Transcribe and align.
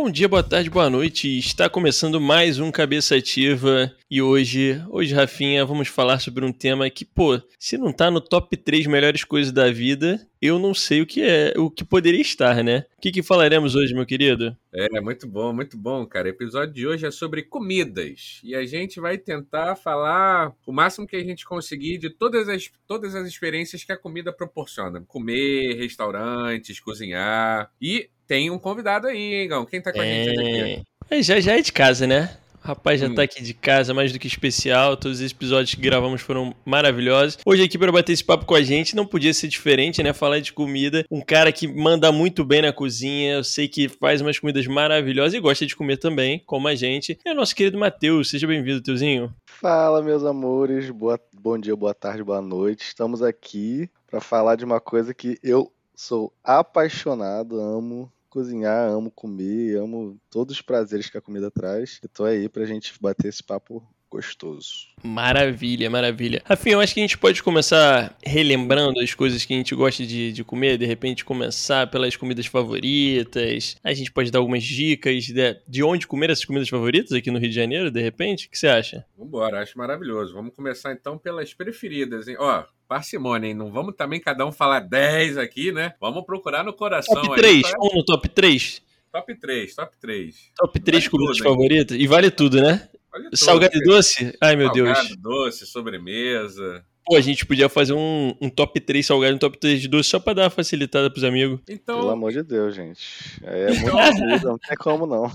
Bom 0.00 0.08
dia, 0.08 0.28
boa 0.28 0.44
tarde, 0.44 0.70
boa 0.70 0.88
noite. 0.88 1.40
Está 1.40 1.68
começando 1.68 2.20
mais 2.20 2.60
um 2.60 2.70
Cabeça 2.70 3.16
Ativa 3.16 3.92
e 4.10 4.22
hoje, 4.22 4.82
hoje, 4.88 5.14
Rafinha, 5.14 5.66
vamos 5.66 5.88
falar 5.88 6.18
sobre 6.18 6.44
um 6.44 6.52
tema 6.52 6.88
que, 6.88 7.04
pô, 7.04 7.40
se 7.58 7.76
não 7.76 7.92
tá 7.92 8.10
no 8.10 8.20
top 8.22 8.56
3 8.56 8.86
melhores 8.86 9.22
coisas 9.22 9.52
da 9.52 9.70
vida, 9.70 10.26
eu 10.40 10.58
não 10.58 10.72
sei 10.72 11.02
o 11.02 11.06
que 11.06 11.22
é, 11.22 11.52
o 11.58 11.70
que 11.70 11.84
poderia 11.84 12.20
estar, 12.20 12.64
né? 12.64 12.86
O 12.96 13.00
que, 13.02 13.12
que 13.12 13.22
falaremos 13.22 13.74
hoje, 13.74 13.92
meu 13.92 14.06
querido? 14.06 14.56
É, 14.72 14.98
muito 15.00 15.26
bom, 15.26 15.52
muito 15.52 15.76
bom, 15.76 16.06
cara. 16.06 16.26
O 16.26 16.30
episódio 16.30 16.72
de 16.72 16.86
hoje 16.86 17.06
é 17.06 17.10
sobre 17.10 17.42
comidas. 17.42 18.40
E 18.42 18.54
a 18.54 18.64
gente 18.64 18.98
vai 18.98 19.18
tentar 19.18 19.76
falar 19.76 20.54
o 20.66 20.72
máximo 20.72 21.06
que 21.06 21.16
a 21.16 21.22
gente 21.22 21.44
conseguir 21.44 21.98
de 21.98 22.08
todas 22.08 22.48
as, 22.48 22.70
todas 22.86 23.14
as 23.14 23.28
experiências 23.28 23.84
que 23.84 23.92
a 23.92 23.96
comida 23.96 24.32
proporciona. 24.32 25.02
Comer, 25.06 25.74
restaurantes, 25.74 26.80
cozinhar. 26.80 27.70
E 27.78 28.08
tem 28.26 28.50
um 28.50 28.58
convidado 28.58 29.06
aí, 29.06 29.34
hein, 29.34 29.48
Gão? 29.48 29.66
Quem 29.66 29.82
tá 29.82 29.92
com 29.92 30.00
a 30.00 30.04
gente 30.04 30.30
aqui? 30.30 30.82
É, 31.10 31.22
já, 31.22 31.40
já 31.40 31.58
é 31.58 31.60
de 31.60 31.72
casa, 31.72 32.06
né? 32.06 32.38
Rapaz, 32.60 33.00
já 33.00 33.06
hum. 33.06 33.14
tá 33.14 33.22
aqui 33.22 33.42
de 33.42 33.54
casa, 33.54 33.94
mais 33.94 34.12
do 34.12 34.18
que 34.18 34.26
especial. 34.26 34.96
Todos 34.96 35.20
os 35.20 35.30
episódios 35.30 35.74
que 35.74 35.80
gravamos 35.80 36.20
foram 36.20 36.54
maravilhosos. 36.64 37.38
Hoje 37.44 37.62
aqui 37.62 37.78
para 37.78 37.92
bater 37.92 38.12
esse 38.12 38.24
papo 38.24 38.44
com 38.44 38.54
a 38.54 38.62
gente 38.62 38.94
não 38.94 39.06
podia 39.06 39.32
ser 39.32 39.48
diferente, 39.48 40.02
né? 40.02 40.12
Falar 40.12 40.40
de 40.40 40.52
comida. 40.52 41.04
Um 41.10 41.20
cara 41.20 41.52
que 41.52 41.66
manda 41.66 42.10
muito 42.12 42.44
bem 42.44 42.62
na 42.62 42.72
cozinha. 42.72 43.34
Eu 43.34 43.44
sei 43.44 43.68
que 43.68 43.88
faz 43.88 44.20
umas 44.20 44.38
comidas 44.38 44.66
maravilhosas 44.66 45.34
e 45.34 45.40
gosta 45.40 45.66
de 45.66 45.76
comer 45.76 45.96
também, 45.96 46.42
como 46.46 46.68
a 46.68 46.74
gente. 46.74 47.18
É 47.24 47.32
o 47.32 47.36
nosso 47.36 47.54
querido 47.54 47.78
Matheus. 47.78 48.30
Seja 48.30 48.46
bem-vindo, 48.46 48.82
Teuzinho. 48.82 49.32
Fala, 49.46 50.02
meus 50.02 50.24
amores. 50.24 50.90
Boa... 50.90 51.18
Bom 51.40 51.58
dia, 51.58 51.74
boa 51.74 51.94
tarde, 51.94 52.22
boa 52.22 52.42
noite. 52.42 52.82
Estamos 52.82 53.22
aqui 53.22 53.88
para 54.06 54.20
falar 54.20 54.56
de 54.56 54.64
uma 54.64 54.80
coisa 54.80 55.14
que 55.14 55.38
eu 55.42 55.72
sou 55.94 56.32
apaixonado, 56.44 57.60
amo 57.60 58.10
cozinhar, 58.28 58.90
amo 58.90 59.10
comer, 59.10 59.76
amo 59.78 60.18
todos 60.30 60.56
os 60.56 60.62
prazeres 60.62 61.08
que 61.08 61.18
a 61.18 61.22
comida 61.22 61.50
traz. 61.50 62.00
E 62.02 62.08
tô 62.08 62.24
aí 62.24 62.48
pra 62.48 62.64
gente 62.64 62.92
bater 63.00 63.28
esse 63.28 63.42
papo 63.42 63.82
gostoso. 64.10 64.88
Maravilha, 65.02 65.88
maravilha. 65.90 66.42
Rafinha, 66.44 66.76
eu 66.76 66.80
acho 66.80 66.94
que 66.94 67.00
a 67.00 67.02
gente 67.02 67.18
pode 67.18 67.42
começar 67.42 68.16
relembrando 68.24 69.00
as 69.00 69.14
coisas 69.14 69.44
que 69.44 69.52
a 69.52 69.56
gente 69.56 69.74
gosta 69.74 70.04
de, 70.04 70.32
de 70.32 70.44
comer, 70.44 70.78
de 70.78 70.86
repente 70.86 71.24
começar 71.24 71.90
pelas 71.90 72.16
comidas 72.16 72.46
favoritas. 72.46 73.76
A 73.84 73.92
gente 73.92 74.10
pode 74.10 74.30
dar 74.30 74.38
algumas 74.38 74.64
dicas 74.64 75.24
de, 75.24 75.60
de 75.66 75.82
onde 75.82 76.06
comer 76.06 76.30
essas 76.30 76.44
comidas 76.44 76.68
favoritas 76.68 77.12
aqui 77.12 77.30
no 77.30 77.38
Rio 77.38 77.50
de 77.50 77.54
Janeiro, 77.54 77.90
de 77.90 78.00
repente. 78.00 78.46
O 78.46 78.50
que 78.50 78.58
você 78.58 78.68
acha? 78.68 79.04
Vambora, 79.16 79.62
acho 79.62 79.76
maravilhoso. 79.76 80.34
Vamos 80.34 80.54
começar 80.54 80.92
então 80.92 81.18
pelas 81.18 81.52
preferidas, 81.54 82.28
hein? 82.28 82.36
Ó, 82.38 82.64
parcimônia, 82.88 83.48
hein? 83.48 83.54
Não 83.54 83.70
vamos 83.70 83.94
também 83.94 84.18
cada 84.18 84.44
um 84.46 84.50
falar 84.50 84.80
10 84.80 85.36
aqui, 85.36 85.70
né? 85.70 85.94
Vamos 86.00 86.24
procurar 86.24 86.64
no 86.64 86.72
coração. 86.72 87.14
Top 87.14 87.36
3, 87.36 87.62
pra... 87.62 87.78
vamos 87.78 87.94
no 87.94 88.04
top 88.04 88.28
3? 88.28 88.82
Top 89.12 89.34
3, 89.34 89.74
top 89.74 89.96
3. 90.00 90.50
Top 90.56 90.80
3 90.80 91.04
vale 91.04 91.10
comidas 91.10 91.38
favoritas? 91.38 91.96
E 91.96 92.06
vale 92.06 92.30
tudo, 92.30 92.60
né? 92.60 92.88
Vale 93.12 93.28
Salgado 93.34 93.76
e 93.76 93.82
doce? 93.82 94.34
Ai, 94.40 94.56
meu 94.56 94.66
salgado, 94.66 94.86
Deus. 94.86 94.98
Salgado, 94.98 95.22
doce, 95.22 95.66
sobremesa. 95.66 96.84
Pô, 97.04 97.16
a 97.16 97.20
gente 97.22 97.46
podia 97.46 97.70
fazer 97.70 97.94
um, 97.94 98.34
um 98.38 98.50
top 98.50 98.78
3 98.80 99.04
salgado 99.04 99.32
e 99.32 99.36
um 99.36 99.38
top 99.38 99.58
3 99.58 99.80
de 99.80 99.88
doce 99.88 100.10
só 100.10 100.18
pra 100.18 100.34
dar 100.34 100.42
uma 100.42 100.50
facilitada 100.50 101.10
pros 101.10 101.24
amigos. 101.24 101.60
Então... 101.68 102.00
Pelo 102.00 102.10
amor 102.10 102.32
de 102.32 102.42
Deus, 102.42 102.74
gente. 102.74 103.00
É 103.42 103.72
muito 103.72 103.96
então... 104.34 104.50
não 104.50 104.58
tem 104.58 104.76
como 104.76 105.06
não. 105.06 105.32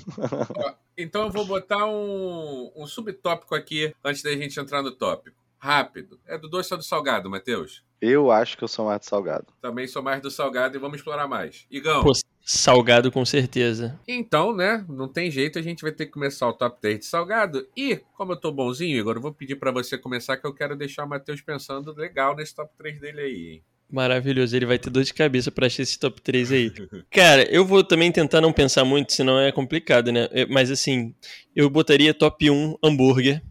então 0.95 1.23
eu 1.23 1.31
vou 1.31 1.45
botar 1.45 1.85
um, 1.87 2.71
um 2.75 2.85
subtópico 2.85 3.55
aqui 3.55 3.91
antes 4.03 4.21
da 4.21 4.31
gente 4.31 4.59
entrar 4.59 4.83
no 4.83 4.91
tópico 4.91 5.42
rápido. 5.63 6.19
É 6.27 6.37
do 6.37 6.49
doce 6.49 6.73
ou 6.73 6.77
do 6.77 6.83
salgado, 6.83 7.29
Matheus? 7.29 7.85
Eu 8.01 8.29
acho 8.29 8.57
que 8.57 8.65
eu 8.65 8.67
sou 8.67 8.87
mais 8.87 8.99
do 8.99 9.05
salgado. 9.05 9.47
Também 9.61 9.87
sou 9.87 10.03
mais 10.03 10.21
do 10.21 10.29
salgado 10.29 10.75
e 10.75 10.79
vamos 10.79 10.97
explorar 10.97 11.25
mais. 11.25 11.65
Igão. 11.71 12.03
Pô, 12.03 12.11
salgado 12.41 13.09
com 13.09 13.23
certeza. 13.23 13.97
Então, 14.05 14.53
né? 14.53 14.83
Não 14.89 15.07
tem 15.07 15.31
jeito, 15.31 15.57
a 15.57 15.61
gente 15.61 15.81
vai 15.81 15.93
ter 15.93 16.07
que 16.07 16.11
começar 16.11 16.49
o 16.49 16.53
top 16.53 16.81
3 16.81 16.99
de 16.99 17.05
salgado. 17.05 17.65
E, 17.77 17.95
como 18.17 18.33
eu 18.33 18.35
tô 18.35 18.51
bonzinho, 18.51 18.97
Igor, 18.97 19.15
eu 19.15 19.21
vou 19.21 19.33
pedir 19.33 19.55
para 19.55 19.71
você 19.71 19.97
começar 19.97 20.35
que 20.35 20.45
eu 20.45 20.53
quero 20.53 20.75
deixar 20.75 21.05
o 21.05 21.09
Matheus 21.09 21.39
pensando 21.39 21.95
legal 21.95 22.35
nesse 22.35 22.53
top 22.53 22.69
3 22.77 22.99
dele 22.99 23.21
aí, 23.21 23.47
hein? 23.53 23.63
Maravilhoso, 23.89 24.53
ele 24.53 24.65
vai 24.65 24.77
ter 24.77 24.89
dor 24.89 25.03
de 25.03 25.13
cabeça 25.13 25.49
pra 25.49 25.67
achar 25.67 25.83
esse 25.83 25.97
top 25.97 26.19
3 26.19 26.51
aí. 26.51 26.73
Cara, 27.09 27.43
eu 27.49 27.65
vou 27.65 27.85
também 27.85 28.11
tentar 28.11 28.41
não 28.41 28.51
pensar 28.51 28.83
muito, 28.83 29.13
senão 29.13 29.39
é 29.39 29.49
complicado, 29.49 30.11
né? 30.11 30.27
Mas 30.49 30.69
assim, 30.69 31.15
eu 31.55 31.69
botaria 31.69 32.13
top 32.13 32.49
1 32.49 32.79
hambúrguer. 32.83 33.41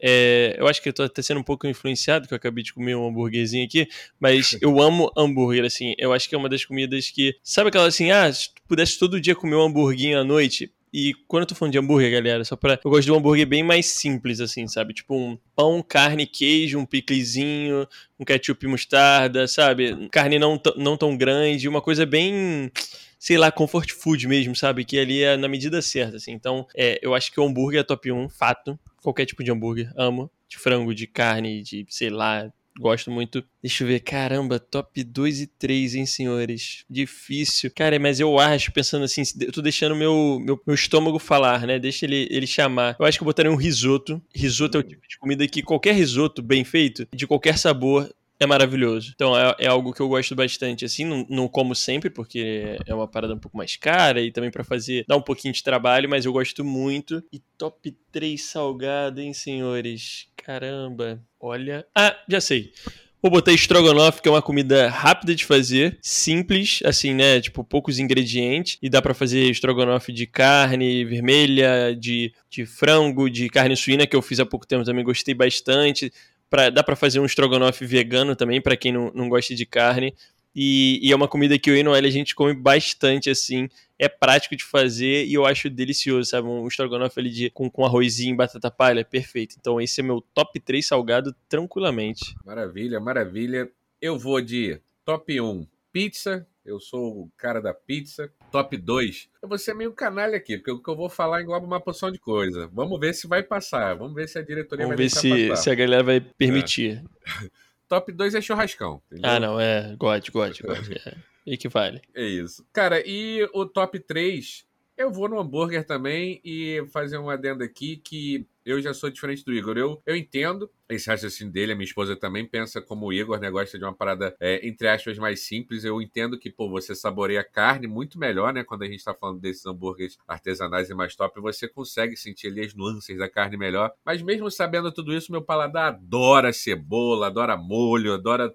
É, 0.00 0.56
eu 0.58 0.66
acho 0.66 0.82
que 0.82 0.88
eu 0.88 0.92
tô 0.92 1.02
até 1.02 1.20
sendo 1.22 1.40
um 1.40 1.44
pouco 1.44 1.66
influenciado, 1.66 2.28
que 2.28 2.34
eu 2.34 2.36
acabei 2.36 2.62
de 2.62 2.72
comer 2.72 2.94
um 2.94 3.08
hambúrguerzinho 3.08 3.64
aqui, 3.64 3.88
mas 4.18 4.56
eu 4.62 4.80
amo 4.80 5.10
hambúrguer, 5.16 5.64
assim. 5.64 5.94
Eu 5.98 6.12
acho 6.12 6.28
que 6.28 6.34
é 6.34 6.38
uma 6.38 6.48
das 6.48 6.64
comidas 6.64 7.10
que. 7.10 7.36
Sabe 7.42 7.68
aquela 7.68 7.86
assim, 7.86 8.10
ah, 8.10 8.32
se 8.32 8.54
tu 8.54 8.62
pudesse 8.68 8.98
todo 8.98 9.20
dia 9.20 9.34
comer 9.34 9.56
um 9.56 9.62
hambúrguinho 9.62 10.18
à 10.18 10.24
noite, 10.24 10.72
e 10.92 11.14
quando 11.26 11.42
eu 11.42 11.46
tô 11.48 11.54
falando 11.54 11.72
de 11.72 11.78
hambúrguer, 11.78 12.10
galera, 12.10 12.44
só 12.44 12.56
pra. 12.56 12.78
Eu 12.82 12.90
gosto 12.90 13.04
de 13.04 13.12
um 13.12 13.16
hambúrguer 13.16 13.46
bem 13.46 13.62
mais 13.62 13.86
simples, 13.86 14.40
assim, 14.40 14.66
sabe? 14.66 14.94
Tipo 14.94 15.14
um 15.14 15.38
pão, 15.54 15.82
carne, 15.82 16.26
queijo, 16.26 16.78
um 16.78 16.86
piclezinho, 16.86 17.86
um 18.18 18.24
ketchup 18.24 18.66
mostarda, 18.66 19.46
sabe? 19.46 20.08
Carne 20.10 20.38
não, 20.38 20.60
não 20.76 20.96
tão 20.96 21.16
grande, 21.16 21.68
uma 21.68 21.82
coisa 21.82 22.06
bem 22.06 22.70
sei 23.18 23.36
lá, 23.36 23.50
comfort 23.50 23.90
food 23.90 24.28
mesmo, 24.28 24.54
sabe? 24.54 24.84
Que 24.84 24.98
ali 24.98 25.22
é 25.22 25.36
na 25.36 25.48
medida 25.48 25.82
certa, 25.82 26.16
assim. 26.16 26.32
Então, 26.32 26.66
é, 26.74 26.98
eu 27.02 27.14
acho 27.14 27.32
que 27.32 27.40
o 27.40 27.44
hambúrguer 27.44 27.80
é 27.80 27.82
top 27.82 28.12
1, 28.12 28.28
fato 28.28 28.78
qualquer 29.02 29.26
tipo 29.26 29.42
de 29.42 29.50
hambúrguer. 29.50 29.92
Amo. 29.96 30.30
De 30.48 30.56
frango, 30.56 30.94
de 30.94 31.06
carne, 31.06 31.62
de 31.62 31.86
sei 31.88 32.10
lá. 32.10 32.50
Gosto 32.78 33.10
muito. 33.10 33.44
Deixa 33.60 33.82
eu 33.82 33.88
ver. 33.88 34.00
Caramba, 34.00 34.60
top 34.60 35.02
2 35.02 35.40
e 35.40 35.46
3, 35.48 35.96
hein, 35.96 36.06
senhores? 36.06 36.84
Difícil. 36.88 37.72
Cara, 37.74 37.98
mas 37.98 38.20
eu 38.20 38.38
acho, 38.38 38.72
pensando 38.72 39.04
assim, 39.04 39.22
eu 39.40 39.52
tô 39.52 39.60
deixando 39.60 39.96
meu, 39.96 40.38
meu, 40.40 40.60
meu 40.64 40.74
estômago 40.74 41.18
falar, 41.18 41.66
né? 41.66 41.78
Deixa 41.78 42.06
ele, 42.06 42.28
ele 42.30 42.46
chamar. 42.46 42.96
Eu 42.98 43.04
acho 43.04 43.18
que 43.18 43.22
eu 43.22 43.26
botaria 43.26 43.50
um 43.50 43.56
risoto. 43.56 44.22
Risoto 44.32 44.78
é 44.78 44.80
o 44.80 44.84
tipo 44.84 45.02
de 45.08 45.18
comida 45.18 45.46
que 45.48 45.60
qualquer 45.60 45.94
risoto 45.94 46.40
bem 46.40 46.64
feito, 46.64 47.06
de 47.12 47.26
qualquer 47.26 47.58
sabor, 47.58 48.08
é 48.40 48.46
maravilhoso. 48.46 49.12
Então 49.14 49.36
é, 49.36 49.54
é, 49.58 49.66
algo 49.66 49.92
que 49.92 50.00
eu 50.00 50.08
gosto 50.08 50.34
bastante, 50.34 50.84
assim, 50.84 51.04
não, 51.04 51.26
não, 51.28 51.48
como 51.48 51.74
sempre, 51.74 52.08
porque 52.10 52.78
é 52.86 52.94
uma 52.94 53.08
parada 53.08 53.34
um 53.34 53.38
pouco 53.38 53.56
mais 53.56 53.76
cara 53.76 54.20
e 54.20 54.30
também 54.30 54.50
para 54.50 54.64
fazer, 54.64 55.04
dá 55.08 55.16
um 55.16 55.22
pouquinho 55.22 55.52
de 55.52 55.62
trabalho, 55.62 56.08
mas 56.08 56.24
eu 56.24 56.32
gosto 56.32 56.64
muito. 56.64 57.22
E 57.32 57.40
top 57.56 57.96
3 58.12 58.40
salgado, 58.40 59.20
hein, 59.20 59.32
senhores? 59.32 60.28
Caramba, 60.36 61.22
olha. 61.40 61.86
Ah, 61.94 62.16
já 62.28 62.40
sei. 62.40 62.72
Vou 63.20 63.32
botar 63.32 63.52
estrogonofe, 63.52 64.22
que 64.22 64.28
é 64.28 64.30
uma 64.30 64.40
comida 64.40 64.88
rápida 64.88 65.34
de 65.34 65.44
fazer, 65.44 65.98
simples, 66.00 66.78
assim, 66.84 67.12
né? 67.12 67.40
Tipo, 67.40 67.64
poucos 67.64 67.98
ingredientes. 67.98 68.78
E 68.80 68.88
dá 68.88 69.02
para 69.02 69.12
fazer 69.12 69.50
estrogonofe 69.50 70.12
de 70.12 70.24
carne 70.24 71.04
vermelha, 71.04 71.96
de, 71.98 72.32
de 72.48 72.64
frango, 72.64 73.28
de 73.28 73.48
carne 73.48 73.76
suína, 73.76 74.06
que 74.06 74.14
eu 74.14 74.22
fiz 74.22 74.38
há 74.38 74.46
pouco 74.46 74.64
tempo 74.64 74.84
também, 74.84 75.04
gostei 75.04 75.34
bastante. 75.34 76.12
Pra, 76.50 76.70
dá 76.70 76.82
para 76.82 76.96
fazer 76.96 77.20
um 77.20 77.26
estrogonofe 77.26 77.84
vegano 77.84 78.34
também, 78.34 78.60
para 78.60 78.76
quem 78.76 78.92
não, 78.92 79.12
não 79.14 79.28
gosta 79.28 79.54
de 79.54 79.66
carne. 79.66 80.14
E, 80.54 80.98
e, 81.02 81.12
é 81.12 81.16
uma 81.16 81.28
comida 81.28 81.58
que 81.58 81.70
eu 81.70 81.76
e 81.76 81.86
a 81.86 82.10
gente 82.10 82.34
come 82.34 82.52
bastante, 82.52 83.30
assim. 83.30 83.68
É 83.98 84.08
prático 84.08 84.56
de 84.56 84.64
fazer 84.64 85.24
e 85.26 85.34
eu 85.34 85.46
acho 85.46 85.68
delicioso, 85.70 86.30
sabe? 86.30 86.48
Um 86.48 86.66
estrogonofe 86.66 87.20
ali 87.20 87.30
de, 87.30 87.50
com, 87.50 87.70
com 87.70 87.84
arrozinho 87.84 88.34
batata 88.34 88.70
palha, 88.70 89.04
perfeito. 89.04 89.56
Então 89.58 89.80
esse 89.80 90.00
é 90.00 90.04
meu 90.04 90.20
top 90.34 90.58
3 90.58 90.84
salgado 90.84 91.34
tranquilamente. 91.48 92.34
Maravilha, 92.44 92.98
maravilha. 92.98 93.70
Eu 94.00 94.18
vou 94.18 94.40
de 94.40 94.80
top 95.04 95.40
1, 95.40 95.66
pizza. 95.92 96.46
Eu 96.64 96.80
sou 96.80 97.22
o 97.22 97.30
cara 97.36 97.60
da 97.60 97.72
pizza. 97.72 98.32
Top 98.50 98.76
2. 98.76 99.28
Eu 99.42 99.48
vou 99.48 99.58
ser 99.58 99.74
meio 99.74 99.92
canalha 99.92 100.36
aqui, 100.36 100.56
porque 100.56 100.70
o 100.70 100.82
que 100.82 100.88
eu 100.88 100.96
vou 100.96 101.08
falar 101.08 101.42
engloba 101.42 101.66
uma 101.66 101.80
porção 101.80 102.10
de 102.10 102.18
coisa. 102.18 102.68
Vamos 102.72 102.98
ver 102.98 103.14
se 103.14 103.26
vai 103.26 103.42
passar. 103.42 103.94
Vamos 103.94 104.14
ver 104.14 104.28
se 104.28 104.38
a 104.38 104.42
diretoria 104.42 104.84
Vamos 104.86 104.96
vai 104.96 105.04
ver 105.04 105.10
se, 105.10 105.48
passar. 105.48 105.62
se 105.62 105.70
a 105.70 105.74
galera 105.74 106.02
vai 106.02 106.20
permitir. 106.20 107.04
É. 107.44 107.48
Top 107.88 108.12
2 108.12 108.34
é 108.34 108.40
churrascão. 108.40 109.00
Entendeu? 109.10 109.30
Ah, 109.30 109.40
não, 109.40 109.58
é. 109.58 109.96
God, 109.98 110.28
God, 110.30 110.60
God. 110.60 110.92
É. 111.06 111.14
Equivale. 111.52 112.02
É 112.14 112.24
isso. 112.24 112.66
Cara, 112.72 113.02
e 113.06 113.48
o 113.54 113.64
top 113.64 113.98
3 113.98 114.66
eu 114.98 115.12
vou 115.12 115.28
no 115.28 115.38
hambúrguer 115.38 115.86
também 115.86 116.40
e 116.44 116.84
fazer 116.92 117.18
um 117.18 117.30
adendo 117.30 117.62
aqui 117.62 117.96
que 117.96 118.44
eu 118.64 118.82
já 118.82 118.92
sou 118.92 119.08
diferente 119.08 119.44
do 119.44 119.54
Igor. 119.54 119.78
Eu, 119.78 120.02
eu 120.04 120.16
entendo 120.16 120.68
esse 120.88 121.08
raciocínio 121.08 121.52
dele, 121.52 121.72
a 121.72 121.74
minha 121.76 121.84
esposa 121.84 122.16
também 122.16 122.44
pensa 122.44 122.82
como 122.82 123.06
o 123.06 123.12
Igor, 123.12 123.38
né? 123.38 123.48
Gosta 123.48 123.78
de 123.78 123.84
uma 123.84 123.94
parada, 123.94 124.36
é, 124.40 124.66
entre 124.66 124.88
aspas, 124.88 125.16
mais 125.16 125.46
simples. 125.46 125.84
Eu 125.84 126.02
entendo 126.02 126.36
que, 126.36 126.50
pô, 126.50 126.68
você 126.68 126.96
saboreia 126.96 127.44
carne 127.44 127.86
muito 127.86 128.18
melhor, 128.18 128.52
né? 128.52 128.64
Quando 128.64 128.82
a 128.82 128.86
gente 128.86 129.02
tá 129.04 129.14
falando 129.14 129.40
desses 129.40 129.64
hambúrgueres 129.64 130.18
artesanais 130.26 130.90
e 130.90 130.94
mais 130.94 131.14
top, 131.14 131.40
você 131.40 131.68
consegue 131.68 132.16
sentir 132.16 132.48
ali 132.48 132.62
as 132.62 132.74
nuances 132.74 133.16
da 133.16 133.30
carne 133.30 133.56
melhor. 133.56 133.92
Mas 134.04 134.20
mesmo 134.20 134.50
sabendo 134.50 134.90
tudo 134.90 135.14
isso, 135.14 135.30
meu 135.30 135.42
paladar 135.42 135.94
adora 135.94 136.52
cebola, 136.52 137.28
adora 137.28 137.56
molho, 137.56 138.14
adora 138.14 138.52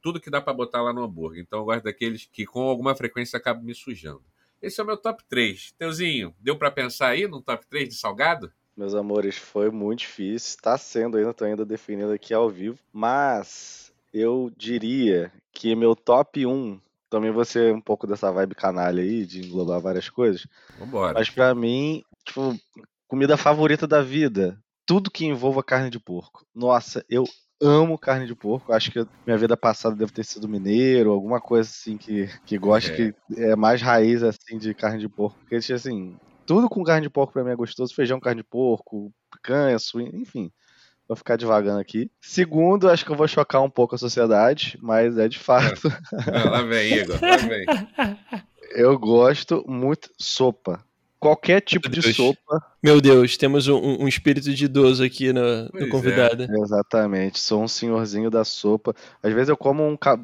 tudo 0.00 0.20
que 0.20 0.30
dá 0.30 0.40
para 0.40 0.52
botar 0.52 0.82
lá 0.82 0.92
no 0.92 1.02
hambúrguer. 1.02 1.42
Então 1.42 1.58
eu 1.58 1.64
gosto 1.64 1.82
daqueles 1.82 2.28
que 2.32 2.46
com 2.46 2.60
alguma 2.60 2.94
frequência 2.94 3.36
acabam 3.36 3.64
me 3.64 3.74
sujando. 3.74 4.29
Esse 4.62 4.80
é 4.80 4.84
o 4.84 4.86
meu 4.86 4.96
top 4.96 5.24
3. 5.28 5.72
Teuzinho, 5.78 6.34
deu 6.38 6.56
para 6.56 6.70
pensar 6.70 7.08
aí 7.08 7.26
no 7.26 7.40
top 7.40 7.66
3 7.66 7.88
de 7.88 7.94
salgado? 7.94 8.52
Meus 8.76 8.94
amores, 8.94 9.36
foi 9.36 9.70
muito 9.70 10.00
difícil. 10.00 10.56
Está 10.56 10.76
sendo 10.76 11.16
ainda, 11.16 11.30
estou 11.30 11.46
ainda 11.46 11.64
definindo 11.64 12.12
aqui 12.12 12.34
ao 12.34 12.48
vivo. 12.48 12.78
Mas 12.92 13.92
eu 14.12 14.52
diria 14.56 15.32
que 15.52 15.74
meu 15.74 15.96
top 15.96 16.44
1 16.44 16.80
também 17.08 17.32
ser 17.44 17.74
um 17.74 17.80
pouco 17.80 18.06
dessa 18.06 18.30
vibe 18.30 18.54
canalha 18.54 19.02
aí, 19.02 19.26
de 19.26 19.40
englobar 19.40 19.80
várias 19.80 20.08
coisas. 20.08 20.46
Vambora. 20.78 21.14
Mas 21.14 21.28
pra 21.28 21.54
mim, 21.54 22.04
tipo, 22.24 22.54
comida 23.08 23.36
favorita 23.36 23.86
da 23.86 24.00
vida, 24.00 24.58
tudo 24.86 25.10
que 25.10 25.24
envolva 25.24 25.62
carne 25.62 25.90
de 25.90 25.98
porco. 25.98 26.46
Nossa, 26.54 27.04
eu 27.08 27.24
amo 27.60 27.98
carne 27.98 28.26
de 28.26 28.34
porco. 28.34 28.72
Acho 28.72 28.90
que 28.90 29.06
minha 29.26 29.36
vida 29.38 29.56
passada 29.56 29.94
deve 29.96 30.12
ter 30.12 30.24
sido 30.24 30.48
mineiro, 30.48 31.10
alguma 31.10 31.40
coisa 31.40 31.68
assim 31.68 31.96
que, 31.96 32.28
que 32.46 32.56
gosta, 32.58 32.90
É. 32.92 32.96
que 32.96 33.14
é 33.36 33.54
mais 33.56 33.80
raiz 33.82 34.22
assim 34.22 34.58
de 34.58 34.72
carne 34.74 34.98
de 35.00 35.08
porco. 35.08 35.38
Porque 35.40 35.56
assim, 35.72 36.16
tudo 36.46 36.68
com 36.68 36.82
carne 36.84 37.02
de 37.06 37.10
porco 37.10 37.32
pra 37.32 37.44
mim 37.44 37.50
é 37.50 37.56
gostoso. 37.56 37.94
Feijão, 37.94 38.18
carne 38.20 38.42
de 38.42 38.48
porco, 38.48 39.12
picanha, 39.32 39.78
suíno, 39.78 40.16
enfim. 40.18 40.50
Vou 41.08 41.16
ficar 41.16 41.36
devagando 41.36 41.80
aqui. 41.80 42.08
Segundo, 42.20 42.88
acho 42.88 43.04
que 43.04 43.10
eu 43.10 43.16
vou 43.16 43.26
chocar 43.26 43.60
um 43.62 43.70
pouco 43.70 43.96
a 43.96 43.98
sociedade, 43.98 44.78
mas 44.80 45.18
é 45.18 45.26
de 45.28 45.38
fato. 45.40 45.88
Lá 46.48 46.62
vem, 46.62 46.94
Igor. 46.94 47.18
Lá 47.20 47.36
vem. 47.36 47.66
Eu 48.72 48.96
gosto 48.96 49.64
muito 49.66 50.08
sopa. 50.16 50.84
Qualquer 51.20 51.60
tipo 51.60 51.88
Meu 51.88 51.94
de 51.94 52.00
Deus. 52.00 52.16
sopa. 52.16 52.64
Meu 52.82 53.00
Deus, 53.00 53.36
temos 53.36 53.68
um, 53.68 53.76
um 54.04 54.08
espírito 54.08 54.52
de 54.52 54.64
idoso 54.64 55.04
aqui 55.04 55.32
no, 55.32 55.68
no 55.72 55.82
é. 55.82 55.86
convidado. 55.88 56.46
Exatamente, 56.50 57.38
sou 57.38 57.62
um 57.62 57.68
senhorzinho 57.68 58.30
da 58.30 58.42
sopa. 58.42 58.94
Às 59.22 59.32
vezes 59.34 59.50
eu 59.50 59.56
como 59.56 59.86
um 59.86 59.96
ca- 59.96 60.18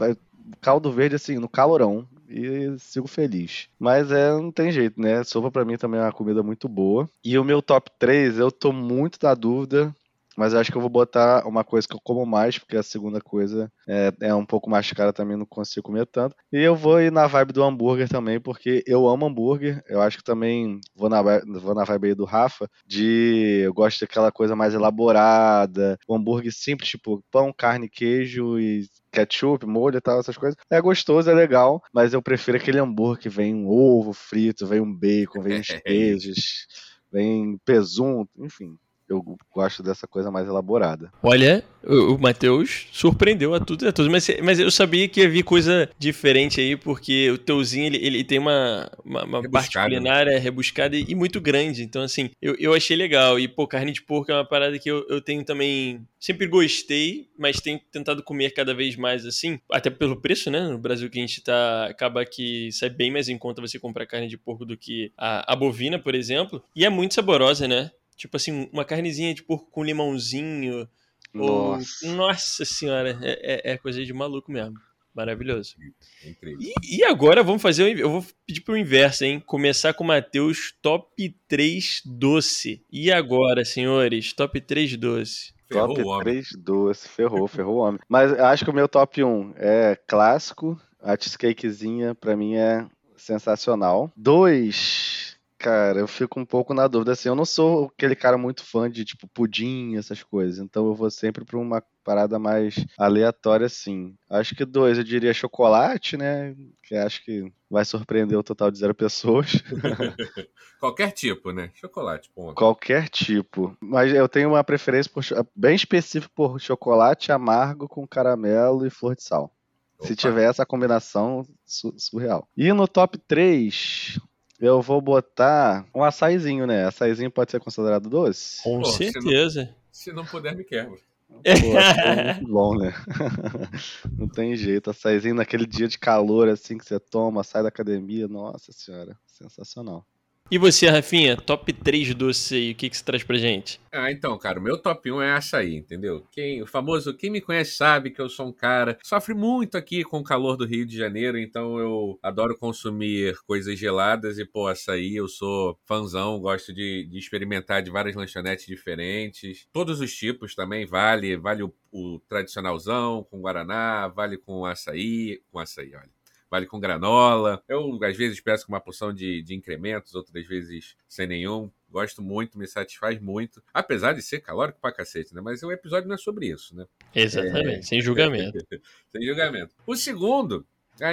caldo 0.61 0.91
verde 0.91 1.17
assim, 1.17 1.39
no 1.39 1.49
calorão. 1.49 2.09
E 2.29 2.75
sigo 2.81 3.07
feliz. 3.07 3.69
Mas 3.79 4.11
é, 4.11 4.31
não 4.33 4.51
tem 4.51 4.73
jeito, 4.73 5.01
né? 5.01 5.23
Sopa 5.23 5.49
pra 5.49 5.65
mim 5.65 5.77
também 5.77 6.01
é 6.01 6.03
uma 6.03 6.11
comida 6.13 6.43
muito 6.43 6.69
boa. 6.69 7.09
E 7.25 7.39
o 7.39 7.45
meu 7.45 7.63
top 7.63 7.89
3, 8.01 8.39
eu 8.39 8.51
tô 8.51 8.73
muito 8.73 9.17
na 9.23 9.33
dúvida. 9.33 9.95
Mas 10.37 10.53
eu 10.53 10.61
acho 10.61 10.71
que 10.71 10.77
eu 10.77 10.81
vou 10.83 10.91
botar 10.91 11.47
uma 11.47 11.65
coisa 11.65 11.87
que 11.89 11.95
eu 11.95 12.01
como 12.03 12.27
mais, 12.27 12.59
porque 12.59 12.77
a 12.77 12.83
segunda 12.83 13.21
coisa 13.21 13.71
é, 13.89 14.13
é 14.21 14.35
um 14.35 14.45
pouco 14.45 14.69
mais 14.69 14.91
cara 14.93 15.13
também, 15.13 15.37
não 15.37 15.47
consigo 15.47 15.87
comer 15.87 16.07
tanto. 16.07 16.37
E 16.53 16.61
eu 16.61 16.77
vou 16.77 17.01
ir 17.01 17.11
na 17.11 17.27
vibe 17.27 17.53
do 17.53 17.63
hambúrguer 17.63 18.09
também, 18.09 18.41
porque 18.41 18.83
eu 18.87 19.09
amo 19.09 19.27
hambúrguer. 19.27 19.83
Eu 19.89 20.01
acho 20.03 20.19
que 20.19 20.25
também 20.25 20.81
vou 20.95 21.09
na, 21.09 21.23
vou 21.23 21.75
na 21.75 21.85
vibe 21.85 22.09
aí 22.09 22.15
do 22.15 22.25
Rafa, 22.25 22.69
de 22.87 23.63
eu 23.65 23.73
gosto 23.73 24.01
daquela 24.01 24.31
coisa 24.31 24.55
mais 24.55 24.75
elaborada, 24.75 25.99
o 26.07 26.15
hambúrguer 26.15 26.53
simples, 26.53 26.91
tipo 26.91 27.25
pão, 27.31 27.53
carne, 27.53 27.89
queijo 27.89 28.59
e 28.59 28.87
ketchup, 29.11 29.65
molho 29.67 29.97
e 29.97 30.01
tal, 30.01 30.21
essas 30.21 30.37
coisas. 30.37 30.57
É 30.71 30.81
gostoso, 30.81 31.31
é 31.31 31.35
legal, 31.35 31.83
mas 31.93 32.13
eu 32.13 32.21
prefiro 32.23 32.59
aquele 32.59 32.79
hambúrguer 32.79 33.23
que 33.23 33.29
vem 33.29 33.55
um 33.55 33.69
ovo 33.69 34.13
frito, 34.13 34.67
vem 34.67 34.81
um 34.81 34.93
bacon, 34.93 35.41
vem 35.41 35.61
uns 35.61 35.69
queijos, 35.85 36.67
vem 37.11 37.59
presunto, 37.65 38.31
enfim. 38.39 38.77
Eu 39.09 39.25
gosto 39.55 39.83
dessa 39.83 40.07
coisa 40.07 40.31
mais 40.31 40.49
elaborada. 40.49 41.13
Olha, 41.23 41.65
o, 41.87 42.15
o 42.15 42.19
Matheus 42.19 42.89
surpreendeu 42.93 43.55
a 43.55 43.61
tudo 43.61 43.85
e 43.85 43.89
a 43.89 43.93
todos, 43.93 44.11
mas, 44.11 44.29
mas 44.43 44.59
eu 44.59 44.71
sabia 44.71 45.09
que 45.09 45.23
havia 45.23 45.45
coisa 45.45 45.89
diferente 45.99 46.61
aí, 46.61 46.77
porque 46.77 47.31
o 47.31 47.39
Teuzinho, 47.39 47.87
ele, 47.87 48.05
ele 48.05 48.25
tem 48.25 48.39
uma, 48.39 48.91
uma, 49.05 49.25
uma 49.25 49.51
parte 49.51 49.77
né? 49.77 49.85
culinária 49.85 50.39
rebuscada 50.39 50.97
e, 50.97 51.05
e 51.09 51.15
muito 51.15 51.41
grande, 51.41 51.83
então 51.85 52.03
assim, 52.03 52.31
eu, 52.43 52.57
eu 52.59 52.75
achei 52.75 52.97
legal, 52.97 53.39
e 53.39 53.47
pô, 53.47 53.67
carne 53.67 53.93
de 53.93 54.03
porco 54.03 54.33
é 54.33 54.35
uma 54.35 54.45
parada 54.45 54.79
que 54.79 54.91
eu, 54.91 55.07
eu 55.09 55.21
tenho 55.21 55.45
também, 55.45 56.05
sempre 56.19 56.47
gostei, 56.47 57.29
mas 57.39 57.61
tenho 57.61 57.81
tentado 57.93 58.23
comer 58.23 58.51
cada 58.51 58.75
vez 58.75 58.97
mais 58.97 59.25
assim, 59.25 59.61
até 59.71 59.89
pelo 59.89 60.21
preço, 60.21 60.51
né, 60.51 60.69
no 60.69 60.79
Brasil 60.79 61.09
que 61.09 61.19
a 61.19 61.23
gente 61.23 61.43
tá, 61.43 61.87
acaba 61.87 62.25
que 62.25 62.71
sai 62.73 62.91
bem 62.91 63.13
mais 63.13 63.29
em 63.29 63.39
conta 63.39 63.63
você 63.63 63.79
comprar 63.79 64.07
carne 64.07 64.27
de 64.27 64.37
porco 64.37 64.65
do 64.65 64.77
que 64.77 65.13
a, 65.17 65.53
a 65.53 65.57
bovina, 65.57 65.99
por 65.99 66.15
exemplo, 66.15 66.63
e 66.75 66.85
é 66.85 66.91
muito 66.91 67.15
saborosa, 67.15 67.69
né? 67.69 67.91
Tipo 68.17 68.37
assim, 68.37 68.69
uma 68.73 68.85
carnezinha 68.85 69.35
de 69.35 69.43
porco 69.43 69.71
com 69.71 69.85
limãozinho, 69.85 70.89
ou- 71.35 71.73
Nossa. 71.73 72.13
Nossa 72.15 72.65
senhora, 72.65 73.19
é, 73.23 73.71
é- 73.71 73.73
é 73.73 73.77
coisa 73.79 74.05
de 74.05 74.13
maluco 74.13 74.51
mesmo. 74.51 74.75
Maravilhoso. 75.15 75.77
É 76.25 76.29
incrível. 76.29 76.61
E, 76.61 76.99
e 76.99 77.05
agora 77.05 77.43
vamos 77.43 77.63
fazer. 77.63 77.99
Eu 77.99 78.11
vou 78.11 78.25
pedir 78.47 78.61
pro 78.61 78.77
inverso, 78.77 79.25
hein? 79.25 79.41
Começar 79.41 79.95
com 79.95 80.05
o 80.05 80.07
Matheus, 80.07 80.75
top 80.83 81.35
3 81.49 82.03
doce. 82.05 82.83
E 82.93 83.11
agora, 83.11 83.65
senhores? 83.65 84.35
Top 84.35 84.61
3 84.61 84.95
doce. 84.99 85.55
Ferrou 85.69 85.89
top 85.95 86.03
o 86.03 86.07
homem. 86.09 86.23
3 86.25 86.49
doce, 86.59 87.09
ferrou, 87.09 87.49
ferrou 87.49 87.77
o 87.77 87.79
homem. 87.79 87.99
Mas 88.09 88.31
eu 88.31 88.45
acho 88.45 88.63
que 88.65 88.71
o 88.71 88.75
meu 88.75 88.87
top 88.87 89.25
1 89.25 89.55
é 89.57 89.97
clássico, 90.07 90.79
a 91.01 91.17
cheesecakezinha 91.19 92.15
pra 92.15 92.37
mim 92.37 92.55
é 92.57 92.87
sensacional. 93.17 94.13
2, 94.17 95.26
cara, 95.59 95.99
eu 96.01 96.07
fico 96.07 96.39
um 96.39 96.45
pouco 96.45 96.73
na 96.75 96.87
dúvida, 96.87 97.13
assim, 97.13 97.29
eu 97.29 97.35
não 97.35 97.45
sou 97.45 97.87
aquele 97.87 98.15
cara 98.15 98.37
muito 98.39 98.63
fã 98.65 98.91
de, 98.91 99.05
tipo, 99.05 99.27
pudim, 99.29 99.97
essas 99.97 100.23
coisas, 100.23 100.59
então 100.59 100.87
eu 100.87 100.95
vou 100.95 101.11
sempre 101.11 101.45
pra 101.45 101.59
uma 101.59 101.83
parada 102.05 102.39
mais 102.39 102.75
aleatória, 102.99 103.67
assim. 103.67 104.15
Acho 104.31 104.55
que 104.55 104.65
dois, 104.65 104.97
eu 104.99 105.05
diria 105.05 105.35
chocolate, 105.35 106.17
né, 106.17 106.55
que 106.83 106.95
acho 106.95 107.25
que 107.25 107.53
vai 107.71 107.85
surpreender 107.85 108.39
o 108.39 108.43
total 108.43 108.71
de 108.71 108.79
zero 108.79 108.95
pessoas. 108.95 109.53
Qualquer 110.79 111.11
tipo, 111.13 111.51
né? 111.53 111.71
Chocolate, 111.75 112.31
ponto. 112.35 112.55
Qualquer 112.55 113.09
tipo. 113.09 113.77
Mas 113.81 114.13
eu 114.15 114.29
tenho 114.29 114.51
uma 114.51 114.63
preferência 114.63 115.11
por, 115.13 115.25
bem 115.55 115.75
específica 115.75 116.33
por 116.35 116.61
chocolate 116.61 117.33
amargo 117.33 117.89
com 117.89 118.07
caramelo 118.07 118.87
e 118.87 118.91
flor 118.91 119.17
de 119.17 119.23
sal. 119.23 119.53
Se 120.01 120.13
Opa. 120.13 120.15
tiver 120.17 120.45
essa 120.51 120.67
combinação, 120.67 121.47
su- 121.65 121.95
surreal. 121.97 122.47
E 122.57 122.71
no 122.73 122.87
top 122.87 123.17
3, 123.17 124.21
eu 124.61 124.81
vou 124.83 125.01
botar 125.01 125.87
um 125.95 126.03
açaizinho, 126.03 126.67
né? 126.67 126.87
Açaizinho 126.87 127.31
pode 127.31 127.51
ser 127.51 127.61
considerado 127.61 128.09
doce? 128.09 128.63
Com 128.63 128.81
Pô, 128.81 128.85
se 128.87 129.05
não- 129.07 129.23
certeza. 129.23 129.75
Se 129.91 130.13
não 130.13 130.25
puder, 130.25 130.55
me 130.55 130.65
quebra. 130.65 130.97
Pô, 131.29 131.43
é 131.43 132.35
muito 132.35 132.53
bom, 132.53 132.77
né? 132.77 132.93
Não 134.17 134.29
tem 134.29 134.55
jeito. 134.57 134.91
Açaizinho 134.91 135.35
naquele 135.35 135.67
dia 135.67 135.89
de 135.89 135.99
calor, 135.99 136.49
assim, 136.49 136.79
que 136.79 136.85
você 136.85 137.01
toma, 137.01 137.43
sai 137.43 137.63
da 137.63 137.69
academia. 137.69 138.29
Nossa 138.29 138.73
senhora, 138.73 139.19
sensacional. 139.27 140.07
E 140.49 140.59
você, 140.59 140.89
Rafinha, 140.89 141.37
top 141.37 141.73
3 141.73 142.15
doce 142.15 142.55
aí, 142.55 142.71
o 142.71 142.75
que, 142.77 142.89
que 142.89 142.97
você 142.97 143.05
traz 143.05 143.25
pra 143.25 143.37
gente? 143.37 143.81
Ah, 143.91 144.13
então, 144.13 144.39
cara, 144.39 144.61
o 144.61 144.63
meu 144.63 144.79
top 144.79 145.11
1 145.11 145.21
é 145.21 145.33
açaí, 145.33 145.75
entendeu? 145.75 146.25
Quem, 146.31 146.63
o 146.63 146.67
famoso, 146.69 147.17
quem 147.17 147.31
me 147.31 147.41
conhece 147.41 147.73
sabe 147.73 148.13
que 148.13 148.21
eu 148.21 148.29
sou 148.29 148.47
um 148.47 148.53
cara 148.53 148.97
sofre 149.03 149.35
muito 149.35 149.77
aqui 149.77 150.05
com 150.05 150.19
o 150.19 150.25
calor 150.25 150.57
do 150.57 150.65
Rio 150.65 150.87
de 150.87 150.97
Janeiro, 150.97 151.37
então 151.37 151.81
eu 151.81 152.17
adoro 152.23 152.57
consumir 152.57 153.37
coisas 153.45 153.77
geladas 153.77 154.39
e, 154.39 154.45
pô, 154.45 154.69
açaí, 154.69 155.17
eu 155.17 155.27
sou 155.27 155.77
fãzão, 155.85 156.39
gosto 156.39 156.73
de, 156.73 157.09
de 157.11 157.19
experimentar 157.19 157.83
de 157.83 157.91
várias 157.91 158.15
lanchonetes 158.15 158.67
diferentes. 158.67 159.67
Todos 159.73 160.01
os 160.01 160.15
tipos 160.15 160.55
também, 160.55 160.87
vale, 160.87 161.37
vale 161.37 161.65
o, 161.65 161.75
o 161.91 162.21
tradicionalzão 162.29 163.27
com 163.29 163.41
guaraná, 163.41 164.07
vale 164.07 164.37
com 164.39 164.65
açaí, 164.65 165.43
com 165.51 165.59
açaí, 165.59 165.93
olha. 165.93 166.16
Vale 166.57 166.67
com 166.67 166.81
granola. 166.81 167.63
Eu, 167.69 168.03
às 168.03 168.17
vezes, 168.17 168.41
peço 168.41 168.65
com 168.65 168.73
uma 168.73 168.81
porção 168.81 169.13
de, 169.13 169.43
de 169.43 169.55
incrementos, 169.55 170.15
outras 170.15 170.47
vezes 170.47 170.97
sem 171.07 171.27
nenhum. 171.27 171.71
Gosto 171.91 172.23
muito, 172.23 172.59
me 172.59 172.67
satisfaz 172.67 173.21
muito. 173.21 173.63
Apesar 173.75 174.15
de 174.15 174.23
ser 174.23 174.41
calórico 174.41 174.81
pra 174.81 174.91
cacete, 174.91 175.35
né? 175.35 175.43
Mas 175.43 175.63
o 175.63 175.71
episódio 175.71 176.09
não 176.09 176.15
é 176.15 176.19
sobre 176.19 176.47
isso, 176.47 176.75
né? 176.75 176.87
Exatamente, 177.15 177.87
sem 177.87 178.01
julgamento. 178.01 178.59
Sem 179.13 179.27
julgamento. 179.27 179.75
O 179.87 179.95
segundo, 179.95 180.67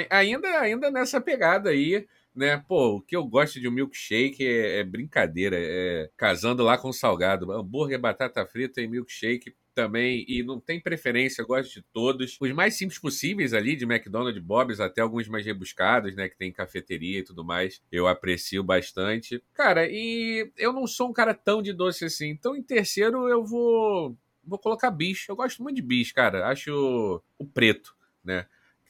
ainda, 0.09 0.47
ainda 0.59 0.89
nessa 0.89 1.19
pegada 1.19 1.69
aí, 1.69 2.07
né? 2.35 2.57
Pô, 2.67 2.95
o 2.97 3.01
que 3.01 3.15
eu 3.15 3.25
gosto 3.25 3.59
de 3.59 3.67
um 3.67 3.71
milkshake 3.71 4.45
é, 4.45 4.79
é 4.79 4.83
brincadeira, 4.83 5.55
é 5.59 6.09
casando 6.17 6.63
lá 6.63 6.77
com 6.77 6.91
salgado. 6.91 7.51
Hambúrguer, 7.51 7.99
batata 7.99 8.45
frita 8.45 8.81
e 8.81 8.87
milkshake 8.87 9.55
também. 9.73 10.25
E 10.27 10.43
não 10.43 10.59
tem 10.59 10.79
preferência, 10.79 11.41
eu 11.41 11.47
gosto 11.47 11.73
de 11.73 11.81
todos. 11.93 12.37
Os 12.39 12.51
mais 12.51 12.75
simples 12.75 12.99
possíveis 12.99 13.53
ali, 13.53 13.75
de 13.75 13.85
McDonald's, 13.85 14.41
Bob's, 14.41 14.79
até 14.79 15.01
alguns 15.01 15.27
mais 15.27 15.45
rebuscados, 15.45 16.15
né? 16.15 16.29
Que 16.29 16.37
tem 16.37 16.51
cafeteria 16.51 17.19
e 17.19 17.23
tudo 17.23 17.43
mais. 17.43 17.81
Eu 17.91 18.07
aprecio 18.07 18.63
bastante. 18.63 19.43
Cara, 19.53 19.87
e 19.89 20.51
eu 20.57 20.71
não 20.73 20.87
sou 20.87 21.09
um 21.09 21.13
cara 21.13 21.33
tão 21.33 21.61
de 21.61 21.73
doce 21.73 22.05
assim. 22.05 22.29
Então, 22.29 22.55
em 22.55 22.63
terceiro, 22.63 23.27
eu 23.27 23.43
vou. 23.43 24.17
Vou 24.45 24.59
colocar 24.59 24.91
bicho. 24.91 25.31
Eu 25.31 25.35
gosto 25.35 25.63
muito 25.63 25.77
de 25.77 25.81
bicho, 25.81 26.13
cara. 26.13 26.47
Acho 26.47 27.21
o 27.37 27.45
preto, 27.45 27.95
né? 28.23 28.45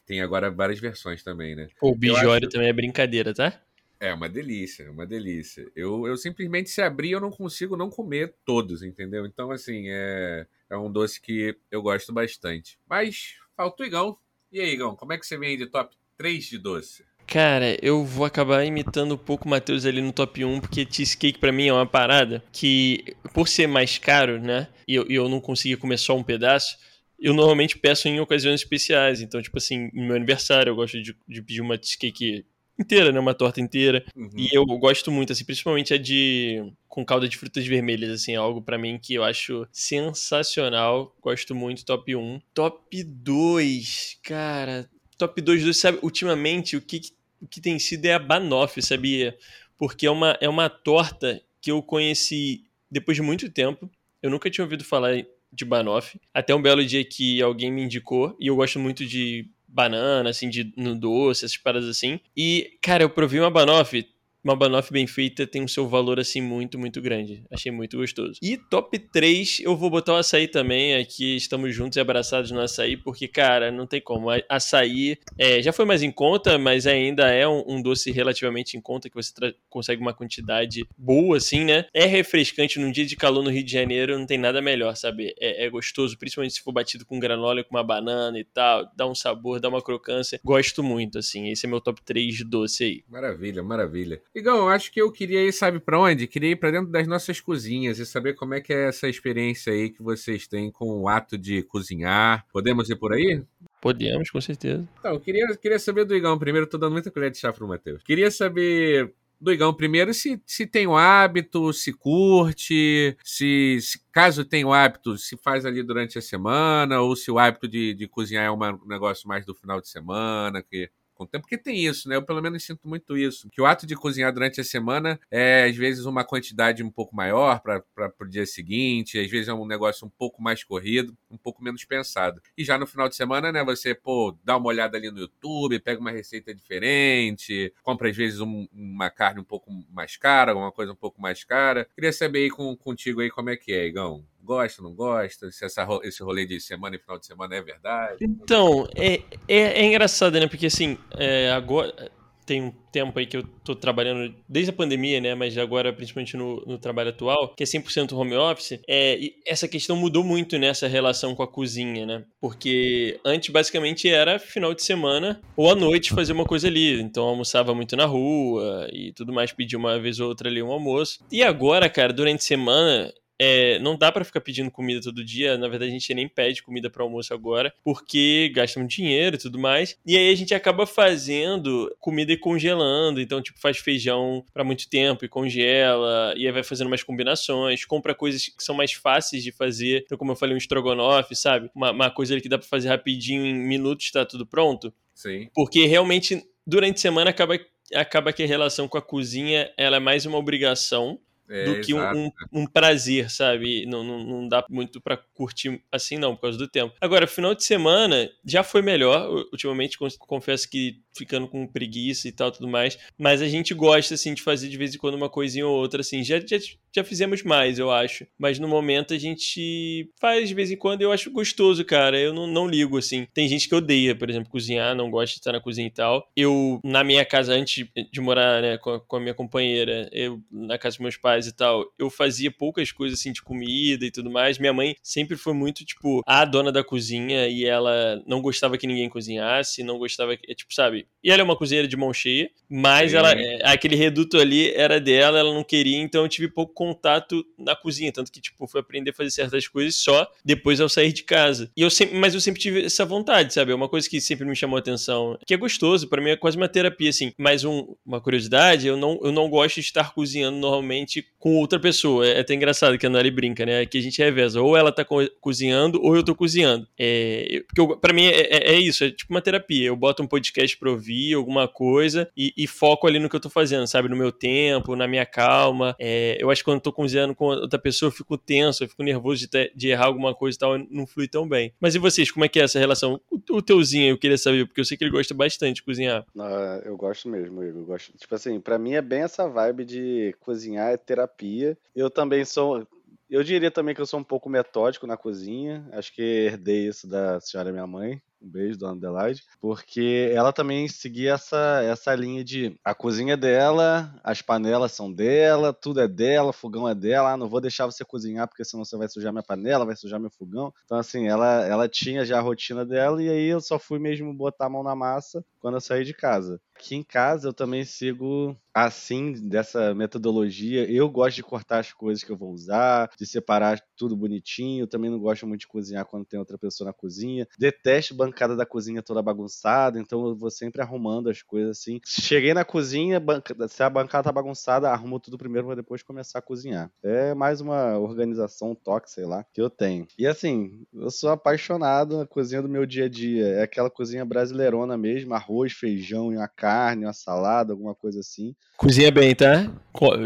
Tem 0.06 0.22
agora 0.22 0.52
várias 0.52 0.80
versões 0.80 1.24
também, 1.24 1.56
né? 1.56 1.68
O 1.82 1.96
bijório 1.96 2.32
acho- 2.48 2.50
também 2.50 2.68
é 2.70 2.74
brincadeira, 2.74 3.34
tá? 3.34 3.60
É 4.00 4.14
uma 4.14 4.28
delícia, 4.28 4.92
uma 4.92 5.06
delícia. 5.06 5.66
Eu, 5.76 6.06
eu 6.06 6.18
simplesmente, 6.18 6.70
se 6.70 6.82
abrir, 6.82 7.12
eu 7.12 7.22
não 7.22 7.32
consigo 7.32 7.78
não 7.78 7.90
comer 7.90 8.34
todos, 8.46 8.84
entendeu? 8.84 9.26
Então, 9.26 9.50
assim, 9.50 9.86
é, 9.88 10.46
é 10.70 10.76
um 10.78 10.92
doce 10.92 11.22
que 11.22 11.56
eu 11.72 11.82
gosto 11.82 12.12
bastante. 12.12 12.78
Mas 12.90 13.36
falta 13.56 13.82
o 13.82 13.86
Igão. 13.86 14.18
E 14.52 14.60
aí, 14.60 14.74
Igão, 14.74 14.94
como 14.96 15.14
é 15.14 15.18
que 15.18 15.26
você 15.26 15.38
vem 15.38 15.58
de 15.58 15.68
top 15.68 15.96
3 16.18 16.44
de 16.46 16.58
doce? 16.58 17.06
Cara, 17.26 17.78
eu 17.82 18.04
vou 18.04 18.26
acabar 18.26 18.66
imitando 18.66 19.14
um 19.16 19.18
pouco 19.18 19.46
o 19.48 19.50
Matheus 19.50 19.86
ali 19.86 20.02
no 20.02 20.12
top 20.12 20.44
1, 20.44 20.60
porque 20.60 20.86
cheesecake 20.88 21.40
pra 21.40 21.54
mim 21.54 21.68
é 21.68 21.74
uma 21.74 21.86
parada 21.88 22.44
que, 22.52 23.16
por 23.34 23.48
ser 23.48 23.66
mais 23.68 23.98
caro, 23.98 24.38
né, 24.38 24.68
e 24.86 24.96
eu, 24.96 25.06
e 25.10 25.16
eu 25.16 25.30
não 25.30 25.40
conseguia 25.40 25.78
comer 25.78 25.98
só 25.98 26.16
um 26.18 26.22
pedaço, 26.24 26.78
eu 27.24 27.34
normalmente 27.34 27.78
peço 27.78 28.10
em 28.10 28.20
ocasiões 28.20 28.60
especiais. 28.60 29.22
Então, 29.22 29.42
tipo 29.42 29.58
assim, 29.58 29.90
no 29.94 30.04
meu 30.04 30.16
aniversário 30.18 30.70
eu 30.72 30.76
gosto 30.76 31.02
de, 31.02 31.16
de 31.26 31.42
pedir 31.42 31.62
uma 31.62 31.78
cheesecake 31.78 32.46
inteira, 32.78 33.14
né, 33.14 33.20
uma 33.20 33.34
torta 33.34 33.62
inteira. 33.62 34.04
Uhum. 34.14 34.30
E 34.36 34.50
eu 34.52 34.66
gosto 34.66 35.10
muito, 35.10 35.32
assim, 35.32 35.46
principalmente 35.46 35.94
a 35.94 35.98
de 35.98 36.62
com 36.90 37.06
calda 37.06 37.28
de 37.28 37.38
frutas 37.38 37.66
vermelhas, 37.66 38.12
assim, 38.12 38.34
é 38.34 38.36
algo 38.36 38.62
pra 38.62 38.78
mim 38.78 39.00
que 39.02 39.14
eu 39.14 39.24
acho 39.24 39.66
sensacional. 39.72 41.16
Gosto 41.22 41.56
muito, 41.56 41.86
top 41.86 42.14
1. 42.14 42.42
Top 42.54 43.04
2, 43.04 44.20
cara. 44.22 44.90
top 45.18 45.42
2 45.42 45.64
doce, 45.64 45.80
sabe? 45.80 46.00
Ultimamente, 46.04 46.76
o 46.76 46.82
que, 46.82 47.02
o 47.42 47.48
que 47.48 47.62
tem 47.62 47.80
sido 47.80 48.06
é 48.06 48.14
a 48.14 48.20
banoffee, 48.20 48.84
sabia? 48.84 49.36
Porque 49.78 50.06
é 50.06 50.12
uma, 50.12 50.38
é 50.42 50.50
uma 50.50 50.70
torta 50.70 51.42
que 51.62 51.72
eu 51.72 51.82
conheci 51.82 52.66
depois 52.92 53.16
de 53.16 53.24
muito 53.24 53.50
tempo. 53.50 53.90
Eu 54.22 54.30
nunca 54.30 54.50
tinha 54.50 54.64
ouvido 54.64 54.84
falar 54.84 55.26
de 55.54 55.66
banoffee. 55.66 56.20
Até 56.34 56.54
um 56.56 56.62
belo 56.62 56.86
dia 56.86 57.04
que 57.06 57.42
alguém 57.42 57.72
me 57.72 57.84
indicou, 57.84 58.36
e 58.40 58.48
eu 58.48 58.56
gosto 58.56 58.80
muito 58.80 59.06
de 59.06 59.50
banana, 59.68 60.30
assim, 60.30 60.50
de, 60.50 60.72
no 60.78 60.96
doce, 60.96 61.46
essas 61.46 61.58
paradas 61.58 61.90
assim. 61.90 62.20
E, 62.36 62.78
cara, 62.82 63.04
eu 63.04 63.10
provei 63.10 63.40
uma 63.40 63.50
banoffee 63.50 64.08
uma 64.44 64.56
banoffee 64.56 64.92
bem 64.92 65.08
feita 65.08 65.48
tem 65.48 65.64
o 65.64 65.70
seu 65.70 65.88
valor 65.88 66.20
assim 66.20 66.42
muito, 66.42 66.78
muito 66.78 67.02
grande. 67.02 67.44
Achei 67.50 67.72
muito 67.72 67.98
gostoso. 67.98 68.40
E 68.42 68.58
top 68.58 69.00
3, 69.00 69.62
eu 69.62 69.76
vou 69.76 69.90
botar 69.90 70.14
o 70.14 70.18
açaí 70.18 70.48
também. 70.48 70.96
Aqui 70.96 71.36
estamos 71.36 71.74
juntos 71.74 71.96
e 71.98 72.00
abraçados 72.02 72.52
no 72.52 72.60
açaí, 72.60 72.98
porque, 72.98 73.28
cara, 73.28 73.72
não 73.72 73.88
tem 73.88 74.02
como. 74.02 74.28
Açaí 74.50 75.18
é, 75.38 75.62
já 75.62 75.72
foi 75.72 75.86
mais 75.86 76.04
em 76.04 76.12
conta, 76.12 76.58
mas 76.58 76.86
ainda 76.86 77.30
é 77.30 77.48
um, 77.48 77.64
um 77.68 77.82
doce 77.82 78.12
relativamente 78.12 78.76
em 78.76 78.82
conta, 78.82 79.10
que 79.10 79.16
você 79.16 79.34
consegue 79.70 80.02
uma 80.02 80.14
quantidade 80.14 80.86
boa, 80.98 81.38
assim, 81.38 81.64
né? 81.64 81.86
É 81.94 82.06
refrescante 82.06 82.80
num 82.80 82.92
dia 82.92 83.06
de 83.06 83.16
calor 83.16 83.44
no 83.44 83.50
Rio 83.50 83.64
de 83.64 83.72
Janeiro, 83.72 84.18
não 84.20 84.26
tem 84.26 84.38
nada 84.38 84.62
melhor, 84.62 84.96
sabe? 84.96 85.34
É, 85.40 85.66
é 85.66 85.70
gostoso, 85.70 86.18
principalmente 86.18 86.56
se 86.56 86.62
for 86.62 86.72
batido 86.72 87.06
com 87.06 87.20
granola, 87.20 87.64
com 87.64 87.76
uma 87.76 87.84
banana 87.84 88.38
e 88.38 88.44
tal. 88.44 88.90
Dá 88.96 89.08
um 89.08 89.16
sabor, 89.16 89.60
dá 89.60 89.70
uma 89.70 89.82
crocância. 89.82 90.40
Gosto 90.44 90.84
muito, 90.84 91.18
assim. 91.18 91.50
Esse 91.50 91.66
é 91.66 91.70
meu 91.70 91.80
top 91.80 92.02
3 92.04 92.36
de 92.36 92.44
doce 92.44 92.84
aí. 92.84 93.04
Maravilha, 93.08 93.64
maravilha. 93.64 94.22
Igão, 94.36 94.68
acho 94.68 94.92
que 94.92 95.00
eu 95.00 95.12
queria 95.12 95.46
ir, 95.46 95.52
sabe 95.52 95.80
para 95.80 96.00
onde? 96.00 96.26
Queria 96.26 96.52
ir 96.52 96.56
para 96.56 96.72
dentro 96.72 96.92
das 96.92 97.08
nossas 97.08 97.40
cozinhas 97.40 98.00
e 98.00 98.06
saber 98.06 98.34
como 98.34 98.56
é 98.56 98.62
que 98.62 98.74
é 98.74 98.88
essa 98.88 99.08
experiência 99.08 99.72
aí 99.72 99.92
que 99.92 100.02
vocês 100.02 100.48
têm 100.48 100.72
com 100.72 101.02
o 101.02 101.08
ato 101.08 101.38
de 101.38 101.62
cozinhar. 101.62 102.44
Podemos 102.52 102.90
ir 102.90 102.96
por 102.96 103.14
aí? 103.14 103.44
Podemos, 103.80 104.32
com 104.32 104.42
certeza. 104.42 104.88
Então, 105.00 105.14
eu 105.14 105.20
queria, 105.20 105.56
queria 105.56 105.78
saber 105.78 106.04
do 106.06 106.16
Igão 106.16 106.40
primeiro, 106.40 106.66
tô 106.66 106.80
dando 106.80 106.94
muita 106.94 107.12
colher 107.12 107.30
de 107.30 107.38
chá 107.38 107.54
pro 107.54 107.68
Matheus. 107.68 108.02
Queria 108.02 108.32
saber 108.32 109.14
do 109.40 109.52
Igão 109.52 109.72
primeiro 109.74 110.12
se, 110.16 110.42
se 110.48 110.66
tem 110.66 110.88
o 110.88 110.96
hábito, 110.96 111.72
se 111.72 111.94
curte, 111.94 113.16
se, 113.24 113.78
se, 113.82 114.00
caso 114.12 114.46
tem 114.46 114.66
o 114.66 114.74
hábito, 114.74 115.16
se 115.18 115.38
faz 115.38 115.64
ali 115.66 115.84
durante 115.84 116.18
a 116.18 116.22
semana, 116.22 117.02
ou 117.02 117.16
se 117.16 117.30
o 117.30 117.38
hábito 117.38 117.68
de, 117.68 117.94
de 117.94 118.08
cozinhar 118.08 118.46
é 118.46 118.52
um 118.52 118.88
negócio 118.88 119.28
mais 119.28 119.46
do 119.46 119.54
final 119.54 119.80
de 119.80 119.90
semana, 119.90 120.64
que 120.64 120.90
com 121.24 121.30
o 121.30 121.32
tempo, 121.32 121.44
porque 121.44 121.58
tem 121.58 121.86
isso, 121.86 122.08
né? 122.08 122.16
Eu 122.16 122.24
pelo 122.24 122.42
menos 122.42 122.64
sinto 122.64 122.88
muito 122.88 123.18
isso. 123.18 123.50
Que 123.50 123.62
o 123.62 123.66
ato 123.66 123.86
de 123.86 123.96
cozinhar 123.96 124.34
durante 124.34 124.62
a 124.62 124.64
semana 124.64 125.20
é, 125.30 125.66
às 125.66 125.76
vezes, 125.76 126.06
uma 126.06 126.24
quantidade 126.24 126.84
um 126.84 126.90
pouco 126.92 127.16
maior 127.16 127.62
para 127.62 127.84
o 128.22 128.26
dia 128.26 128.46
seguinte, 128.46 129.20
às 129.20 129.30
vezes 129.30 129.48
é 129.48 129.54
um 129.54 129.66
negócio 129.66 130.06
um 130.06 130.10
pouco 130.10 130.42
mais 130.42 130.64
corrido, 130.64 131.16
um 131.30 131.38
pouco 131.38 131.64
menos 131.64 131.84
pensado. 131.86 132.42
E 132.58 132.64
já 132.64 132.78
no 132.78 132.88
final 132.88 133.10
de 133.10 133.16
semana, 133.16 133.52
né, 133.52 133.64
você, 133.64 133.94
pô, 133.94 134.38
dá 134.44 134.58
uma 134.58 134.68
olhada 134.68 134.98
ali 134.98 135.12
no 135.12 135.20
YouTube, 135.20 135.80
pega 135.80 136.00
uma 136.00 136.12
receita 136.12 136.54
diferente, 136.54 137.74
compra 137.84 138.10
às 138.10 138.16
vezes 138.16 138.40
um, 138.40 138.68
uma 138.74 139.10
carne 139.10 139.40
um 139.40 139.44
pouco 139.44 139.72
mais 139.92 140.18
cara, 140.18 140.52
alguma 140.52 140.72
coisa 140.72 140.92
um 140.92 140.96
pouco 140.96 141.22
mais 141.22 141.44
cara. 141.44 141.88
Queria 141.96 142.14
saber 142.14 142.40
aí 142.40 142.50
com, 142.50 142.76
contigo 142.76 143.22
aí 143.22 143.30
como 143.30 143.50
é 143.50 143.58
que 143.58 143.74
é, 143.74 143.88
Igão 143.88 144.26
gosta, 144.44 144.82
não 144.82 144.94
gosta, 144.94 145.52
se 145.52 145.66
essa, 145.66 145.88
esse 146.04 146.22
rolê 146.24 146.46
de 146.46 146.60
semana 146.60 146.96
e 146.96 147.00
final 147.00 147.18
de 147.18 147.26
semana 147.26 147.56
é 147.56 147.62
verdade. 147.62 148.18
Então, 148.22 148.88
é, 148.96 149.22
é, 149.48 149.82
é 149.82 149.86
engraçado, 149.86 150.40
né? 150.40 150.48
Porque 150.48 150.68
assim, 150.68 150.98
é, 151.18 151.52
agora 151.52 152.12
tem 152.46 152.62
um 152.62 152.72
tempo 152.92 153.18
aí 153.18 153.26
que 153.26 153.38
eu 153.38 153.44
tô 153.64 153.76
trabalhando 153.76 154.34
desde 154.48 154.70
a 154.70 154.74
pandemia, 154.74 155.20
né? 155.20 155.36
Mas 155.36 155.58
agora, 155.58 155.92
principalmente 155.94 156.38
no, 156.38 156.64
no 156.66 156.78
trabalho 156.78 157.10
atual, 157.10 157.54
que 157.56 157.64
é 157.64 157.66
100% 157.66 158.14
home 158.14 158.36
office, 158.36 158.80
é, 158.88 159.18
essa 159.46 159.68
questão 159.68 159.96
mudou 159.96 160.24
muito 160.24 160.58
nessa 160.58 160.88
relação 160.88 161.36
com 161.36 161.44
a 161.44 161.48
cozinha, 161.48 162.06
né? 162.06 162.24
Porque 162.40 163.20
antes, 163.26 163.50
basicamente, 163.50 164.10
era 164.10 164.40
final 164.40 164.74
de 164.74 164.84
semana 164.84 165.42
ou 165.56 165.72
à 165.72 165.76
noite 165.76 166.14
fazer 166.14 166.34
uma 166.34 166.46
coisa 166.46 166.68
ali. 166.68 167.02
Então, 167.02 167.24
almoçava 167.24 167.74
muito 167.74 167.96
na 167.96 168.06
rua 168.06 168.88
e 168.92 169.12
tudo 169.14 169.34
mais, 169.34 169.52
pedia 169.52 169.80
uma 169.80 170.00
vez 170.00 170.20
ou 170.20 170.28
outra 170.28 170.50
ali 170.50 170.62
um 170.62 170.72
almoço. 170.72 171.20
E 171.32 171.42
agora, 171.42 171.90
cara, 171.90 172.14
durante 172.14 172.40
a 172.40 172.44
semana, 172.44 173.14
é, 173.40 173.80
não 173.80 173.98
dá 173.98 174.12
para 174.12 174.24
ficar 174.24 174.42
pedindo 174.42 174.72
comida 174.72 175.02
todo 175.02 175.24
dia. 175.24 175.58
Na 175.58 175.68
verdade, 175.68 175.92
a 175.92 175.94
gente 175.94 176.14
nem 176.14 176.28
pede 176.28 176.64
comida 176.64 176.90
para 176.90 177.04
almoço 177.04 177.34
agora, 177.34 177.74
porque 177.84 178.52
gasta 178.54 178.80
muito 178.80 178.92
dinheiro 178.92 179.36
e 179.36 179.40
tudo 179.40 179.60
mais. 179.60 179.98
E 180.06 180.18
aí 180.18 180.32
a 180.32 180.36
gente 180.36 180.54
acaba 180.54 180.86
fazendo 180.86 181.94
comida 182.00 182.32
e 182.32 182.38
congelando. 182.38 183.20
Então, 183.20 183.42
tipo, 183.42 183.60
faz 183.60 183.78
feijão 183.78 184.46
para 184.54 184.64
muito 184.64 184.90
tempo 184.90 185.26
e 185.26 185.30
congela. 185.30 186.34
E 186.38 186.46
aí 186.46 186.52
vai 186.52 186.64
fazendo 186.64 186.88
umas 186.88 187.04
combinações. 187.04 187.86
Compra 187.86 188.16
coisas 188.16 188.46
que 188.46 188.64
são 188.64 188.76
mais 188.76 188.94
fáceis 188.94 189.44
de 189.44 189.52
fazer. 189.52 190.04
Então, 190.06 190.18
como 190.18 190.32
eu 190.32 190.36
falei, 190.36 190.56
um 190.56 190.58
estrogonofe, 190.58 191.36
sabe? 191.36 191.70
Uma, 191.76 191.92
uma 191.92 192.12
coisa 192.12 192.34
ali 192.34 192.42
que 192.42 192.50
dá 192.50 192.58
para 192.58 192.68
fazer 192.68 192.90
rapidinho, 192.90 193.46
em 193.46 193.54
minutos 193.54 194.12
tá 194.12 194.26
tudo 194.26 194.46
pronto. 194.46 194.94
Sim. 195.14 195.50
Porque 195.54 195.86
realmente, 195.86 196.44
durante 196.66 196.98
a 196.98 197.02
semana, 197.02 197.30
acaba 197.30 197.58
acaba 197.94 198.34
que 198.34 198.42
a 198.42 198.48
relação 198.48 198.88
com 198.88 198.98
a 198.98 199.02
cozinha 199.02 199.72
ela 199.78 199.98
é 199.98 200.00
mais 200.00 200.26
uma 200.26 200.38
obrigação 200.38 201.20
é, 201.50 201.66
do 201.66 201.82
que 201.82 201.94
um, 201.94 202.26
um, 202.26 202.32
um, 202.52 202.66
prazer, 202.66 203.30
sabe? 203.30 203.86
Não, 203.86 204.04
não, 204.04 204.24
não 204.24 204.48
dá 204.48 204.66
muito 204.70 205.02
para 205.02 205.18
curtir 205.34 205.82
assim, 205.92 206.18
não, 206.18 206.36
por 206.36 206.44
causa 206.44 206.58
do 206.58 206.68
tempo. 206.68 206.94
Agora, 207.02 207.28
final 207.28 207.56
de 207.56 207.64
semana 207.64 208.30
já 208.46 208.64
foi 208.64 208.82
melhor. 208.82 209.30
Ultimamente, 209.52 209.98
confesso 210.20 210.70
que 210.70 211.02
ficando 211.16 211.48
com 211.48 211.68
preguiça 211.68 212.28
e 212.28 212.32
tal, 212.32 212.52
tudo 212.52 212.68
mais. 212.68 212.98
Mas 213.18 213.42
a 213.42 213.48
gente 213.48 213.74
gosta, 213.74 214.16
assim, 214.16 214.34
de 214.34 214.42
fazer 214.42 214.70
de 214.70 214.78
vez 214.78 214.96
em 214.96 214.98
quando 214.98 215.16
uma 215.16 215.30
coisinha 215.30 215.68
ou 215.68 215.76
outra, 215.76 216.02
assim. 216.02 216.24
Já, 216.24 216.40
já, 216.40 216.58
já 216.94 217.04
fizemos 217.04 217.44
mais, 217.44 217.80
eu 217.80 217.92
acho. 217.92 218.26
Mas 218.38 218.60
no 218.60 218.68
momento 218.68 219.14
a 219.14 219.18
gente 219.18 220.10
faz 220.20 220.48
de 220.48 220.56
vez 220.56 220.72
em 220.72 220.78
quando 220.78 221.02
eu 221.02 221.12
acho 221.12 221.32
gostoso, 221.32 221.86
cara. 221.86 222.20
Eu 222.20 222.34
não, 222.34 222.48
não 222.48 222.68
ligo, 222.68 222.98
assim. 222.98 223.28
Tem 223.34 223.48
gente 223.48 223.68
que 223.68 223.76
odeia, 223.76 224.16
por 224.16 224.30
exemplo, 224.30 224.50
cozinhar, 224.50 224.96
não 224.96 225.10
gosta 225.10 225.36
de 225.36 225.40
estar 225.40 225.52
na 225.52 225.62
cozinha 225.62 225.88
e 225.88 225.92
tal. 225.92 226.28
Eu, 226.36 226.80
na 226.84 227.04
minha 227.04 227.26
casa, 227.26 227.54
antes 227.54 227.88
de 228.12 228.22
morar, 228.22 228.62
né, 228.62 228.78
com 228.78 228.92
a, 228.92 229.00
com 229.00 229.16
a 229.16 229.20
minha 229.20 229.34
companheira, 229.34 230.10
eu, 230.12 230.42
na 230.52 230.78
casa 230.78 230.98
dos 230.98 231.04
meus 231.04 231.18
pais 231.18 231.48
e 231.48 231.56
tal, 231.56 231.86
eu 231.98 232.10
fazia 232.10 232.52
poucas 232.52 232.92
coisas, 232.92 233.20
assim, 233.20 233.32
de 233.32 233.42
comida 233.42 234.06
e 234.06 234.12
tudo 234.12 234.30
mais. 234.30 234.58
Minha 234.58 234.74
mãe 234.74 234.96
sempre 235.02 235.23
foi 235.38 235.54
muito, 235.54 235.86
tipo, 235.86 236.22
a 236.26 236.46
dona 236.46 236.72
da 236.72 236.84
cozinha 236.84 237.48
e 237.48 237.66
ela 237.66 238.22
não 238.26 238.42
gostava 238.42 238.78
que 238.78 238.88
ninguém 238.88 239.10
cozinhasse, 239.10 239.84
não 239.84 239.98
gostava, 239.98 240.36
que, 240.38 240.54
tipo, 240.56 240.74
sabe? 240.74 241.08
E 241.24 241.32
ela 241.32 241.42
é 241.42 241.44
uma 241.44 241.56
cozinheira 241.56 241.88
de 241.88 241.98
mão 241.98 242.14
cheia, 242.14 242.50
mas 242.70 243.14
ela, 243.14 243.32
é, 243.32 243.62
aquele 243.64 243.96
reduto 243.96 244.38
ali 244.38 244.72
era 244.72 245.00
dela, 245.00 245.40
ela 245.40 245.54
não 245.54 245.64
queria, 245.64 245.98
então 245.98 246.24
eu 246.24 246.30
tive 246.30 246.48
pouco 246.48 246.74
contato 246.74 247.46
na 247.58 247.76
cozinha, 247.76 248.12
tanto 248.12 248.32
que 248.32 248.42
tipo 248.42 248.68
fui 248.68 248.82
aprender 248.82 249.12
a 249.12 249.14
fazer 249.14 249.32
certas 249.32 249.68
coisas 249.68 249.96
só 249.96 250.28
depois 250.44 250.82
ao 250.82 250.90
sair 250.90 251.14
de 251.14 251.24
casa. 251.24 251.72
E 251.76 251.82
eu 251.82 251.90
sempre, 251.90 252.18
mas 252.18 252.34
eu 252.34 252.42
sempre 252.42 252.62
tive 252.62 252.86
essa 252.86 253.06
vontade, 253.06 253.54
sabe? 253.54 253.72
É 253.72 253.76
uma 253.76 253.90
coisa 253.90 254.10
que 254.10 254.20
sempre 254.20 254.46
me 254.46 254.56
chamou 254.56 254.78
a 254.78 254.80
atenção, 254.80 255.38
que 255.46 255.54
é 255.54 255.58
gostoso, 255.58 256.08
para 256.08 256.22
mim 256.22 256.32
é 256.32 256.36
quase 256.36 256.58
uma 256.58 256.68
terapia 256.68 257.10
assim. 257.10 257.32
Mas 257.38 257.64
um, 257.64 257.96
uma 258.06 258.20
curiosidade, 258.20 258.88
eu 258.88 258.98
não, 258.98 259.20
eu 259.24 259.32
não 259.32 259.50
gosto 259.50 259.76
de 259.76 259.82
estar 259.82 260.14
cozinhando 260.14 260.58
normalmente 260.58 261.26
com 261.40 261.56
outra 261.58 261.80
pessoa. 261.80 262.28
É, 262.28 262.38
é 262.38 262.40
até 262.40 262.54
engraçado 262.54 262.98
que 262.98 263.06
a 263.06 263.10
Nari 263.10 263.32
brinca, 263.32 263.66
né? 263.66 263.86
Que 263.86 263.98
a 263.98 264.02
gente 264.02 264.22
reveza, 264.22 264.62
ou 264.62 264.76
ela 264.76 264.92
tá 264.92 265.06
co 265.14 265.30
cozinhando 265.42 266.02
ou 266.02 266.16
eu 266.16 266.24
tô 266.24 266.36
cozinhando. 266.36 266.88
É, 266.98 267.64
porque 267.68 267.96
para 267.98 268.14
mim 268.14 268.26
é, 268.26 268.42
é, 268.42 268.76
é, 268.76 268.80
isso, 268.80 269.04
é 269.04 269.12
tipo 269.12 269.34
uma 269.34 269.42
terapia. 269.42 269.88
Eu 269.88 269.96
boto 269.96 270.24
um 270.24 270.28
podcast 270.28 270.78
pra 270.78 270.90
ouvir 270.90 271.34
alguma 271.34 271.68
coisa 271.68 272.30
e, 272.36 272.54
e, 272.58 272.68
foco 272.68 273.08
ali 273.08 273.20
no 273.20 273.30
que 273.30 273.36
eu 273.36 273.40
tô 273.40 273.50
fazendo, 273.50 273.86
sabe? 273.88 274.10
No 274.10 274.16
meu 274.16 274.32
tempo, 274.32 274.96
na 274.96 275.08
minha 275.08 275.26
calma. 275.26 275.96
É, 276.00 276.38
eu 276.40 276.50
acho 276.50 276.62
que 276.62 276.66
quando 276.66 276.78
eu 276.78 276.82
tô 276.82 276.94
cozinhando 276.94 277.36
com 277.36 277.46
outra 277.46 277.80
pessoa, 277.80 278.08
eu 278.08 278.12
fico 278.12 278.38
tenso, 278.38 278.84
eu 278.84 278.90
fico 278.90 279.04
nervoso 279.04 279.42
de, 279.42 279.48
ter, 279.48 279.72
de 279.76 279.90
errar 279.90 280.06
alguma 280.06 280.34
coisa 280.34 280.56
e 280.56 280.60
tal, 280.60 280.78
não 280.90 281.06
flui 281.06 281.28
tão 281.28 281.48
bem. 281.48 281.74
Mas 281.80 281.96
e 281.96 282.00
vocês, 282.00 282.32
como 282.32 282.46
é 282.46 282.50
que 282.50 282.60
é 282.60 282.64
essa 282.64 282.80
relação? 282.80 283.20
O, 283.30 283.58
o 283.58 283.62
teuzinho 283.62 284.12
eu 284.12 284.18
queria 284.18 284.38
saber, 284.38 284.66
porque 284.66 284.82
eu 284.82 284.86
sei 284.86 284.98
que 284.98 285.04
ele 285.04 285.12
gosta 285.12 285.34
bastante 285.34 285.78
de 285.78 285.84
cozinhar. 285.84 286.26
Ah, 286.38 286.82
eu 286.84 286.96
gosto 286.98 287.28
mesmo, 287.30 287.62
eu 287.62 287.84
gosto. 287.84 288.16
Tipo 288.18 288.36
assim, 288.36 288.60
pra 288.60 288.78
mim 288.78 288.94
é 288.94 289.02
bem 289.02 289.22
essa 289.22 289.48
vibe 289.48 289.86
de 289.86 290.36
cozinhar 290.40 290.92
é 290.92 290.98
terapia. 290.98 291.78
Eu 291.96 292.10
também 292.10 292.46
sou. 292.46 292.88
Eu 293.34 293.44
diria 293.44 293.72
também 293.72 293.96
que 293.96 294.00
eu 294.00 294.06
sou 294.06 294.20
um 294.20 294.24
pouco 294.24 294.48
metódico 294.48 295.08
na 295.08 295.18
cozinha. 295.18 295.90
Acho 295.92 296.14
que 296.14 296.22
herdei 296.22 296.88
isso 296.88 297.08
da 297.08 297.40
senhora 297.40 297.72
minha 297.72 297.88
mãe. 297.88 298.22
Um 298.44 298.50
beijo, 298.50 298.78
dona 298.78 298.94
Adelaide. 298.94 299.42
Porque 299.62 300.30
ela 300.36 300.52
também 300.52 300.88
seguia 300.90 301.34
essa, 301.34 301.82
essa 301.84 302.14
linha 302.14 302.44
de 302.44 302.76
a 302.84 302.94
cozinha 302.94 303.36
é 303.36 303.38
dela, 303.38 304.14
as 304.22 304.42
panelas 304.42 304.92
são 304.92 305.12
dela, 305.12 305.72
tudo 305.72 306.02
é 306.02 306.08
dela, 306.08 306.52
fogão 306.52 306.88
é 306.88 306.94
dela. 306.94 307.32
Ah, 307.32 307.38
não 307.38 307.48
vou 307.48 307.62
deixar 307.62 307.86
você 307.86 308.04
cozinhar 308.04 308.48
porque 308.48 308.66
senão 308.66 308.84
você 308.84 308.98
vai 308.98 309.08
sujar 309.08 309.32
minha 309.32 309.44
panela, 309.44 309.86
vai 309.86 309.96
sujar 309.96 310.20
meu 310.20 310.30
fogão. 310.30 310.74
Então, 310.84 310.98
assim, 310.98 311.26
ela, 311.28 311.66
ela 311.66 311.88
tinha 311.88 312.26
já 312.26 312.38
a 312.40 312.42
rotina 312.42 312.86
dela 312.86 313.24
e 313.24 313.30
aí 313.30 313.48
eu 313.48 313.62
só 313.62 313.80
fui 313.80 313.98
mesmo 313.98 314.34
botar 314.34 314.66
a 314.66 314.70
mão 314.70 314.84
na 314.84 314.96
massa 314.96 315.44
quando 315.60 315.76
eu 315.76 315.82
saí 315.82 316.04
de 316.04 316.14
casa. 316.14 316.60
Aqui 316.76 316.96
em 316.96 317.04
casa 317.04 317.48
eu 317.48 317.54
também 317.54 317.86
sigo 317.86 318.58
assim, 318.74 319.34
dessa 319.48 319.94
metodologia. 319.94 320.90
Eu 320.92 321.08
gosto 321.10 321.36
de 321.36 321.44
cortar 321.44 321.80
as 321.80 321.94
coisas 321.94 322.24
que 322.24 322.32
eu 322.32 322.38
vou 322.38 322.52
usar, 322.52 323.10
de 323.18 323.26
separar 323.26 323.80
tudo 323.96 324.18
bonitinho. 324.18 324.84
Eu 324.84 324.88
também 324.88 325.12
não 325.12 325.20
gosto 325.20 325.46
muito 325.46 325.62
de 325.62 325.68
cozinhar 325.68 326.06
quando 326.06 326.26
tem 326.26 326.40
outra 326.40 326.58
pessoa 326.58 326.88
na 326.88 326.94
cozinha. 326.94 327.48
Detesto 327.58 328.16
bancar 328.16 328.33
bancada 328.34 328.56
da 328.56 328.66
cozinha 328.66 329.04
toda 329.04 329.22
bagunçada, 329.22 330.00
então 330.00 330.26
eu 330.26 330.36
vou 330.36 330.50
sempre 330.50 330.82
arrumando 330.82 331.30
as 331.30 331.44
coisas 331.44 331.78
assim. 331.78 332.02
Cheguei 332.04 332.54
na 332.54 332.66
cozinha, 332.66 333.22
se 333.70 333.84
a 333.84 333.90
bancada 333.90 334.24
tá 334.24 334.32
bagunçada, 334.32 334.90
arrumo 334.90 335.20
tudo 335.20 335.38
primeiro 335.38 335.68
para 335.68 335.76
depois 335.76 336.02
começar 336.02 336.40
a 336.40 336.42
cozinhar. 336.42 336.90
É 337.04 337.36
mais 337.36 337.62
uma 337.62 337.98
organização, 338.00 338.72
um 338.72 338.76
toque, 338.76 339.12
sei 339.12 339.26
lá, 339.26 339.46
que 339.54 339.62
eu 339.62 339.70
tenho. 339.70 340.08
E 340.18 340.26
assim, 340.26 340.84
eu 340.94 341.12
sou 341.12 341.30
apaixonado 341.30 342.18
na 342.18 342.26
cozinha 342.26 342.62
do 342.62 342.70
meu 342.70 342.86
dia 342.86 343.06
a 343.06 343.10
dia. 343.10 343.46
É 343.46 343.62
aquela 343.62 343.90
cozinha 343.90 344.26
brasileirona 344.26 344.98
mesmo, 344.98 345.34
arroz, 345.36 345.74
feijão, 345.74 346.30
uma 346.30 346.48
carne, 346.48 347.06
uma 347.06 347.14
salada, 347.14 347.72
alguma 347.72 347.94
coisa 347.94 348.20
assim. 348.20 348.56
Cozinha 348.76 349.12
bem, 349.12 349.36
tá? 349.36 349.72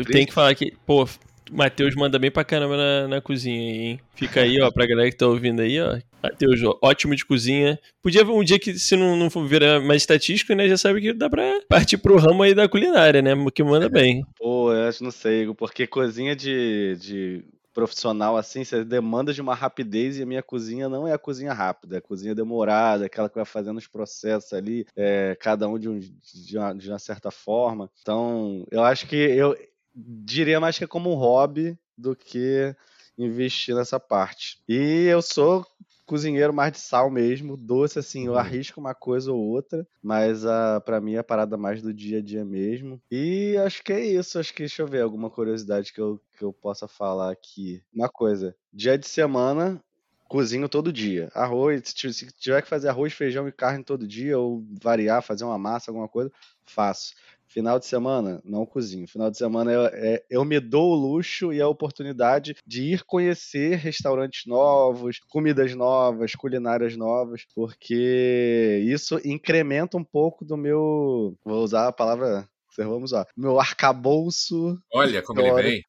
Tem 0.09 0.25
que 0.25 0.33
falar 0.33 0.55
que, 0.55 0.71
pô, 0.85 1.05
Matheus 1.51 1.95
manda 1.95 2.17
bem 2.17 2.31
pra 2.31 2.43
caramba 2.43 2.77
na, 2.77 3.07
na 3.07 3.21
cozinha 3.21 3.59
aí, 3.59 3.77
hein? 3.79 3.99
Fica 4.15 4.41
aí, 4.41 4.61
ó, 4.61 4.71
pra 4.71 4.87
galera 4.87 5.09
que 5.09 5.17
tá 5.17 5.27
ouvindo 5.27 5.61
aí, 5.61 5.79
ó. 5.81 5.99
Matheus, 6.21 6.59
ótimo 6.81 7.15
de 7.15 7.25
cozinha. 7.25 7.79
Podia 8.01 8.25
um 8.25 8.43
dia 8.43 8.59
que, 8.59 8.77
se 8.77 8.95
não, 8.95 9.15
não 9.15 9.29
virar 9.45 9.79
mais 9.81 10.01
estatístico, 10.01 10.53
né? 10.53 10.67
Já 10.67 10.77
sabe 10.77 11.01
que 11.01 11.13
dá 11.13 11.29
pra 11.29 11.61
partir 11.69 11.97
pro 11.97 12.17
ramo 12.17 12.43
aí 12.43 12.53
da 12.53 12.67
culinária, 12.67 13.21
né? 13.21 13.31
Que 13.53 13.63
manda 13.63 13.87
bem. 13.89 14.25
Pô, 14.37 14.73
eu 14.73 14.87
acho, 14.87 15.03
não 15.03 15.11
sei, 15.11 15.51
porque 15.53 15.87
cozinha 15.87 16.35
de, 16.35 16.97
de 16.99 17.45
profissional 17.77 18.35
assim, 18.35 18.63
você 18.63 18.83
demanda 18.83 19.31
de 19.31 19.39
uma 19.39 19.53
rapidez 19.53 20.17
e 20.17 20.23
a 20.23 20.25
minha 20.25 20.41
cozinha 20.41 20.89
não 20.89 21.07
é 21.07 21.13
a 21.13 21.17
cozinha 21.19 21.53
rápida, 21.53 21.95
é 21.95 21.99
a 21.99 22.01
cozinha 22.01 22.33
demorada, 22.33 23.05
aquela 23.05 23.29
que 23.29 23.35
vai 23.35 23.45
fazendo 23.45 23.77
os 23.77 23.87
processos 23.87 24.51
ali, 24.51 24.85
é, 24.95 25.37
cada 25.39 25.67
um 25.69 25.77
de, 25.77 25.87
um 25.87 25.99
de, 25.99 26.57
uma, 26.57 26.73
de 26.73 26.89
uma 26.89 26.97
certa 26.97 27.29
forma. 27.29 27.87
Então, 28.01 28.65
eu 28.71 28.83
acho 28.83 29.07
que 29.07 29.15
eu 29.15 29.55
diria 29.95 30.59
mais 30.59 30.75
que 30.77 30.83
é 30.83 30.87
como 30.87 31.11
um 31.11 31.15
hobby 31.15 31.77
do 31.95 32.15
que 32.15 32.75
investir 33.15 33.75
nessa 33.75 33.99
parte. 33.99 34.59
E 34.67 35.05
eu 35.05 35.21
sou 35.21 35.65
cozinheiro 36.07 36.53
mais 36.53 36.71
de 36.71 36.79
sal 36.79 37.11
mesmo, 37.11 37.55
doce 37.55 37.99
assim, 37.99 38.25
eu 38.25 38.31
uhum. 38.31 38.37
arrisco 38.39 38.79
uma 38.79 38.95
coisa 38.95 39.31
ou 39.31 39.39
outra, 39.39 39.85
mas 40.01 40.43
uh, 40.43 40.81
para 40.83 40.99
mim 40.99 41.13
é 41.13 41.19
a 41.19 41.23
parada 41.23 41.57
mais 41.57 41.81
do 41.81 41.93
dia 41.93 42.19
a 42.19 42.21
dia 42.21 42.43
mesmo. 42.43 42.99
E 43.11 43.55
acho 43.57 43.83
que 43.83 43.93
é 43.93 44.03
isso, 44.03 44.39
acho 44.39 44.53
que 44.53 44.63
deixa 44.63 44.81
eu 44.81 44.87
ver 44.87 45.01
alguma 45.01 45.29
curiosidade 45.29 45.93
que 45.93 46.01
eu, 46.01 46.19
que 46.37 46.43
eu 46.43 46.53
possa 46.53 46.87
falar 46.87 47.31
aqui. 47.31 47.83
Uma 47.93 48.09
coisa, 48.09 48.55
dia 48.73 48.97
de 48.97 49.07
semana 49.07 49.79
cozinho 50.27 50.67
todo 50.67 50.91
dia. 50.91 51.29
Arroz, 51.33 51.81
se 51.85 52.27
tiver 52.39 52.61
que 52.61 52.67
fazer 52.67 52.89
arroz, 52.89 53.13
feijão 53.13 53.47
e 53.47 53.51
carne 53.51 53.83
todo 53.83 54.07
dia 54.07 54.37
ou 54.37 54.63
variar, 54.81 55.21
fazer 55.21 55.43
uma 55.43 55.57
massa, 55.57 55.89
alguma 55.89 56.07
coisa, 56.07 56.31
faço. 56.65 57.13
Final 57.47 57.79
de 57.79 57.85
semana, 57.85 58.41
não 58.43 58.65
cozinho. 58.65 59.07
Final 59.07 59.31
de 59.31 59.37
semana 59.37 59.71
eu, 59.71 59.85
é, 59.85 60.23
eu 60.29 60.43
me 60.43 60.59
dou 60.59 60.91
o 60.91 60.95
luxo 60.95 61.53
e 61.53 61.61
a 61.61 61.67
oportunidade 61.67 62.55
de 62.65 62.93
ir 62.93 63.03
conhecer 63.03 63.75
restaurantes 63.75 64.45
novos, 64.45 65.19
comidas 65.29 65.73
novas, 65.73 66.33
culinárias 66.35 66.97
novas, 66.97 67.45
porque 67.55 68.83
isso 68.85 69.19
incrementa 69.23 69.97
um 69.97 70.03
pouco 70.03 70.43
do 70.43 70.57
meu. 70.57 71.37
Vou 71.43 71.63
usar 71.63 71.87
a 71.87 71.93
palavra. 71.93 72.47
Vamos 72.77 73.11
lá. 73.11 73.25
Meu 73.35 73.59
arcabouço. 73.59 74.77
Olha 74.93 75.23
como 75.23 75.41
ele 75.41 75.53
vem. 75.63 75.83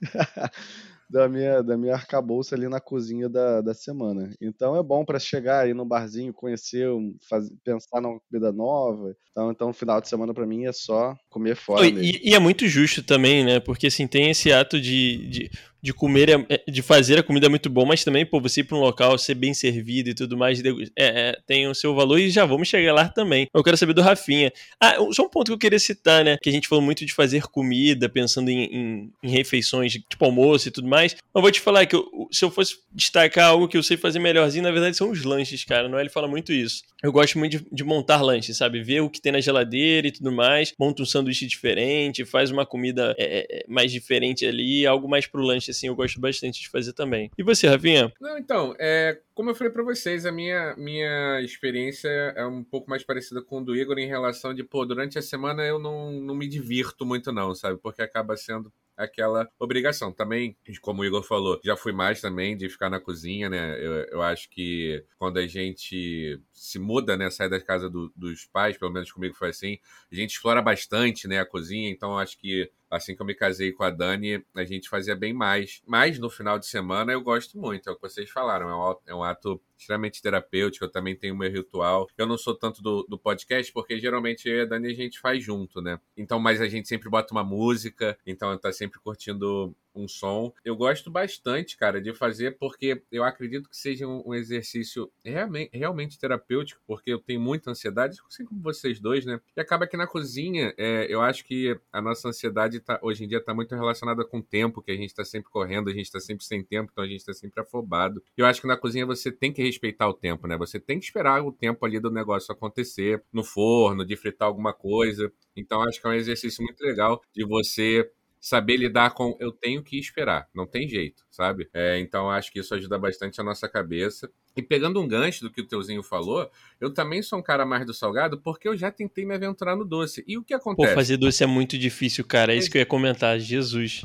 da 1.12 1.28
minha, 1.28 1.62
da 1.62 1.76
minha 1.76 1.92
arcabouça 1.92 2.54
ali 2.54 2.66
na 2.68 2.80
cozinha 2.80 3.28
da, 3.28 3.60
da 3.60 3.74
semana. 3.74 4.30
Então 4.40 4.74
é 4.74 4.82
bom 4.82 5.04
para 5.04 5.18
chegar 5.18 5.60
aí 5.60 5.74
no 5.74 5.84
barzinho, 5.84 6.32
conhecer, 6.32 6.88
faz, 7.28 7.52
pensar 7.62 8.00
numa 8.00 8.18
comida 8.18 8.50
nova. 8.50 9.14
Então, 9.30 9.50
então, 9.50 9.72
final 9.74 10.00
de 10.00 10.08
semana 10.08 10.32
para 10.32 10.46
mim 10.46 10.64
é 10.64 10.72
só 10.72 11.14
comer 11.28 11.54
fora. 11.54 11.86
E, 11.86 12.30
e, 12.30 12.34
é 12.34 12.38
muito 12.38 12.66
justo 12.66 13.02
também, 13.02 13.44
né? 13.44 13.60
Porque 13.60 13.88
assim, 13.88 14.06
tem 14.06 14.30
esse 14.30 14.50
ato 14.50 14.80
de, 14.80 15.28
de 15.28 15.50
de 15.82 15.92
comer, 15.92 16.28
é, 16.28 16.46
é, 16.48 16.70
de 16.70 16.80
fazer 16.80 17.18
a 17.18 17.22
comida 17.22 17.48
muito 17.48 17.68
bom, 17.68 17.84
mas 17.84 18.04
também, 18.04 18.24
pô, 18.24 18.40
você 18.40 18.60
ir 18.60 18.64
para 18.64 18.76
um 18.76 18.80
local, 18.80 19.18
ser 19.18 19.34
bem 19.34 19.52
servido 19.52 20.10
e 20.10 20.14
tudo 20.14 20.36
mais, 20.36 20.62
é, 20.64 20.70
é, 20.96 21.38
tem 21.44 21.66
o 21.66 21.74
seu 21.74 21.92
valor 21.94 22.20
e 22.20 22.30
já 22.30 22.44
vamos 22.44 22.68
chegar 22.68 22.92
lá 22.92 23.08
também. 23.08 23.48
Eu 23.52 23.64
quero 23.64 23.76
saber 23.76 23.92
do 23.92 24.00
Rafinha. 24.00 24.52
Ah, 24.80 24.94
só 25.10 25.24
um 25.24 25.28
ponto 25.28 25.46
que 25.46 25.52
eu 25.52 25.58
queria 25.58 25.80
citar, 25.80 26.24
né? 26.24 26.36
Que 26.40 26.48
a 26.48 26.52
gente 26.52 26.68
falou 26.68 26.84
muito 26.84 27.04
de 27.04 27.12
fazer 27.12 27.42
comida, 27.48 28.08
pensando 28.08 28.48
em, 28.48 28.64
em, 28.64 29.12
em 29.22 29.30
refeições, 29.30 29.92
tipo 29.92 30.24
almoço 30.24 30.68
e 30.68 30.70
tudo 30.70 30.86
mais. 30.86 31.16
Eu 31.34 31.42
vou 31.42 31.50
te 31.50 31.60
falar 31.60 31.84
que 31.86 31.96
eu, 31.96 32.28
se 32.30 32.44
eu 32.44 32.50
fosse 32.50 32.78
destacar 32.92 33.48
algo 33.48 33.66
que 33.66 33.76
eu 33.76 33.82
sei 33.82 33.96
fazer 33.96 34.20
melhorzinho, 34.20 34.62
na 34.62 34.70
verdade 34.70 34.96
são 34.96 35.10
os 35.10 35.24
lanches, 35.24 35.64
cara. 35.64 35.88
Não 35.88 35.98
é? 35.98 36.02
Ele 36.02 36.10
fala 36.10 36.28
muito 36.28 36.52
isso. 36.52 36.82
Eu 37.02 37.10
gosto 37.10 37.36
muito 37.38 37.58
de, 37.58 37.66
de 37.72 37.82
montar 37.82 38.22
lanches, 38.22 38.56
sabe? 38.56 38.80
Ver 38.80 39.00
o 39.00 39.10
que 39.10 39.20
tem 39.20 39.32
na 39.32 39.40
geladeira 39.40 40.06
e 40.06 40.12
tudo 40.12 40.30
mais, 40.30 40.72
monta 40.78 41.02
um 41.02 41.06
sanduíche 41.06 41.46
diferente, 41.46 42.24
faz 42.24 42.52
uma 42.52 42.64
comida 42.64 43.16
é, 43.18 43.64
mais 43.66 43.90
diferente 43.90 44.46
ali, 44.46 44.86
algo 44.86 45.08
mais 45.08 45.26
pro 45.26 45.42
lanche 45.42 45.71
assim, 45.72 45.88
eu 45.88 45.94
gosto 45.94 46.20
bastante 46.20 46.60
de 46.60 46.68
fazer 46.68 46.92
também. 46.92 47.30
E 47.36 47.42
você, 47.42 47.66
Ravinha? 47.66 48.12
Não, 48.20 48.38
então, 48.38 48.74
é, 48.78 49.20
como 49.34 49.50
eu 49.50 49.54
falei 49.54 49.72
para 49.72 49.82
vocês, 49.82 50.24
a 50.24 50.32
minha, 50.32 50.74
minha 50.76 51.40
experiência 51.40 52.08
é 52.08 52.46
um 52.46 52.62
pouco 52.62 52.88
mais 52.88 53.02
parecida 53.02 53.42
com 53.42 53.58
o 53.58 53.64
do 53.64 53.76
Igor 53.76 53.98
em 53.98 54.06
relação 54.06 54.54
de, 54.54 54.62
pô, 54.62 54.84
durante 54.84 55.18
a 55.18 55.22
semana 55.22 55.62
eu 55.64 55.78
não, 55.78 56.12
não 56.12 56.34
me 56.34 56.48
divirto 56.48 57.04
muito 57.04 57.32
não, 57.32 57.54
sabe? 57.54 57.78
Porque 57.78 58.02
acaba 58.02 58.36
sendo 58.36 58.72
aquela 58.96 59.48
obrigação. 59.58 60.12
Também, 60.12 60.56
como 60.80 61.02
o 61.02 61.04
Igor 61.04 61.22
falou, 61.22 61.60
já 61.64 61.76
fui 61.76 61.92
mais 61.92 62.20
também 62.20 62.56
de 62.56 62.68
ficar 62.68 62.90
na 62.90 63.00
cozinha, 63.00 63.48
né? 63.48 63.76
Eu, 63.78 63.92
eu 64.04 64.22
acho 64.22 64.48
que 64.50 65.04
quando 65.18 65.38
a 65.38 65.46
gente 65.46 66.40
se 66.52 66.78
muda, 66.78 67.16
né? 67.16 67.30
Sai 67.30 67.48
da 67.48 67.60
casa 67.60 67.88
do, 67.88 68.12
dos 68.14 68.44
pais, 68.44 68.76
pelo 68.76 68.92
menos 68.92 69.10
comigo 69.10 69.34
foi 69.34 69.50
assim, 69.50 69.78
a 70.10 70.14
gente 70.14 70.30
explora 70.30 70.62
bastante, 70.62 71.26
né? 71.26 71.40
A 71.40 71.46
cozinha, 71.46 71.90
então 71.90 72.18
acho 72.18 72.38
que 72.38 72.70
assim 72.92 73.16
que 73.16 73.22
eu 73.22 73.26
me 73.26 73.34
casei 73.34 73.72
com 73.72 73.82
a 73.82 73.90
Dani, 73.90 74.44
a 74.54 74.64
gente 74.64 74.88
fazia 74.88 75.16
bem 75.16 75.32
mais. 75.32 75.82
Mas 75.86 76.18
no 76.18 76.28
final 76.28 76.58
de 76.58 76.66
semana 76.66 77.12
eu 77.12 77.22
gosto 77.22 77.58
muito, 77.58 77.88
é 77.88 77.92
o 77.92 77.96
que 77.96 78.02
vocês 78.02 78.30
falaram, 78.30 78.68
é 78.68 79.14
um, 79.14 79.24
é 79.24 79.30
ato 79.30 79.60
extremamente 79.82 80.22
terapêutico, 80.22 80.84
eu 80.84 80.90
também 80.90 81.14
tenho 81.14 81.36
meu 81.36 81.50
ritual. 81.50 82.08
Eu 82.16 82.26
não 82.26 82.38
sou 82.38 82.54
tanto 82.54 82.82
do, 82.82 83.02
do 83.04 83.18
podcast, 83.18 83.72
porque 83.72 83.98
geralmente 83.98 84.48
eu 84.48 84.56
e 84.56 84.60
a 84.62 84.64
Dani 84.64 84.88
a 84.88 84.94
gente 84.94 85.20
faz 85.20 85.42
junto, 85.42 85.80
né? 85.80 86.00
Então, 86.16 86.38
mas 86.38 86.60
a 86.60 86.68
gente 86.68 86.88
sempre 86.88 87.08
bota 87.08 87.32
uma 87.32 87.44
música, 87.44 88.18
então 88.26 88.56
tá 88.58 88.72
sempre 88.72 88.98
curtindo 89.00 89.74
um 89.94 90.08
som. 90.08 90.52
Eu 90.64 90.76
gosto 90.76 91.10
bastante, 91.10 91.76
cara, 91.76 92.00
de 92.00 92.12
fazer 92.14 92.56
porque 92.58 93.02
eu 93.10 93.24
acredito 93.24 93.68
que 93.68 93.76
seja 93.76 94.06
um, 94.06 94.34
exercício 94.34 95.10
realmente, 95.24 95.70
realmente 95.76 96.18
terapêutico, 96.18 96.80
porque 96.86 97.12
eu 97.12 97.18
tenho 97.18 97.40
muita 97.40 97.70
ansiedade, 97.70 98.18
assim 98.26 98.44
como 98.44 98.62
vocês 98.62 98.98
dois, 99.00 99.24
né? 99.24 99.40
E 99.56 99.60
acaba 99.60 99.86
que 99.86 99.96
na 99.96 100.06
cozinha, 100.06 100.74
é, 100.76 101.06
eu 101.08 101.20
acho 101.20 101.44
que 101.44 101.78
a 101.92 102.00
nossa 102.00 102.28
ansiedade 102.28 102.80
tá, 102.80 102.98
hoje 103.02 103.24
em 103.24 103.28
dia 103.28 103.38
está 103.38 103.54
muito 103.54 103.74
relacionada 103.74 104.24
com 104.24 104.38
o 104.38 104.42
tempo, 104.42 104.82
que 104.82 104.90
a 104.90 104.96
gente 104.96 105.10
está 105.10 105.24
sempre 105.24 105.50
correndo, 105.50 105.90
a 105.90 105.92
gente 105.92 106.06
está 106.06 106.20
sempre 106.20 106.44
sem 106.44 106.62
tempo, 106.62 106.90
então 106.92 107.04
a 107.04 107.06
gente 107.06 107.20
está 107.20 107.32
sempre 107.32 107.60
afobado. 107.60 108.22
Eu 108.36 108.46
acho 108.46 108.60
que 108.60 108.66
na 108.66 108.76
cozinha 108.76 109.06
você 109.06 109.30
tem 109.30 109.52
que 109.52 109.62
respeitar 109.72 110.08
o 110.08 110.14
tempo, 110.14 110.46
né? 110.46 110.56
Você 110.56 110.78
tem 110.78 110.98
que 110.98 111.04
esperar 111.06 111.44
o 111.44 111.52
tempo 111.52 111.84
ali 111.84 111.98
do 111.98 112.10
negócio 112.10 112.52
acontecer, 112.52 113.22
no 113.32 113.42
forno, 113.42 114.04
de 114.04 114.16
fritar 114.16 114.46
alguma 114.46 114.72
coisa. 114.72 115.32
Então 115.56 115.82
acho 115.82 116.00
que 116.00 116.06
é 116.06 116.10
um 116.10 116.14
exercício 116.14 116.62
muito 116.62 116.80
legal 116.82 117.20
de 117.34 117.44
você 117.44 118.10
saber 118.42 118.76
lidar 118.76 119.14
com 119.14 119.36
eu 119.38 119.52
tenho 119.52 119.84
que 119.84 119.96
esperar, 119.96 120.48
não 120.52 120.66
tem 120.66 120.88
jeito, 120.88 121.22
sabe? 121.30 121.70
É, 121.72 122.00
então 122.00 122.28
acho 122.28 122.52
que 122.52 122.58
isso 122.58 122.74
ajuda 122.74 122.98
bastante 122.98 123.40
a 123.40 123.44
nossa 123.44 123.68
cabeça. 123.68 124.28
E 124.56 124.60
pegando 124.60 125.00
um 125.00 125.06
gancho 125.06 125.44
do 125.44 125.50
que 125.50 125.60
o 125.60 125.66
Teuzinho 125.66 126.02
falou, 126.02 126.50
eu 126.80 126.92
também 126.92 127.22
sou 127.22 127.38
um 127.38 127.42
cara 127.42 127.64
mais 127.64 127.86
do 127.86 127.94
salgado 127.94 128.40
porque 128.40 128.68
eu 128.68 128.76
já 128.76 128.90
tentei 128.90 129.24
me 129.24 129.32
aventurar 129.34 129.76
no 129.76 129.84
doce. 129.84 130.24
E 130.26 130.36
o 130.36 130.42
que 130.42 130.52
acontece? 130.52 130.88
Pô, 130.88 130.94
fazer 130.94 131.16
doce 131.16 131.44
é 131.44 131.46
muito 131.46 131.78
difícil, 131.78 132.24
cara. 132.24 132.52
É 132.52 132.56
isso 132.56 132.68
que 132.68 132.76
eu 132.76 132.80
ia 132.80 132.86
comentar. 132.86 133.38
Jesus. 133.38 134.02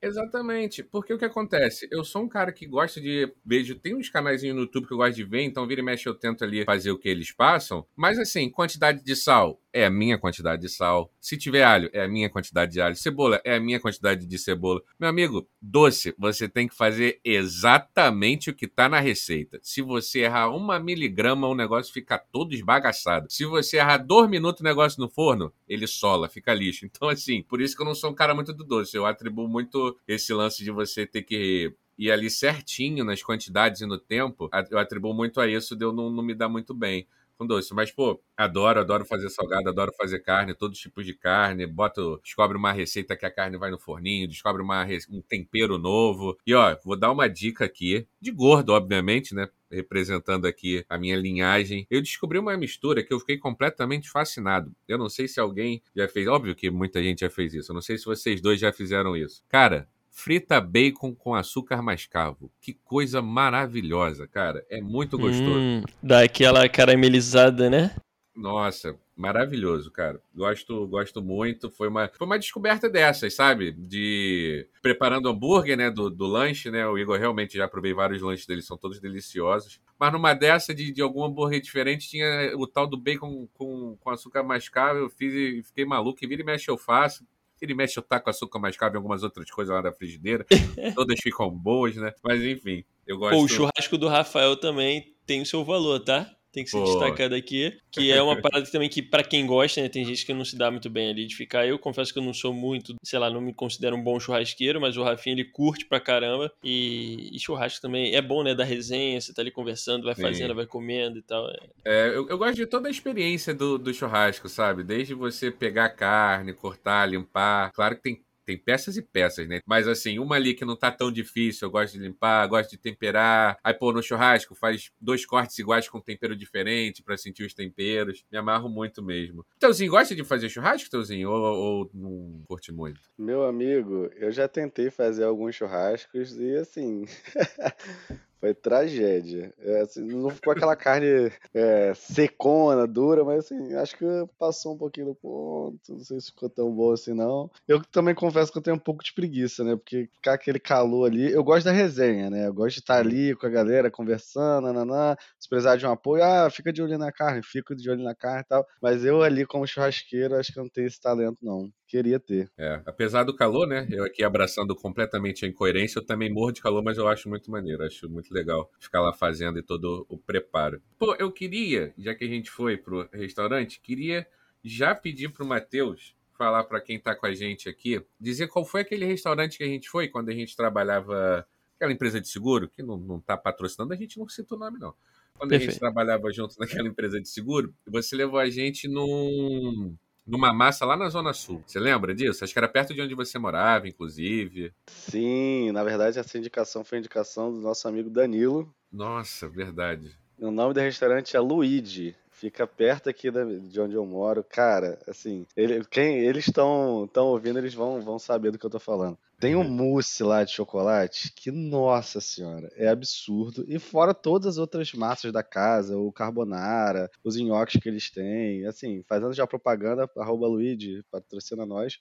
Exatamente, 0.00 0.82
porque 0.84 1.12
o 1.12 1.18
que 1.18 1.24
acontece? 1.24 1.88
Eu 1.90 2.04
sou 2.04 2.22
um 2.22 2.28
cara 2.28 2.52
que 2.52 2.66
gosta 2.66 3.00
de. 3.00 3.32
Vejo, 3.44 3.74
tem 3.74 3.96
uns 3.96 4.08
canais 4.08 4.42
no 4.44 4.60
YouTube 4.60 4.86
que 4.86 4.92
eu 4.92 4.96
gosto 4.98 5.16
de 5.16 5.24
ver, 5.24 5.42
então 5.42 5.66
vira 5.66 5.80
e 5.80 5.84
mexe 5.84 6.08
eu 6.08 6.14
tento 6.14 6.44
ali 6.44 6.64
fazer 6.64 6.92
o 6.92 6.98
que 6.98 7.08
eles 7.08 7.32
passam. 7.32 7.84
Mas 7.96 8.16
assim, 8.16 8.48
quantidade 8.48 9.02
de 9.02 9.16
sal 9.16 9.60
é 9.78 9.86
a 9.86 9.90
minha 9.90 10.18
quantidade 10.18 10.60
de 10.62 10.68
sal. 10.68 11.12
Se 11.20 11.36
tiver 11.36 11.62
alho, 11.62 11.88
é 11.92 12.02
a 12.02 12.08
minha 12.08 12.28
quantidade 12.28 12.72
de 12.72 12.80
alho. 12.80 12.96
Cebola 12.96 13.40
é 13.44 13.54
a 13.54 13.60
minha 13.60 13.78
quantidade 13.78 14.26
de 14.26 14.38
cebola. 14.38 14.82
Meu 14.98 15.08
amigo, 15.08 15.48
doce, 15.62 16.12
você 16.18 16.48
tem 16.48 16.66
que 16.66 16.74
fazer 16.74 17.20
exatamente 17.24 18.50
o 18.50 18.54
que 18.54 18.66
tá 18.66 18.88
na 18.88 18.98
receita. 18.98 19.60
Se 19.62 19.80
você 19.80 20.20
errar 20.20 20.50
uma 20.50 20.80
miligrama, 20.80 21.46
o 21.46 21.54
negócio 21.54 21.92
fica 21.92 22.18
todo 22.18 22.54
esbagaçado. 22.54 23.30
Se 23.30 23.44
você 23.44 23.76
errar 23.76 23.98
dois 23.98 24.28
minutos 24.28 24.60
o 24.60 24.64
negócio 24.64 25.00
no 25.00 25.08
forno, 25.08 25.52
ele 25.68 25.86
sola, 25.86 26.28
fica 26.28 26.52
lixo. 26.52 26.84
Então, 26.84 27.08
assim, 27.08 27.42
por 27.42 27.60
isso 27.60 27.76
que 27.76 27.82
eu 27.82 27.86
não 27.86 27.94
sou 27.94 28.10
um 28.10 28.14
cara 28.14 28.34
muito 28.34 28.52
do 28.52 28.64
doce. 28.64 28.96
Eu 28.96 29.06
atribuo 29.06 29.46
muito 29.46 29.96
esse 30.08 30.34
lance 30.34 30.64
de 30.64 30.72
você 30.72 31.06
ter 31.06 31.22
que 31.22 31.72
ir 31.96 32.10
ali 32.10 32.30
certinho 32.30 33.04
nas 33.04 33.22
quantidades 33.22 33.80
e 33.80 33.86
no 33.86 33.98
tempo, 33.98 34.48
eu 34.70 34.78
atribuo 34.78 35.12
muito 35.12 35.40
a 35.40 35.48
isso 35.48 35.74
de 35.74 35.84
eu 35.84 35.92
não, 35.92 36.08
não 36.08 36.22
me 36.22 36.34
dar 36.34 36.48
muito 36.48 36.72
bem 36.72 37.06
com 37.38 37.46
doce. 37.46 37.72
Mas, 37.72 37.90
pô, 37.90 38.20
adoro, 38.36 38.80
adoro 38.80 39.04
fazer 39.04 39.30
salgado, 39.30 39.68
adoro 39.68 39.92
fazer 39.96 40.18
carne, 40.18 40.54
todos 40.54 40.76
os 40.76 40.82
tipos 40.82 41.06
de 41.06 41.14
carne. 41.14 41.66
Boto, 41.66 42.20
descobre 42.22 42.56
uma 42.56 42.72
receita 42.72 43.16
que 43.16 43.24
a 43.24 43.30
carne 43.30 43.56
vai 43.56 43.70
no 43.70 43.78
forninho, 43.78 44.28
descobre 44.28 44.60
uma, 44.60 44.84
um 45.10 45.22
tempero 45.22 45.78
novo. 45.78 46.36
E, 46.46 46.52
ó, 46.54 46.76
vou 46.84 46.98
dar 46.98 47.12
uma 47.12 47.28
dica 47.28 47.64
aqui, 47.64 48.06
de 48.20 48.30
gordo, 48.32 48.70
obviamente, 48.70 49.34
né? 49.34 49.48
representando 49.70 50.46
aqui 50.46 50.84
a 50.88 50.98
minha 50.98 51.16
linhagem. 51.16 51.86
Eu 51.90 52.00
descobri 52.00 52.38
uma 52.38 52.56
mistura 52.56 53.02
que 53.02 53.12
eu 53.12 53.20
fiquei 53.20 53.36
completamente 53.36 54.08
fascinado. 54.08 54.72
Eu 54.86 54.98
não 54.98 55.08
sei 55.08 55.28
se 55.28 55.38
alguém 55.38 55.82
já 55.94 56.08
fez, 56.08 56.26
óbvio 56.26 56.54
que 56.54 56.70
muita 56.70 57.02
gente 57.02 57.20
já 57.20 57.30
fez 57.30 57.54
isso. 57.54 57.70
Eu 57.70 57.74
não 57.74 57.82
sei 57.82 57.98
se 57.98 58.04
vocês 58.04 58.40
dois 58.40 58.58
já 58.58 58.72
fizeram 58.72 59.16
isso. 59.16 59.42
Cara, 59.48 59.88
frita 60.10 60.60
bacon 60.60 61.14
com 61.14 61.34
açúcar 61.34 61.82
mascavo. 61.82 62.50
Que 62.60 62.72
coisa 62.72 63.22
maravilhosa, 63.22 64.26
cara. 64.26 64.64
É 64.68 64.80
muito 64.80 65.16
gostoso. 65.18 65.58
Hum, 65.58 65.82
dá 66.02 66.22
aquela 66.22 66.68
caramelizada, 66.68 67.70
né? 67.70 67.94
Nossa, 68.38 68.96
maravilhoso, 69.16 69.90
cara. 69.90 70.22
Gosto, 70.32 70.86
gosto 70.86 71.20
muito. 71.20 71.68
Foi 71.70 71.88
uma, 71.88 72.08
foi 72.08 72.24
uma 72.24 72.38
descoberta 72.38 72.88
dessas, 72.88 73.34
sabe? 73.34 73.72
De 73.72 74.64
preparando 74.80 75.28
hambúrguer, 75.28 75.76
né? 75.76 75.90
Do, 75.90 76.08
do 76.08 76.24
lanche, 76.24 76.70
né? 76.70 76.86
O 76.86 76.96
Igor 76.96 77.18
realmente 77.18 77.56
já 77.56 77.66
provei 77.66 77.92
vários 77.92 78.22
lanches 78.22 78.46
dele, 78.46 78.62
são 78.62 78.76
todos 78.76 79.00
deliciosos. 79.00 79.80
Mas 79.98 80.12
numa 80.12 80.34
dessa 80.34 80.72
de, 80.72 80.92
de 80.92 81.02
algum 81.02 81.24
hambúrguer 81.24 81.60
diferente, 81.60 82.08
tinha 82.08 82.52
o 82.56 82.64
tal 82.64 82.86
do 82.86 82.96
bacon 82.96 83.48
com, 83.54 83.96
com 83.96 84.10
açúcar 84.10 84.44
mascavo. 84.44 85.00
Eu 85.00 85.10
fiz 85.10 85.34
e 85.34 85.62
fiquei 85.64 85.84
maluco. 85.84 86.20
E 86.22 86.26
vira 86.28 86.42
e 86.42 86.44
mexe 86.44 86.70
eu 86.70 86.78
faço. 86.78 87.26
Vira 87.60 87.72
e 87.72 87.74
mexe 87.74 87.98
eu 87.98 88.02
taco 88.02 88.30
açúcar 88.30 88.58
mascavo 88.58 88.94
e 88.94 88.98
algumas 88.98 89.22
outras 89.22 89.50
coisas 89.50 89.74
lá 89.74 89.80
da 89.80 89.92
frigideira. 89.92 90.46
Todas 90.94 91.18
ficam 91.20 91.50
boas, 91.50 91.96
né? 91.96 92.12
Mas 92.22 92.42
enfim, 92.42 92.84
eu 93.06 93.18
gosto. 93.18 93.36
Pô, 93.36 93.42
o 93.42 93.48
churrasco 93.48 93.98
do 93.98 94.08
Rafael 94.08 94.56
também 94.56 95.14
tem 95.26 95.42
o 95.42 95.46
seu 95.46 95.64
valor, 95.64 96.00
tá? 96.00 96.37
Tem 96.52 96.64
que 96.64 96.70
ser 96.70 96.78
Pô. 96.78 96.84
destacado 96.84 97.34
aqui, 97.34 97.76
que 97.90 98.10
é 98.10 98.22
uma 98.22 98.40
parada 98.40 98.70
também 98.70 98.88
que 98.88 99.02
para 99.02 99.22
quem 99.22 99.46
gosta, 99.46 99.82
né, 99.82 99.88
tem 99.88 100.04
gente 100.04 100.24
que 100.24 100.32
não 100.32 100.44
se 100.44 100.56
dá 100.56 100.70
muito 100.70 100.88
bem 100.88 101.10
ali 101.10 101.26
de 101.26 101.34
ficar. 101.34 101.66
Eu 101.66 101.78
confesso 101.78 102.12
que 102.12 102.18
eu 102.18 102.22
não 102.22 102.34
sou 102.34 102.52
muito, 102.52 102.94
sei 103.02 103.18
lá, 103.18 103.30
não 103.30 103.40
me 103.40 103.52
considero 103.52 103.96
um 103.96 104.02
bom 104.02 104.18
churrasqueiro, 104.18 104.80
mas 104.80 104.96
o 104.96 105.02
Rafinha 105.02 105.34
ele 105.34 105.44
curte 105.44 105.86
pra 105.86 106.00
caramba 106.00 106.52
e, 106.62 107.30
e 107.32 107.38
churrasco 107.38 107.80
também 107.80 108.14
é 108.14 108.22
bom, 108.22 108.42
né, 108.42 108.54
da 108.54 108.64
resenha, 108.64 109.20
você 109.20 109.32
tá 109.32 109.42
ali 109.42 109.50
conversando, 109.50 110.04
vai 110.04 110.14
fazendo, 110.14 110.50
Sim. 110.50 110.56
vai 110.56 110.66
comendo 110.66 111.18
e 111.18 111.22
tal. 111.22 111.48
É, 111.50 111.58
é 111.84 112.08
eu, 112.08 112.28
eu, 112.28 112.38
gosto 112.38 112.56
de 112.56 112.66
toda 112.66 112.88
a 112.88 112.90
experiência 112.90 113.54
do, 113.54 113.78
do 113.78 113.92
churrasco, 113.92 114.48
sabe? 114.48 114.82
Desde 114.82 115.14
você 115.14 115.50
pegar 115.50 115.86
a 115.86 115.90
carne, 115.90 116.52
cortar, 116.52 117.06
limpar. 117.06 117.72
Claro 117.72 117.96
que 117.96 118.02
tem 118.02 118.27
tem 118.48 118.56
peças 118.56 118.96
e 118.96 119.02
peças, 119.02 119.46
né? 119.46 119.60
Mas 119.66 119.86
assim, 119.86 120.18
uma 120.18 120.36
ali 120.36 120.54
que 120.54 120.64
não 120.64 120.74
tá 120.74 120.90
tão 120.90 121.12
difícil, 121.12 121.66
eu 121.66 121.70
gosto 121.70 121.92
de 121.92 121.98
limpar, 121.98 122.46
gosto 122.46 122.70
de 122.70 122.78
temperar. 122.78 123.58
Aí, 123.62 123.74
pô, 123.74 123.92
no 123.92 124.02
churrasco 124.02 124.54
faz 124.54 124.90
dois 124.98 125.26
cortes 125.26 125.58
iguais 125.58 125.86
com 125.86 126.00
tempero 126.00 126.34
diferente 126.34 127.02
para 127.02 127.18
sentir 127.18 127.44
os 127.44 127.52
temperos. 127.52 128.24
Me 128.32 128.38
amarro 128.38 128.70
muito 128.70 129.02
mesmo. 129.02 129.44
Teuzinho, 129.58 129.90
gosta 129.90 130.14
de 130.14 130.24
fazer 130.24 130.48
churrasco, 130.48 130.88
Teuzinho? 130.88 131.30
Ou, 131.30 131.42
ou 131.42 131.90
não 131.92 132.42
curte 132.48 132.72
muito? 132.72 133.02
Meu 133.18 133.44
amigo, 133.44 134.08
eu 134.16 134.32
já 134.32 134.48
tentei 134.48 134.90
fazer 134.90 135.24
alguns 135.24 135.54
churrascos 135.54 136.34
e 136.38 136.56
assim. 136.56 137.04
Foi 138.40 138.54
tragédia. 138.54 139.52
É, 139.58 139.80
assim, 139.80 140.02
não 140.02 140.30
ficou 140.30 140.52
aquela 140.52 140.76
carne 140.76 141.32
é, 141.52 141.92
secona, 141.94 142.86
dura, 142.86 143.24
mas 143.24 143.44
assim, 143.44 143.74
acho 143.74 143.96
que 143.96 144.04
passou 144.38 144.74
um 144.74 144.78
pouquinho 144.78 145.08
do 145.08 145.14
ponto. 145.14 145.80
Não 145.88 146.04
sei 146.04 146.20
se 146.20 146.30
ficou 146.30 146.48
tão 146.48 146.70
bom 146.72 146.92
assim, 146.92 147.12
não. 147.12 147.50
Eu 147.66 147.82
também 147.84 148.14
confesso 148.14 148.52
que 148.52 148.58
eu 148.58 148.62
tenho 148.62 148.76
um 148.76 148.80
pouco 148.80 149.02
de 149.02 149.12
preguiça, 149.12 149.64
né? 149.64 149.74
Porque 149.74 150.08
ficar 150.14 150.34
aquele 150.34 150.60
calor 150.60 151.06
ali. 151.06 151.32
Eu 151.32 151.42
gosto 151.42 151.64
da 151.64 151.72
resenha, 151.72 152.30
né? 152.30 152.46
Eu 152.46 152.54
gosto 152.54 152.74
de 152.74 152.80
estar 152.80 152.98
ali 152.98 153.34
com 153.34 153.46
a 153.46 153.50
galera 153.50 153.90
conversando, 153.90 154.66
nananã. 154.66 155.16
Se 155.38 155.48
precisar 155.48 155.76
de 155.76 155.86
um 155.86 155.90
apoio, 155.90 156.22
ah, 156.22 156.48
fica 156.50 156.72
de 156.72 156.80
olho 156.82 156.96
na 156.96 157.10
carne, 157.10 157.42
fico 157.42 157.74
de 157.74 157.90
olho 157.90 158.04
na 158.04 158.14
carne 158.14 158.42
e 158.42 158.48
tal. 158.48 158.66
Mas 158.80 159.04
eu 159.04 159.22
ali, 159.22 159.44
como 159.44 159.66
churrasqueiro, 159.66 160.36
acho 160.36 160.52
que 160.52 160.58
eu 160.58 160.62
não 160.62 160.70
tenho 160.70 160.86
esse 160.86 161.00
talento, 161.00 161.38
não. 161.42 161.70
Queria 161.88 162.20
ter. 162.20 162.50
É, 162.58 162.82
apesar 162.84 163.24
do 163.24 163.34
calor, 163.34 163.66
né? 163.66 163.88
Eu 163.90 164.04
aqui 164.04 164.22
abraçando 164.22 164.76
completamente 164.76 165.46
a 165.46 165.48
incoerência, 165.48 165.98
eu 165.98 166.04
também 166.04 166.30
morro 166.30 166.52
de 166.52 166.60
calor, 166.60 166.84
mas 166.84 166.98
eu 166.98 167.08
acho 167.08 167.30
muito 167.30 167.50
maneiro. 167.50 167.82
Acho 167.82 168.10
muito 168.10 168.32
legal 168.32 168.70
ficar 168.78 169.00
lá 169.00 169.10
fazendo 169.10 169.58
e 169.58 169.62
todo 169.62 170.04
o 170.06 170.18
preparo. 170.18 170.82
Pô, 170.98 171.16
eu 171.18 171.32
queria, 171.32 171.94
já 171.96 172.14
que 172.14 172.24
a 172.24 172.28
gente 172.28 172.50
foi 172.50 172.76
pro 172.76 173.08
restaurante, 173.10 173.80
queria 173.80 174.26
já 174.62 174.94
pedir 174.94 175.30
pro 175.32 175.46
Matheus 175.46 176.14
falar 176.36 176.64
para 176.64 176.78
quem 176.78 177.00
tá 177.00 177.16
com 177.16 177.24
a 177.24 177.32
gente 177.32 177.70
aqui, 177.70 178.04
dizer 178.20 178.48
qual 178.48 178.66
foi 178.66 178.82
aquele 178.82 179.06
restaurante 179.06 179.56
que 179.56 179.64
a 179.64 179.68
gente 179.68 179.88
foi 179.88 180.08
quando 180.08 180.28
a 180.28 180.34
gente 180.34 180.54
trabalhava 180.54 181.46
aquela 181.74 181.92
empresa 181.92 182.20
de 182.20 182.28
seguro, 182.28 182.68
que 182.68 182.82
não, 182.82 182.98
não 182.98 183.18
tá 183.18 183.34
patrocinando, 183.34 183.94
a 183.94 183.96
gente 183.96 184.18
não 184.18 184.28
cita 184.28 184.54
o 184.54 184.58
nome, 184.58 184.78
não. 184.78 184.94
Quando 185.32 185.50
Perfeito. 185.50 185.70
a 185.70 185.72
gente 185.72 185.80
trabalhava 185.80 186.30
junto 186.32 186.54
naquela 186.58 186.86
empresa 186.86 187.18
de 187.18 187.28
seguro, 187.28 187.74
você 187.86 188.14
levou 188.14 188.38
a 188.38 188.50
gente 188.50 188.86
num 188.86 189.96
numa 190.28 190.52
massa 190.52 190.84
lá 190.84 190.96
na 190.96 191.08
Zona 191.08 191.32
Sul. 191.32 191.62
Você 191.66 191.80
lembra 191.80 192.14
disso? 192.14 192.44
Acho 192.44 192.52
que 192.52 192.58
era 192.58 192.68
perto 192.68 192.94
de 192.94 193.00
onde 193.00 193.14
você 193.14 193.38
morava, 193.38 193.88
inclusive. 193.88 194.72
Sim, 194.86 195.72
na 195.72 195.82
verdade 195.82 196.18
essa 196.18 196.36
indicação 196.36 196.84
foi 196.84 196.98
a 196.98 197.00
indicação 197.00 197.50
do 197.52 197.60
nosso 197.60 197.88
amigo 197.88 198.10
Danilo. 198.10 198.72
Nossa, 198.92 199.48
verdade. 199.48 200.14
O 200.38 200.50
nome 200.50 200.74
do 200.74 200.80
restaurante 200.80 201.36
é 201.36 201.40
Luigi. 201.40 202.14
Fica 202.38 202.68
perto 202.68 203.10
aqui 203.10 203.32
de 203.32 203.80
onde 203.80 203.96
eu 203.96 204.06
moro. 204.06 204.44
Cara, 204.44 204.96
assim, 205.08 205.44
ele, 205.56 205.84
quem 205.84 206.20
eles 206.20 206.46
estão 206.46 207.10
ouvindo, 207.16 207.58
eles 207.58 207.74
vão, 207.74 208.00
vão 208.00 208.16
saber 208.16 208.52
do 208.52 208.58
que 208.58 208.64
eu 208.64 208.70
tô 208.70 208.78
falando. 208.78 209.18
Tem 209.40 209.56
um 209.56 209.62
uhum. 209.62 209.68
mousse 209.68 210.22
lá 210.22 210.44
de 210.44 210.52
chocolate 210.52 211.32
que, 211.34 211.50
nossa 211.50 212.20
senhora, 212.20 212.70
é 212.76 212.86
absurdo. 212.86 213.64
E 213.66 213.80
fora 213.80 214.14
todas 214.14 214.46
as 214.46 214.58
outras 214.58 214.92
massas 214.92 215.32
da 215.32 215.42
casa, 215.42 215.98
o 215.98 216.12
carbonara, 216.12 217.10
os 217.24 217.34
nhoques 217.34 217.80
que 217.80 217.88
eles 217.88 218.08
têm. 218.08 218.64
Assim, 218.66 219.02
fazendo 219.08 219.32
já 219.32 219.44
propaganda, 219.44 220.08
arroba 220.16 220.46
Luigi, 220.46 221.02
patrocina 221.10 221.66
nós. 221.66 221.98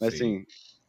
Mas 0.00 0.14
Sim. 0.14 0.38
assim, 0.38 0.46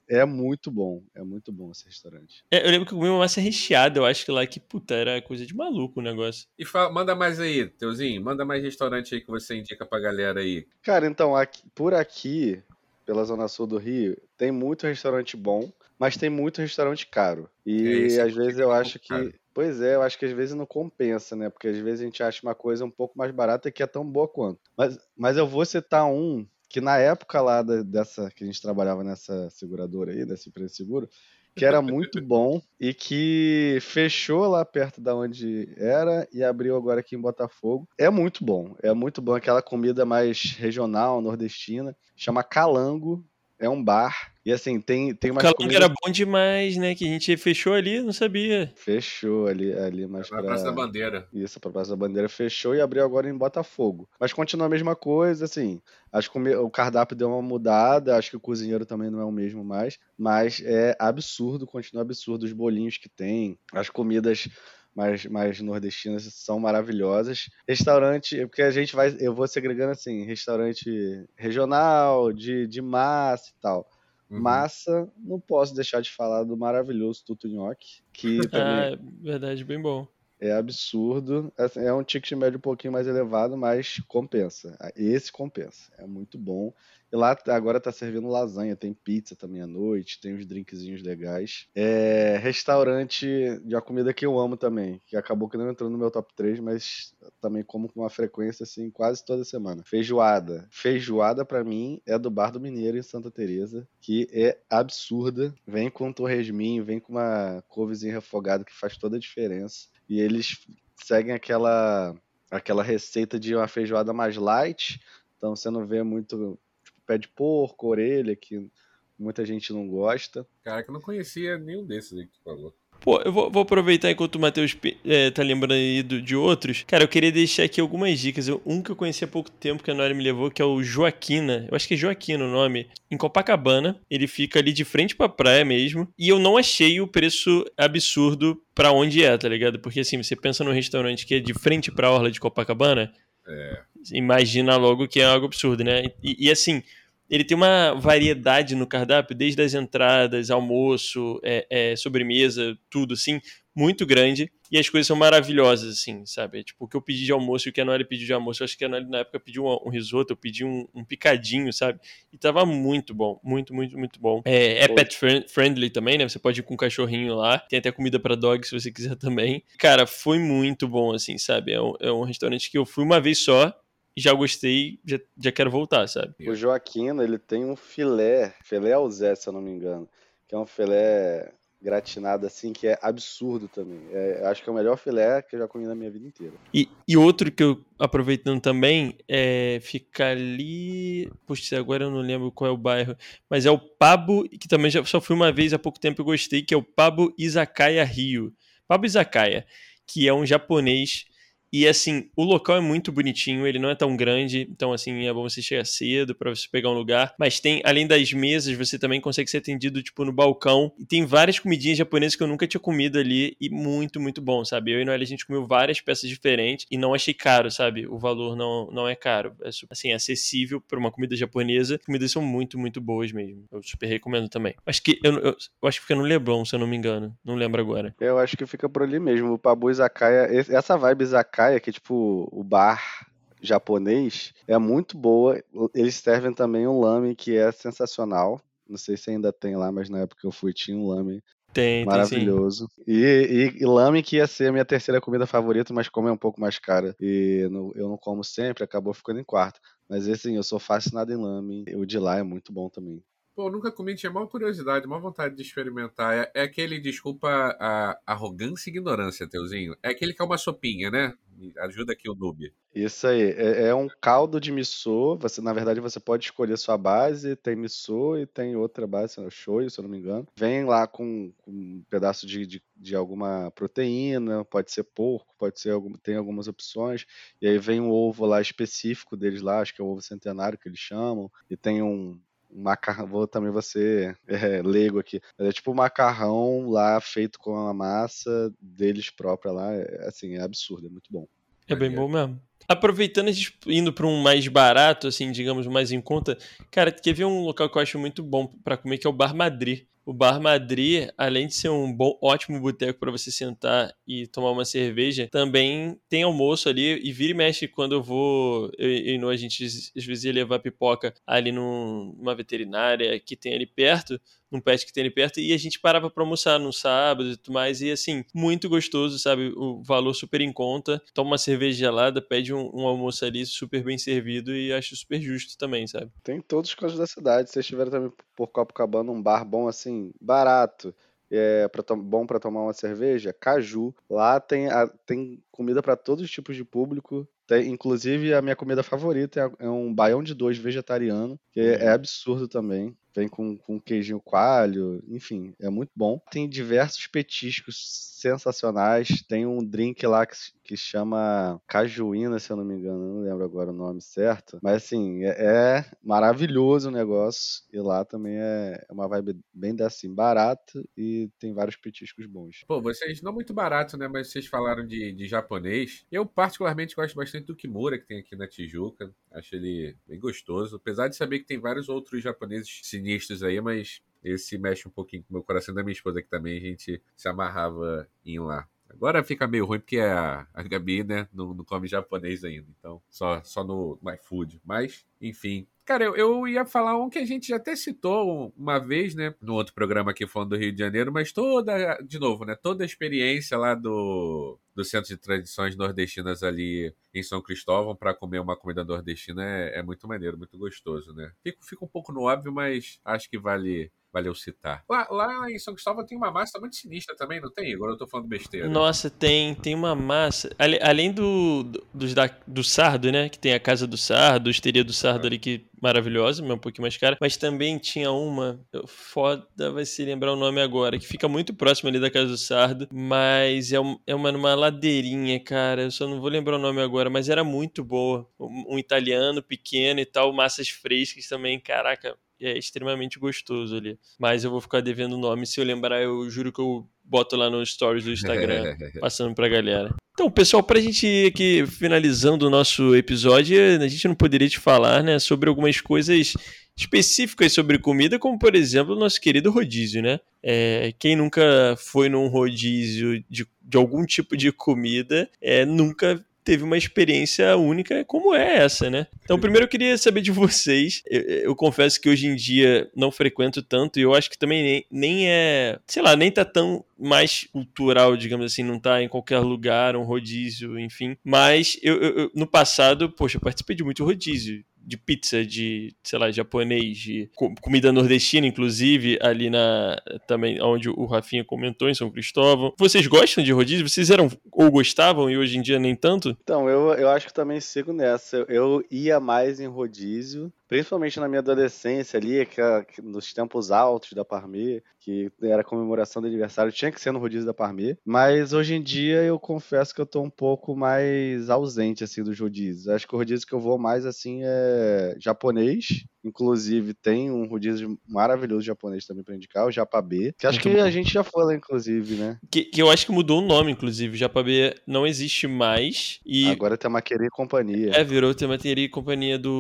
é 0.08 0.26
muito 0.26 0.72
bom, 0.72 1.04
é 1.14 1.24
muito 1.24 1.52
bom 1.52 1.72
esse 1.72 1.86
restaurante. 1.86 2.44
É, 2.52 2.66
eu 2.66 2.72
lembro 2.72 2.88
que 2.88 2.94
eu 2.94 2.98
comi 2.98 3.10
uma 3.10 3.20
massa 3.20 3.42
recheada, 3.42 4.00
eu 4.00 4.06
acho 4.06 4.26
que 4.26 4.32
lá 4.32 4.46
que, 4.46 4.60
puta, 4.60 4.94
era 4.94 5.22
coisa 5.22 5.46
de 5.46 5.56
maluco 5.56 6.00
o 6.00 6.04
negócio. 6.04 6.48
E 6.58 6.66
fala, 6.66 6.92
manda 6.92 7.16
mais 7.16 7.40
aí, 7.40 7.68
Teuzinho, 7.68 8.24
manda 8.24 8.46
mais 8.46 8.64
restaurante 8.64 9.16
aí 9.16 9.22
que 9.22 9.30
você 9.30 9.56
indica 9.56 9.86
pra 9.86 10.00
galera 10.00 10.40
aí. 10.40 10.68
Cara, 10.82 11.08
então, 11.08 11.36
aqui, 11.36 11.64
por 11.74 11.94
aqui, 11.94 12.62
pela 13.06 13.24
zona 13.24 13.48
sul 13.48 13.68
do 13.68 13.78
Rio, 13.78 14.18
tem 14.38 14.52
muito 14.52 14.88
restaurante 14.88 15.36
bom, 15.36 15.72
mas 15.98 16.18
tem 16.18 16.30
muito 16.30 16.62
restaurante 16.62 17.08
caro. 17.08 17.50
E 17.66 18.16
é, 18.18 18.22
às 18.22 18.34
vezes 18.34 18.60
eu 18.60 18.72
acho 18.72 19.00
que... 19.00 19.10
Caro. 19.10 19.34
Pois 19.54 19.82
é, 19.82 19.96
eu 19.96 20.02
acho 20.02 20.20
que 20.20 20.26
às 20.26 20.34
vezes 20.34 20.54
não 20.54 20.66
compensa, 20.66 21.34
né? 21.34 21.50
Porque 21.50 21.70
às 21.70 21.78
vezes 21.78 22.02
a 22.02 22.04
gente 22.04 22.22
acha 22.22 22.42
uma 22.44 22.54
coisa 22.54 22.84
um 22.84 22.92
pouco 22.92 23.18
mais 23.18 23.32
barata 23.32 23.72
que 23.72 23.82
é 23.82 23.88
tão 23.88 24.06
boa 24.06 24.28
quanto. 24.28 24.60
Mas, 24.76 25.00
mas 25.16 25.38
eu 25.38 25.48
vou 25.48 25.64
citar 25.66 26.06
um 26.06 26.46
que 26.70 26.82
na 26.82 26.98
época 26.98 27.42
lá 27.42 27.62
da, 27.62 27.82
dessa 27.82 28.30
que 28.32 28.44
a 28.44 28.48
gente 28.48 28.62
trabalhava 28.62 29.04
nessa 29.04 29.50
seguradora 29.50 30.12
aí, 30.12 30.26
dessa 30.26 30.50
empresa 30.50 30.72
de 30.72 30.76
seguro, 30.76 31.10
que 31.56 31.66
era 31.66 31.82
muito 31.82 32.22
bom 32.22 32.62
e 32.80 32.94
que 32.94 33.78
fechou 33.82 34.48
lá 34.48 34.66
perto 34.66 35.00
da 35.00 35.16
onde 35.16 35.74
era 35.78 36.28
e 36.34 36.44
abriu 36.44 36.76
agora 36.76 37.00
aqui 37.00 37.16
em 37.16 37.22
Botafogo. 37.22 37.88
É 37.98 38.10
muito 38.10 38.44
bom, 38.44 38.76
é 38.84 38.94
muito 38.94 39.22
bom 39.22 39.36
aquela 39.36 39.62
comida 39.62 40.06
mais 40.06 40.56
regional, 40.58 41.22
nordestina, 41.22 41.96
chama 42.16 42.44
Calango, 42.44 43.26
é 43.58 43.70
um 43.70 43.82
bar 43.82 44.35
e 44.46 44.54
assim, 44.54 44.80
tem, 44.80 45.16
tem 45.16 45.32
mais. 45.32 45.50
O 45.50 45.56
comida... 45.56 45.76
era 45.76 45.90
bom 45.90 46.12
demais, 46.12 46.78
né? 46.78 46.94
Que 46.94 47.06
a 47.06 47.08
gente 47.08 47.36
fechou 47.36 47.74
ali, 47.74 48.00
não 48.02 48.14
sabia. 48.14 48.72
Fechou 48.76 49.48
ali, 49.48 49.74
ali 49.74 50.06
mais 50.06 50.30
pra. 50.30 50.44
Praça 50.44 50.66
da 50.66 50.72
Bandeira. 50.72 51.28
Isso, 51.34 51.60
pra 51.60 51.72
Praça 51.72 51.90
da 51.90 51.96
Bandeira 51.96 52.30
fechou 52.30 52.76
e 52.76 52.80
abriu 52.80 53.04
agora 53.04 53.28
em 53.28 53.36
Botafogo. 53.36 54.08
Mas 54.20 54.34
continua 54.34 54.68
a 54.68 54.70
mesma 54.70 54.96
coisa, 54.96 55.46
assim. 55.46 55.82
Acho 56.14 56.32
que 56.32 56.38
o 56.38 56.70
cardápio 56.70 57.18
deu 57.18 57.30
uma 57.30 57.42
mudada, 57.42 58.16
acho 58.16 58.30
que 58.30 58.38
o 58.38 58.40
cozinheiro 58.40 58.86
também 58.86 59.10
não 59.10 59.20
é 59.20 59.26
o 59.26 59.32
mesmo 59.32 59.64
mais. 59.64 59.98
Mas 60.16 60.62
é 60.64 60.96
absurdo, 61.00 61.66
continua 61.66 62.04
absurdo 62.04 62.44
os 62.44 62.54
bolinhos 62.54 63.00
que 63.00 63.10
tem, 63.10 63.58
as 63.74 63.90
comidas 63.90 64.48
mais, 64.96 65.26
mais 65.26 65.60
nordestinas 65.60 66.24
são 66.34 66.60
maravilhosas. 66.60 67.50
Restaurante, 67.68 68.46
porque 68.46 68.62
a 68.62 68.72
gente 68.72 68.96
vai, 68.96 69.14
eu 69.20 69.34
vou 69.34 69.48
segregando 69.48 69.92
assim, 69.92 70.24
restaurante 70.24 71.26
regional, 71.36 72.32
de, 72.32 72.66
de 72.66 72.82
massa 72.82 73.50
e 73.50 73.62
tal. 73.62 73.90
Uhum. 74.36 74.42
Massa, 74.42 75.12
não 75.18 75.40
posso 75.40 75.74
deixar 75.74 76.02
de 76.02 76.12
falar 76.12 76.44
do 76.44 76.58
maravilhoso 76.58 77.24
Tutu 77.26 77.48
Nhoque, 77.48 78.04
que 78.14 78.48
também... 78.48 78.94
é 78.94 79.00
verdade, 79.22 79.64
bem 79.64 79.82
bom. 79.82 80.08
É 80.40 80.52
absurdo. 80.52 81.52
Assim, 81.58 81.82
é 81.82 81.94
um 81.94 82.04
ticket 82.04 82.32
médio 82.34 82.58
um 82.58 82.62
pouquinho 82.62 82.94
mais 82.94 83.08
elevado, 83.08 83.58
mas 83.58 84.02
compensa. 84.08 84.78
Esse 84.96 85.32
compensa. 85.32 85.92
É 85.98 86.06
muito 86.06 86.38
bom. 86.38 86.74
E 87.12 87.16
lá 87.16 87.38
agora 87.48 87.80
tá 87.80 87.92
servindo 87.92 88.28
lasanha, 88.28 88.76
tem 88.76 88.94
pizza 88.94 89.36
também 89.36 89.62
à 89.62 89.68
noite, 89.68 90.20
tem 90.20 90.34
uns 90.34 90.46
drinkzinhos 90.46 91.02
legais. 91.02 91.68
É 91.74 92.38
restaurante 92.42 93.26
de 93.64 93.76
uma 93.76 93.82
comida 93.82 94.14
que 94.14 94.26
eu 94.26 94.38
amo 94.38 94.58
também, 94.58 95.00
que 95.06 95.16
acabou 95.16 95.48
que 95.48 95.58
não 95.58 95.70
entrou 95.70 95.90
no 95.90 95.98
meu 95.98 96.12
top 96.12 96.34
3, 96.36 96.60
mas 96.60 97.16
também 97.40 97.64
como 97.64 97.88
com 97.88 98.02
uma 98.02 98.10
frequência 98.10 98.64
assim 98.64 98.90
quase 98.90 99.24
toda 99.24 99.46
semana. 99.46 99.84
Feijoada. 99.86 100.68
Feijoada 100.70 101.46
para 101.46 101.64
mim 101.64 102.02
é 102.06 102.18
do 102.18 102.32
Bar 102.32 102.52
do 102.52 102.60
Mineiro 102.60 102.98
em 102.98 103.04
Santa 103.04 103.32
Teresa, 103.32 103.88
que 104.02 104.28
é 104.34 104.58
absurda. 104.70 105.54
Vem 105.66 105.90
com 105.90 106.10
um 106.10 106.14
torresminho, 106.14 106.84
vem 106.84 107.00
com 107.00 107.14
uma 107.14 107.64
couvezinha 107.70 108.14
refogada 108.14 108.66
que 108.66 108.74
faz 108.74 108.98
toda 108.98 109.16
a 109.16 109.20
diferença. 109.20 109.88
E 110.08 110.20
eles 110.20 110.66
seguem 110.96 111.34
aquela 111.34 112.16
aquela 112.50 112.84
receita 112.84 113.40
de 113.40 113.56
uma 113.56 113.68
feijoada 113.68 114.14
mais 114.14 114.38
light, 114.38 115.02
então 115.38 115.56
você 115.56 115.70
não 115.70 115.86
vê 115.86 116.04
muito 116.04 116.58
pé 117.06 117.18
de 117.18 117.28
porco, 117.28 117.88
orelha, 117.88 118.36
que 118.36 118.70
muita 119.18 119.46
gente 119.46 119.74
não 119.74 119.88
gosta. 119.88 120.48
Cara, 120.64 120.84
que 120.84 120.90
eu 120.90 120.94
não 120.94 121.02
conhecia 121.02 121.58
nenhum 121.58 121.86
desses 121.86 122.18
aí 122.18 122.26
que 122.26 122.34
tu 122.34 122.42
falou. 122.44 122.76
Pô, 123.06 123.22
eu 123.24 123.32
vou, 123.32 123.52
vou 123.52 123.62
aproveitar 123.62 124.10
enquanto 124.10 124.38
o 124.38 124.40
Matheus 124.40 124.76
é, 125.06 125.30
tá 125.30 125.44
lembrando 125.44 125.76
aí 125.76 126.02
do, 126.02 126.20
de 126.20 126.36
outros. 126.36 126.84
Cara, 126.88 127.04
eu 127.04 127.08
queria 127.08 127.32
deixar 127.32 127.62
aqui 127.62 127.80
algumas 127.80 128.20
dicas. 128.20 128.50
Um 128.66 128.82
que 128.82 128.90
eu 128.90 128.96
conheci 128.96 129.24
há 129.24 129.28
pouco 129.28 129.52
tempo, 129.52 129.84
que 129.84 129.92
a 129.92 129.94
Nora 129.94 130.12
me 130.16 130.24
levou, 130.24 130.50
que 130.50 130.60
é 130.60 130.66
o 130.66 130.82
Joaquina. 130.82 131.68
Eu 131.70 131.76
acho 131.76 131.88
que 131.88 131.94
é 131.94 131.98
Joaquina 131.98 132.44
o 132.44 132.50
nome. 132.50 132.88
Em 133.12 133.16
Copacabana. 133.16 134.02
Ele 134.10 134.26
fica 134.26 134.58
ali 134.58 134.74
de 134.74 134.84
frente 134.84 135.16
pra 135.16 135.30
praia 135.30 135.64
mesmo. 135.64 136.08
E 136.18 136.28
eu 136.30 136.40
não 136.40 136.58
achei 136.58 137.00
o 137.00 137.08
preço 137.08 137.64
absurdo 137.78 138.60
pra 138.74 138.92
onde 138.92 139.24
é, 139.24 139.38
tá 139.38 139.48
ligado? 139.48 139.78
Porque 139.78 140.00
assim, 140.00 140.18
você 140.18 140.36
pensa 140.36 140.64
num 140.64 140.74
restaurante 140.74 141.28
que 141.28 141.36
é 141.36 141.40
de 141.40 141.54
frente 141.54 141.92
pra 141.92 142.10
orla 142.10 142.32
de 142.32 142.40
Copacabana. 142.40 143.14
É. 143.48 143.82
Imagina 144.14 144.78
logo 144.78 145.08
que 145.08 145.20
é 145.20 145.26
algo 145.26 145.46
absurdo, 145.46 145.84
né? 145.84 146.06
e, 146.24 146.48
e 146.48 146.52
assim 146.52 146.82
ele 147.30 147.44
tem 147.44 147.56
uma 147.56 147.94
variedade 147.94 148.76
no 148.76 148.88
cardápio, 148.88 149.36
desde 149.36 149.62
as 149.62 149.74
entradas, 149.74 150.52
almoço, 150.52 151.40
é, 151.44 151.66
é, 151.70 151.96
sobremesa, 151.96 152.78
tudo 152.90 153.14
assim, 153.14 153.40
muito 153.76 154.06
grande. 154.06 154.52
E 154.72 154.80
as 154.80 154.90
coisas 154.90 155.06
são 155.06 155.16
maravilhosas, 155.16 155.94
assim, 156.00 156.26
sabe? 156.26 156.64
Tipo, 156.64 156.86
o 156.86 156.88
que 156.88 156.98
eu 156.98 157.02
pedi 157.02 157.24
de 157.24 157.32
almoço 157.32 157.68
e 157.68 157.70
o 157.70 157.74
que 157.74 157.82
a 157.82 157.86
Noelle 157.86 158.04
pediu 158.04 158.26
de 158.26 158.34
almoço. 158.34 158.64
Eu 158.64 158.66
acho 158.66 158.78
que 158.78 158.86
a 158.86 158.90
Noelle 158.90 159.08
na 159.08 159.20
época 159.20 159.40
pediu 159.40 159.66
um, 159.66 159.78
um 159.86 159.90
risoto, 159.90 160.34
eu 160.34 160.38
pedi 160.38 160.66
um, 160.66 160.88
um, 160.94 161.04
picadinho, 161.04 161.72
sabe? 161.72 162.00
E 162.34 162.38
tava 162.38 162.66
muito 162.66 163.14
bom, 163.14 163.40
muito, 163.44 163.74
muito, 163.76 163.98
muito 163.98 164.20
bom. 164.20 164.42
É, 164.44 164.84
é 164.84 164.88
pet 164.88 165.18
friendly 165.48 165.90
também, 165.90 166.18
né? 166.18 166.28
Você 166.28 166.40
pode 166.40 166.62
ir 166.62 166.64
com 166.64 166.74
um 166.74 166.78
cachorrinho 166.78 167.36
lá. 167.36 167.60
Tem 167.60 167.78
até 167.78 167.92
comida 167.92 168.20
para 168.20 168.36
dog 168.36 168.66
se 168.66 168.80
você 168.80 168.92
quiser 168.92 169.16
também. 169.16 169.64
Cara, 169.78 170.08
foi 170.08 170.40
muito 170.40 170.88
bom, 170.88 171.14
assim, 171.14 171.38
sabe? 171.38 171.74
É 171.74 171.82
um, 171.82 171.94
é 172.00 172.12
um 172.12 172.24
restaurante 172.24 172.72
que 172.72 172.78
eu 172.78 172.86
fui 172.86 173.04
uma 173.04 173.22
vez 173.22 173.44
só 173.44 173.72
já 174.18 174.34
gostei, 174.34 175.00
já, 175.06 175.20
já 175.38 175.52
quero 175.52 175.70
voltar, 175.70 176.08
sabe? 176.08 176.34
O 176.48 176.56
Joaquino, 176.56 177.22
ele 177.22 177.38
tem 177.38 177.66
um 177.66 177.76
filé, 177.76 178.54
filé 178.64 178.94
ao 178.94 179.10
Zé, 179.10 179.36
se 179.36 179.48
eu 179.48 179.54
não 179.54 179.62
me 179.62 179.72
engano, 179.72 180.08
que 180.48 180.56
é 180.56 180.58
um 180.58 180.66
filé 180.66 181.52
gratinado 181.82 182.48
assim, 182.48 182.74
que 182.74 182.88
é 182.88 182.98
absurdo 183.00 183.68
também. 183.68 184.00
É, 184.12 184.42
acho 184.46 184.64
que 184.64 184.70
é 184.70 184.72
o 184.72 184.76
melhor 184.76 184.98
filé 184.98 185.42
que 185.44 185.56
eu 185.56 185.60
já 185.60 185.68
comi 185.68 185.86
na 185.86 185.94
minha 185.94 186.10
vida 186.10 186.26
inteira. 186.26 186.54
E, 186.74 186.90
e 187.08 187.16
outro 187.16 187.52
que 187.52 187.62
eu, 187.62 187.80
aproveitando 188.00 188.60
também, 188.60 189.16
é, 189.28 189.80
fica 189.84 190.32
ali... 190.32 191.32
Puxa, 191.46 191.78
agora 191.78 192.06
eu 192.06 192.10
não 192.10 192.22
lembro 192.22 192.52
qual 192.52 192.72
é 192.72 192.74
o 192.74 192.78
bairro, 192.78 193.16
mas 193.48 193.68
é 193.68 193.72
o 193.72 193.78
Pabo, 193.78 194.50
que 194.50 194.68
também 194.68 194.90
já 194.90 195.06
só 195.06 195.22
fui 195.22 195.36
uma 195.36 195.52
vez 195.52 195.74
há 195.74 195.80
pouco 195.80 196.00
tempo 196.00 196.22
e 196.22 196.26
gostei, 196.26 196.64
que 196.64 196.74
é 196.74 196.78
o 196.78 196.82
Pabo 196.82 197.32
Izakaya 197.38 198.04
Rio. 198.04 198.52
Pabo 198.88 199.06
Izakaya, 199.06 199.64
que 200.08 200.28
é 200.28 200.34
um 200.34 200.46
japonês 200.46 201.26
e 201.72 201.88
assim, 201.88 202.30
o 202.36 202.44
local 202.44 202.78
é 202.78 202.80
muito 202.80 203.12
bonitinho, 203.12 203.68
ele 203.68 203.80
não 203.80 203.90
é 203.90 203.96
tão 203.96 204.16
grande, 204.16 204.68
então 204.72 204.94
assim, 204.94 205.26
é 205.28 205.34
bom 205.34 205.44
você 205.44 205.62
chegar 205.62 205.86
cedo 205.86 206.34
para 206.34 206.50
você 206.50 206.68
pegar 206.72 206.90
um 206.90 206.94
lugar. 206.94 207.34
Mas 207.38 207.60
tem, 207.60 207.82
além 207.84 208.08
das 208.08 208.32
mesas, 208.32 208.78
você 208.78 208.98
também 208.98 209.20
consegue 209.20 209.50
ser 209.50 209.58
atendido, 209.58 210.02
tipo, 210.02 210.24
no 210.24 210.32
balcão. 210.32 210.92
E 210.98 211.06
tem 211.06 211.26
várias 211.26 211.60
comidinhas 211.60 211.98
japonesas 211.98 212.36
que 212.36 212.44
eu 212.44 212.48
nunca 212.48 212.68
tinha 212.68 212.80
comido 212.80 213.20
ali 213.20 213.58
e 213.60 213.70
muito, 213.70 214.20
muito 214.20 214.42
bom, 214.42 214.64
sabe? 214.64 214.92
Eu 214.92 215.02
e 215.02 215.06
Noel, 215.06 215.22
a 215.22 215.26
gente 215.26 215.46
comeu 215.46 215.66
várias 215.66 216.00
peças 216.00 216.30
diferentes 216.30 216.86
e 216.90 216.98
não 216.98 217.14
achei 217.14 217.34
caro, 217.34 217.70
sabe? 217.70 218.08
O 218.08 218.18
valor 218.18 218.56
não, 218.56 218.90
não 218.92 219.08
é 219.08 219.16
caro. 219.16 219.54
É, 219.64 219.70
assim, 219.90 220.14
acessível 220.14 220.80
para 220.80 221.00
uma 221.00 221.12
comida 221.12 221.36
japonesa. 221.36 221.96
As 221.96 222.06
comidas 222.06 222.32
são 222.32 222.42
muito, 222.42 222.78
muito 222.78 223.02
boas 223.02 223.32
mesmo. 223.32 223.66
Eu 223.72 223.82
super 223.84 224.08
recomendo 224.08 224.48
também. 224.48 224.76
Acho 224.86 225.02
que, 225.02 225.20
eu, 225.24 225.34
eu, 225.40 225.56
eu 225.82 225.88
acho 225.90 226.00
que 226.00 226.08
fica 226.08 226.16
no 226.16 226.24
Leblon, 226.24 226.64
se 226.64 226.76
eu 226.76 226.80
não 226.80 226.88
me 226.88 226.96
engano. 226.96 227.36
Não 227.44 227.56
lembro 227.56 227.82
agora. 227.82 228.16
Eu 228.20 228.38
acho 228.40 228.56
que 228.56 228.66
fica 228.66 228.88
por 228.88 229.04
ali 229.04 229.20
mesmo. 229.20 229.54
O 229.54 229.60
Pabu 229.60 229.90
Izakaya, 229.90 230.48
essa 230.70 230.98
vibe 230.98 231.24
Izakaya 231.24 231.55
que 231.82 231.90
é 231.90 231.94
tipo 231.94 232.48
o 232.52 232.64
bar 232.64 233.28
japonês, 233.62 234.54
é 234.68 234.78
muito 234.78 235.18
boa. 235.18 235.62
Eles 235.94 236.16
servem 236.16 236.54
também 236.54 236.88
um 236.88 237.00
lame 237.00 237.36
que 237.36 237.56
é 237.56 237.72
sensacional. 237.72 238.62
Não 238.88 238.98
sei 238.98 239.18
se 239.18 239.32
ainda 239.32 239.52
tem 239.52 239.76
lá, 239.76 239.92
mas 239.92 240.10
na 240.10 240.20
época 240.20 240.42
que 240.42 240.48
eu 240.48 240.52
fui 240.52 240.74
tinha 240.74 240.98
um 240.98 241.08
lame 241.08 241.42
tem, 241.74 242.06
maravilhoso. 242.06 242.88
Tem, 243.04 243.16
e, 243.16 243.74
e, 243.78 243.82
e, 243.82 243.86
lame 243.86 244.24
que 244.24 244.38
ia 244.38 244.48
ser 244.48 244.68
a 244.68 244.72
minha 244.72 244.86
terceira 244.86 245.20
comida 245.20 245.46
favorita, 245.46 245.94
mas 245.94 246.08
como 246.08 246.30
é 246.30 246.32
um 246.32 246.38
pouco 246.38 246.62
mais 246.62 246.80
cara 246.80 247.16
e 247.20 247.68
no, 247.70 247.92
eu 247.96 248.08
não 248.08 248.18
como 248.18 248.44
sempre, 248.44 248.84
acabou 248.84 249.14
ficando 249.14 249.40
em 249.40 249.44
quarto. 249.44 249.80
Mas 250.08 250.28
assim, 250.28 250.56
eu 250.56 250.64
sou 250.64 250.80
fascinado 250.80 251.34
em 251.34 251.36
lame. 251.36 251.84
O 251.96 252.06
de 252.06 252.20
lá 252.20 252.38
é 252.38 252.44
muito 252.44 252.72
bom 252.72 252.90
também. 252.90 253.24
Pô, 253.56 253.72
nunca 253.72 253.90
comi, 253.90 254.16
tinha 254.16 254.32
maior 254.32 254.48
curiosidade, 254.48 255.08
maior 255.08 255.22
vontade 255.22 255.56
de 255.56 255.62
experimentar. 255.62 256.36
É, 256.36 256.52
é, 256.54 256.62
aquele, 256.64 257.00
desculpa 257.00 257.48
a 257.80 258.20
arrogância 258.26 258.90
e 258.90 258.92
ignorância, 258.92 259.48
Teuzinho. 259.48 259.96
É 260.04 260.10
aquele 260.10 260.34
que 260.34 260.42
é 260.42 260.46
uma 260.46 260.58
sopinha, 260.58 261.10
né? 261.10 261.34
ajuda 261.80 262.14
aqui 262.14 262.30
o 262.30 262.36
noob. 262.36 262.74
Isso 262.94 263.28
aí, 263.28 263.42
é, 263.42 263.88
é, 263.88 263.96
um 263.96 264.08
caldo 264.22 264.60
de 264.60 264.72
miso. 264.72 265.38
Você, 265.38 265.62
na 265.62 265.74
verdade, 265.74 266.00
você 266.00 266.20
pode 266.20 266.46
escolher 266.46 266.78
sua 266.78 266.98
base. 266.98 267.56
Tem 267.56 267.76
miso 267.76 268.38
e 268.38 268.46
tem 268.46 268.76
outra 268.76 269.06
base, 269.06 269.40
o 269.40 269.50
shoyu, 269.50 269.90
se 269.90 270.00
eu 270.00 270.04
não 270.04 270.10
me 270.10 270.18
engano. 270.18 270.48
Vem 270.58 270.86
lá 270.86 271.08
com, 271.08 271.52
com 271.62 271.72
um 271.72 272.04
pedaço 272.10 272.46
de, 272.46 272.66
de, 272.66 272.84
de, 272.96 273.16
alguma 273.16 273.72
proteína, 273.72 274.64
pode 274.66 274.92
ser 274.92 275.04
porco, 275.04 275.56
pode 275.58 275.80
ser 275.80 275.92
algum, 275.92 276.14
tem 276.14 276.36
algumas 276.36 276.68
opções. 276.68 277.26
E 277.62 277.68
aí 277.68 277.78
vem 277.78 278.00
um 278.00 278.12
ovo 278.12 278.46
lá 278.46 278.62
específico 278.62 279.36
deles 279.36 279.62
lá, 279.62 279.82
acho 279.82 279.94
que 279.94 280.02
é 280.02 280.06
o 280.06 280.08
ovo 280.08 280.22
centenário 280.22 280.78
que 280.78 280.88
eles 280.88 281.00
chamam. 281.00 281.52
E 281.70 281.76
tem 281.76 282.02
um, 282.02 282.40
macarrão, 282.76 283.28
vou 283.28 283.48
também 283.48 283.72
você 283.72 284.36
é, 284.48 284.82
leigo 284.82 285.20
aqui. 285.20 285.40
É 285.58 285.72
tipo 285.72 285.92
um 285.92 285.96
macarrão 285.96 286.90
lá 286.90 287.20
feito 287.22 287.58
com 287.60 287.76
a 287.76 287.94
massa 287.94 288.74
deles 288.80 289.30
própria 289.30 289.72
lá, 289.72 289.94
é, 289.94 290.28
assim, 290.28 290.56
é 290.56 290.62
absurdo, 290.62 291.08
é 291.08 291.10
muito 291.10 291.32
bom. 291.32 291.48
É 291.88 291.96
bem 291.96 292.12
bom 292.12 292.28
mesmo. 292.28 292.60
Aproveitando, 292.88 293.50
indo 293.88 294.14
para 294.14 294.28
um 294.28 294.42
mais 294.42 294.68
barato, 294.68 295.28
assim, 295.28 295.52
digamos, 295.52 295.88
mais 295.88 296.12
em 296.12 296.22
conta, 296.22 296.58
cara, 296.92 297.12
quer 297.12 297.34
ver 297.34 297.46
um 297.46 297.62
local 297.62 297.90
que 297.90 297.98
eu 297.98 298.02
acho 298.02 298.20
muito 298.20 298.44
bom 298.44 298.68
para 298.84 298.98
comer, 298.98 299.18
que 299.18 299.26
é 299.26 299.30
o 299.30 299.34
Bar 299.34 299.56
Madrid. 299.56 300.06
O 300.26 300.34
Bar 300.34 300.60
Madrid, 300.60 301.30
além 301.38 301.68
de 301.68 301.76
ser 301.76 301.90
um 301.90 302.12
bom, 302.12 302.36
ótimo 302.42 302.80
boteco 302.80 303.20
para 303.20 303.30
você 303.30 303.52
sentar 303.52 304.12
e 304.28 304.48
tomar 304.48 304.72
uma 304.72 304.84
cerveja, 304.84 305.48
também 305.52 306.20
tem 306.28 306.42
almoço 306.42 306.90
ali 306.90 307.22
e 307.24 307.32
vira 307.32 307.52
e 307.52 307.56
mexe 307.56 307.88
quando 307.88 308.16
eu 308.16 308.24
vou, 308.24 308.90
eu, 308.98 309.10
eu, 309.10 309.50
a 309.50 309.56
gente 309.56 309.86
às 309.86 310.26
vezes 310.26 310.44
ia 310.44 310.52
levar 310.52 310.80
pipoca 310.80 311.32
ali 311.46 311.72
numa 311.72 312.56
veterinária 312.56 313.40
que 313.40 313.56
tem 313.56 313.76
ali 313.76 313.86
perto, 313.86 314.40
num 314.72 314.82
pet 314.82 315.06
que 315.06 315.14
tem 315.14 315.22
ali 315.22 315.30
perto, 315.32 315.60
e 315.60 315.74
a 315.74 315.78
gente 315.78 316.00
parava 316.00 316.30
para 316.30 316.44
almoçar 316.44 316.80
no 316.80 316.92
sábado 316.92 317.52
e 317.52 317.58
tudo 317.58 317.74
mais, 317.74 318.02
e 318.02 318.12
assim, 318.12 318.44
muito 318.54 318.90
gostoso, 318.90 319.40
sabe? 319.40 319.72
O 319.76 320.02
valor 320.04 320.34
super 320.34 320.62
em 320.62 320.74
conta, 320.74 321.22
toma 321.34 321.52
uma 321.52 321.58
cerveja 321.58 321.98
gelada, 321.98 322.42
pede 322.42 322.74
um, 322.74 322.92
um 322.94 323.08
almoço 323.08 323.46
ali 323.46 323.66
super 323.66 324.04
bem 324.04 324.18
servido 324.18 324.76
e 324.76 324.92
acho 324.92 325.16
super 325.16 325.40
justo 325.40 325.78
também, 325.78 326.08
sabe? 326.08 326.32
Tem 326.44 326.60
todos 326.62 326.90
os 326.90 326.96
cantos 326.96 327.18
da 327.18 327.28
cidade, 327.28 327.70
se 327.70 327.74
vocês 327.74 327.86
tiverem 327.86 328.12
também 328.12 328.32
por 328.56 328.68
Copacabana 328.68 329.32
um 329.32 329.42
bar 329.42 329.66
bom 329.66 329.88
assim, 329.88 330.32
barato, 330.40 331.14
é 331.52 331.88
pra 331.88 332.04
bom 332.16 332.46
para 332.46 332.60
tomar 332.60 332.84
uma 332.84 332.94
cerveja, 332.94 333.54
Caju. 333.54 334.14
Lá 334.30 334.60
tem, 334.60 334.88
a, 334.90 335.08
tem 335.26 335.64
comida 335.72 336.02
para 336.02 336.16
todos 336.16 336.44
os 336.44 336.52
tipos 336.52 336.76
de 336.76 336.84
público. 336.84 337.48
Tem, 337.68 337.90
inclusive, 337.90 338.54
a 338.54 338.62
minha 338.62 338.76
comida 338.76 339.04
favorita 339.04 339.60
é, 339.80 339.86
é 339.86 339.90
um 339.90 340.14
baião 340.14 340.44
de 340.44 340.54
dois 340.54 340.78
vegetariano, 340.78 341.60
que 341.72 341.80
é, 341.80 342.06
é 342.06 342.10
absurdo 342.10 342.68
também. 342.68 343.16
Vem 343.36 343.50
com, 343.50 343.76
com 343.78 344.00
queijinho 344.00 344.40
coalho, 344.40 345.22
enfim, 345.28 345.74
é 345.82 345.90
muito 345.90 346.12
bom. 346.16 346.40
Tem 346.50 346.70
diversos 346.70 347.28
petiscos 347.28 347.98
sensacionais. 348.46 349.44
Tem 349.48 349.66
um 349.66 349.84
drink 349.84 350.26
lá 350.26 350.46
que, 350.46 350.56
que 350.84 350.96
chama 350.96 351.82
Cajuína, 351.88 352.60
se 352.60 352.72
eu 352.72 352.78
não 352.78 352.86
me 352.86 352.96
engano, 352.96 353.36
não 353.36 353.42
lembro 353.42 353.66
agora 353.66 353.90
o 353.90 353.94
nome 353.94 354.22
certo. 354.22 354.80
Mas 354.82 355.04
assim, 355.04 355.44
é, 355.44 355.56
é 355.58 356.06
maravilhoso 356.24 357.10
o 357.10 357.12
negócio. 357.12 357.84
E 357.92 358.00
lá 358.00 358.24
também 358.24 358.56
é, 358.58 359.04
é 359.10 359.14
uma 359.14 359.28
vibe 359.28 359.60
bem 359.74 359.96
assim, 360.02 360.34
barato 360.34 361.08
e 361.18 361.50
tem 361.60 361.74
vários 361.74 361.96
petiscos 361.96 362.46
bons. 362.46 362.84
Pô, 362.88 363.02
vocês 363.02 363.42
não 363.42 363.54
muito 363.54 363.74
barato, 363.74 364.18
né? 364.18 364.28
Mas 364.28 364.52
vocês 364.52 364.68
falaram 364.68 365.06
de, 365.06 365.34
de 365.34 365.48
japonês. 365.48 366.26
Eu 366.32 366.46
particularmente 366.46 367.16
gosto 367.16 367.36
bastante 367.36 367.55
do 367.62 367.76
Kimura, 367.76 368.18
que 368.18 368.26
tem 368.26 368.40
aqui 368.40 368.56
na 368.56 368.68
Tijuca. 368.68 369.34
Acho 369.52 369.76
ele 369.76 370.16
bem 370.28 370.40
gostoso. 370.40 370.96
Apesar 370.96 371.28
de 371.28 371.36
saber 371.36 371.60
que 371.60 371.66
tem 371.66 371.80
vários 371.80 372.10
outros 372.10 372.44
japoneses 372.44 373.02
sinistros 373.04 373.64
aí, 373.64 373.80
mas 373.80 374.22
esse 374.44 374.78
mexe 374.78 375.08
um 375.08 375.12
pouquinho 375.12 375.44
com 375.44 375.50
o 375.52 375.54
meu 375.54 375.64
coração 375.64 375.94
da 375.94 376.04
minha 376.04 376.14
esposa, 376.14 376.42
que 376.42 376.50
também 376.50 376.78
a 376.78 376.82
gente 376.82 377.22
se 377.36 377.48
amarrava 377.48 378.28
em 378.46 378.60
lá. 378.60 378.88
Agora 379.10 379.44
fica 379.44 379.68
meio 379.68 379.86
ruim 379.86 380.00
porque 380.00 380.20
a, 380.20 380.68
a 380.74 380.84
Gabi, 380.84 381.24
né, 381.24 381.48
não, 381.54 381.74
não 381.74 381.84
come 381.84 382.08
japonês 382.08 382.64
ainda. 382.64 382.88
Então, 383.00 383.22
só, 383.30 383.62
só 383.64 383.84
no, 383.84 384.20
no 384.22 384.34
iFood. 384.34 384.82
Mas, 384.84 385.26
enfim. 385.42 385.88
Cara, 386.04 386.24
eu, 386.24 386.36
eu 386.36 386.68
ia 386.68 386.86
falar 386.86 387.18
um 387.18 387.30
que 387.30 387.40
a 387.40 387.46
gente 387.46 387.70
já 387.70 387.78
até 387.78 387.96
citou 387.96 388.72
uma 388.78 389.00
vez, 389.00 389.34
né, 389.34 389.56
no 389.60 389.74
outro 389.74 389.94
programa 389.94 390.30
aqui 390.30 390.46
falando 390.46 390.70
do 390.70 390.78
Rio 390.78 390.92
de 390.92 391.00
Janeiro, 391.00 391.32
mas 391.32 391.52
toda, 391.52 392.18
de 392.22 392.38
novo, 392.38 392.64
né, 392.64 392.76
toda 392.76 393.04
a 393.04 393.08
experiência 393.08 393.76
lá 393.76 393.96
do, 393.96 394.78
do 394.94 395.04
Centro 395.04 395.30
de 395.30 395.38
Tradições 395.38 395.96
Nordestinas 395.96 396.62
ali 396.62 397.12
em 397.34 397.42
São 397.42 397.60
Cristóvão 397.60 398.16
para 398.16 398.36
comer 398.36 398.60
uma 398.60 398.78
comida 398.78 399.04
nordestina 399.04 399.64
é, 399.64 400.00
é, 400.00 400.04
muito 400.04 400.28
maneiro, 400.28 400.58
muito 400.58 400.78
gostoso, 400.78 401.34
né? 401.34 401.52
Fica, 401.64 401.80
fica 401.82 402.06
um 402.06 402.08
pouco 402.08 402.32
no 402.32 402.42
óbvio, 402.44 402.72
mas 402.72 403.20
acho 403.26 403.50
que 403.50 403.58
vale 403.58 404.12
valeu 404.36 404.54
citar. 404.54 405.02
Lá, 405.10 405.26
lá 405.32 405.72
em 405.72 405.80
São 405.80 405.94
Cristóvão 405.94 406.26
tem 406.26 406.38
uma 406.38 406.52
massa 406.52 406.78
muito 406.78 406.98
sinistra 406.98 407.34
também, 407.38 407.62
não 407.62 407.72
tem? 407.72 407.94
Agora 407.94 408.12
eu 408.12 408.18
tô 408.18 408.28
falando 408.28 408.50
besteira. 408.50 408.90
Nossa, 408.90 409.30
tem, 409.30 409.74
tem 409.74 409.96
uma 409.96 410.14
massa. 410.14 410.76
Além 411.02 411.32
do, 411.32 411.84
do, 412.14 412.36
da, 412.36 412.50
do 412.68 412.84
Sardo, 412.84 413.32
né? 413.32 413.48
Que 413.48 413.58
tem 413.58 413.74
a 413.74 413.80
casa 413.80 414.06
do 414.06 414.18
Sardo, 414.18 414.68
a 414.68 414.72
histeria 414.72 415.06
do 415.06 415.14
Sardo 415.14 415.48
ali, 415.48 415.58
que 415.58 415.86
maravilhosa, 416.02 416.62
mas 416.62 416.72
um 416.72 416.78
pouquinho 416.78 417.04
mais 417.04 417.16
cara. 417.16 417.38
Mas 417.40 417.56
também 417.56 417.98
tinha 417.98 418.30
uma, 418.30 418.78
foda 419.08 419.66
vai 419.94 420.06
se 420.06 420.24
lembrar 420.26 420.52
o 420.52 420.58
nome 420.58 420.82
agora, 420.82 421.18
que 421.18 421.26
fica 421.26 421.48
muito 421.48 421.74
próximo 421.74 422.10
ali 422.10 422.20
da 422.20 422.30
casa 422.30 422.48
do 422.48 422.58
Sardo, 422.58 423.08
mas 423.12 423.94
é, 423.94 424.00
um, 424.00 424.20
é 424.28 424.36
uma 424.36 424.52
numa 424.52 424.76
ladeirinha, 424.76 425.58
cara. 425.62 426.04
Eu 426.04 426.12
só 426.12 426.28
não 426.28 426.42
vou 426.42 426.50
lembrar 426.50 426.76
o 426.76 426.82
nome 426.82 427.02
agora, 427.02 427.30
mas 427.30 427.48
era 427.48 427.64
muito 427.64 428.04
boa. 428.04 428.46
Um, 428.60 428.96
um 428.96 429.00
italiano 429.00 429.64
pequeno 429.64 430.20
e 430.20 430.26
tal, 430.26 430.52
massas 430.52 430.90
frescas 430.90 431.48
também, 431.48 431.80
caraca 431.80 432.38
é 432.68 432.78
extremamente 432.78 433.40
gostoso 433.40 433.96
ali. 433.96 434.18
Mas 434.40 434.64
eu 434.64 434.72
vou 434.72 434.82
ficar 434.82 435.02
devendo 435.02 435.34
o 435.34 435.40
nome. 435.40 435.66
Se 435.66 435.80
eu 435.80 435.86
lembrar, 435.86 436.22
eu 436.22 436.50
juro 436.50 436.72
que 436.72 436.80
eu 436.80 437.08
boto 437.24 437.56
lá 437.56 437.70
no 437.70 437.86
stories 437.86 438.24
do 438.24 438.32
Instagram, 438.32 438.96
passando 439.20 439.54
pra 439.54 439.68
galera. 439.68 440.14
Então, 440.34 440.52
pessoal, 440.52 440.84
pra 440.84 441.00
gente 441.00 441.26
ir 441.26 441.48
aqui 441.48 441.86
finalizando 441.88 442.68
o 442.68 442.70
nosso 442.70 443.16
episódio, 443.16 443.78
a 444.02 444.08
gente 444.08 444.28
não 444.28 444.36
poderia 444.36 444.68
te 444.68 444.80
falar, 444.80 445.24
né, 445.24 445.40
sobre 445.40 445.70
algumas 445.70 446.02
coisas 446.02 446.54
específicas 446.98 447.74
sobre 447.74 448.00
comida, 448.00 448.40
como 448.40 448.58
por 448.58 448.74
exemplo 448.74 449.16
o 449.16 449.20
nosso 449.20 449.40
querido 449.40 449.70
rodízio, 449.70 450.22
né? 450.22 450.40
É, 450.64 451.14
quem 451.20 451.36
nunca 451.36 451.96
foi 451.98 452.30
num 452.30 452.48
rodízio 452.48 453.44
de, 453.50 453.68
de 453.82 453.98
algum 453.98 454.26
tipo 454.26 454.56
de 454.56 454.72
comida, 454.72 455.50
é, 455.62 455.86
nunca 455.86 456.44
teve 456.66 456.84
uma 456.84 456.98
experiência 456.98 457.78
única 457.78 458.26
como 458.26 458.54
é 458.54 458.78
essa, 458.78 459.10
né? 459.10 459.28
Então, 459.44 459.60
primeiro 459.60 459.86
eu 459.86 459.90
queria 459.90 460.18
saber 460.18 460.42
de 460.42 460.52
vocês. 460.52 461.22
Eu, 461.30 461.42
eu 461.42 461.76
confesso 461.76 462.20
que 462.20 462.28
hoje 462.28 462.48
em 462.48 462.56
dia 462.56 463.10
não 463.16 463.32
frequento 463.32 463.84
tanto 463.84 464.20
e 464.20 464.24
eu 464.24 464.34
acho 464.34 464.50
que 464.50 464.58
também 464.58 464.84
nem, 464.84 465.06
nem 465.12 465.50
é, 465.50 466.00
sei 466.08 466.24
lá, 466.24 466.36
nem 466.36 466.52
tá 466.52 466.66
tão 466.66 467.06
mais 467.18 467.68
cultural, 467.72 468.36
digamos 468.36 468.66
assim, 468.66 468.84
não 468.84 469.00
tá 469.00 469.22
em 469.22 469.30
qualquer 469.30 469.60
lugar, 469.60 470.16
um 470.16 470.24
rodízio, 470.24 471.00
enfim. 471.00 471.38
Mas 471.44 471.98
eu, 472.02 472.22
eu 472.22 472.52
no 472.54 472.68
passado, 472.68 473.30
poxa, 473.30 473.58
eu 473.58 473.62
participei 473.62 473.96
de 473.96 474.04
muito 474.04 474.26
rodízio 474.26 474.84
de 475.06 475.18
pizza 475.18 475.66
de, 475.66 476.16
sei 476.24 476.40
lá, 476.40 476.52
japonês, 476.52 477.18
de 477.18 477.50
comida 477.82 478.12
nordestina, 478.12 478.66
inclusive, 478.66 479.38
ali 479.42 479.70
na 479.70 480.18
também 480.48 480.82
onde 480.82 481.10
o 481.10 481.26
Rafinha 481.26 481.64
comentou 481.64 482.10
em 482.10 482.14
São 482.14 482.30
Cristóvão. 482.32 482.94
Vocês 482.98 483.28
gostam 483.28 483.64
de 483.64 483.72
rodízio? 483.72 484.08
Vocês 484.08 484.30
eram 484.30 484.50
ou 484.72 484.90
gostavam 484.90 485.50
e 485.50 485.58
hoje 485.58 485.78
em 485.78 485.82
dia 485.82 486.00
nem 486.00 486.16
tanto? 486.16 486.58
Então, 486.64 486.90
eu, 486.90 487.14
eu 487.14 487.30
acho 487.30 487.48
que 487.48 487.54
também 487.54 487.80
sigo 487.80 488.12
nessa. 488.12 488.58
Eu, 488.58 488.66
eu 488.70 489.04
ia 489.12 489.40
mais 489.40 489.80
em 489.80 489.88
rodízio, 489.88 490.72
principalmente 490.88 491.40
na 491.40 491.48
minha 491.48 491.60
adolescência 491.60 492.38
ali, 492.38 492.66
que, 492.66 492.82
nos 493.22 493.54
tempos 493.54 493.92
altos 493.92 494.34
da 494.34 494.46
Parmê, 494.46 495.04
que 495.20 495.52
era 495.62 495.84
comemoração 495.84 496.42
de 496.42 496.48
aniversário, 496.48 496.92
tinha 496.92 497.12
que 497.12 497.20
ser 497.20 497.32
no 497.32 497.40
rodízio 497.40 497.66
da 497.66 497.74
Parmê. 497.74 498.18
Mas 498.24 498.74
hoje 498.74 498.96
em 498.96 499.02
dia 499.02 499.44
eu 499.44 499.60
confesso 499.60 500.14
que 500.14 500.22
eu 500.22 500.26
tô 500.26 500.42
um 500.42 500.50
pouco 500.50 500.96
mais 500.96 501.70
ausente 501.70 502.24
assim 502.24 502.44
dos 502.44 502.60
rodízios. 502.60 503.08
Acho 503.08 503.28
que 503.28 503.36
o 503.36 503.38
rodízio 503.38 503.68
que 503.68 503.74
eu 503.74 503.80
vou 503.80 503.98
mais 503.98 504.26
assim 504.26 504.62
é 504.64 505.36
japonês 505.40 506.26
Inclusive, 506.46 507.14
tem 507.14 507.52
um 507.52 507.66
rodízio 507.68 508.18
maravilhoso 508.28 508.84
japonês 508.84 509.26
também 509.26 509.44
para 509.44 509.56
indicar, 509.56 509.86
o 509.86 509.92
Japabê. 509.92 510.54
Que 510.58 510.68
acho 510.68 510.78
Muito 510.78 510.90
que 510.90 511.02
bom. 511.02 511.04
a 511.04 511.12
gente 511.12 511.34
já 511.34 511.44
falou, 511.44 511.74
inclusive, 511.74 512.36
né? 512.36 512.60
Que, 512.70 512.86
que, 512.86 513.02
eu 513.02 513.10
acho 513.10 513.26
que 513.26 513.32
mudou 513.32 513.62
o 513.62 513.66
nome, 513.66 513.92
inclusive. 513.92 514.38
Japabê 514.38 514.96
não 515.08 515.26
existe 515.26 515.68
mais. 515.68 516.40
E... 516.46 516.70
Agora 516.70 516.98
tem 516.98 517.08
a 517.08 517.12
Maqueria 517.12 517.48
e 517.48 517.50
Companhia. 517.50 518.12
É, 518.14 518.24
virou 518.24 518.54
tem 518.54 518.68
a 518.68 518.70
Maqueria 518.70 519.06
e 519.06 519.10
Companhia 519.10 519.58
do 519.58 519.72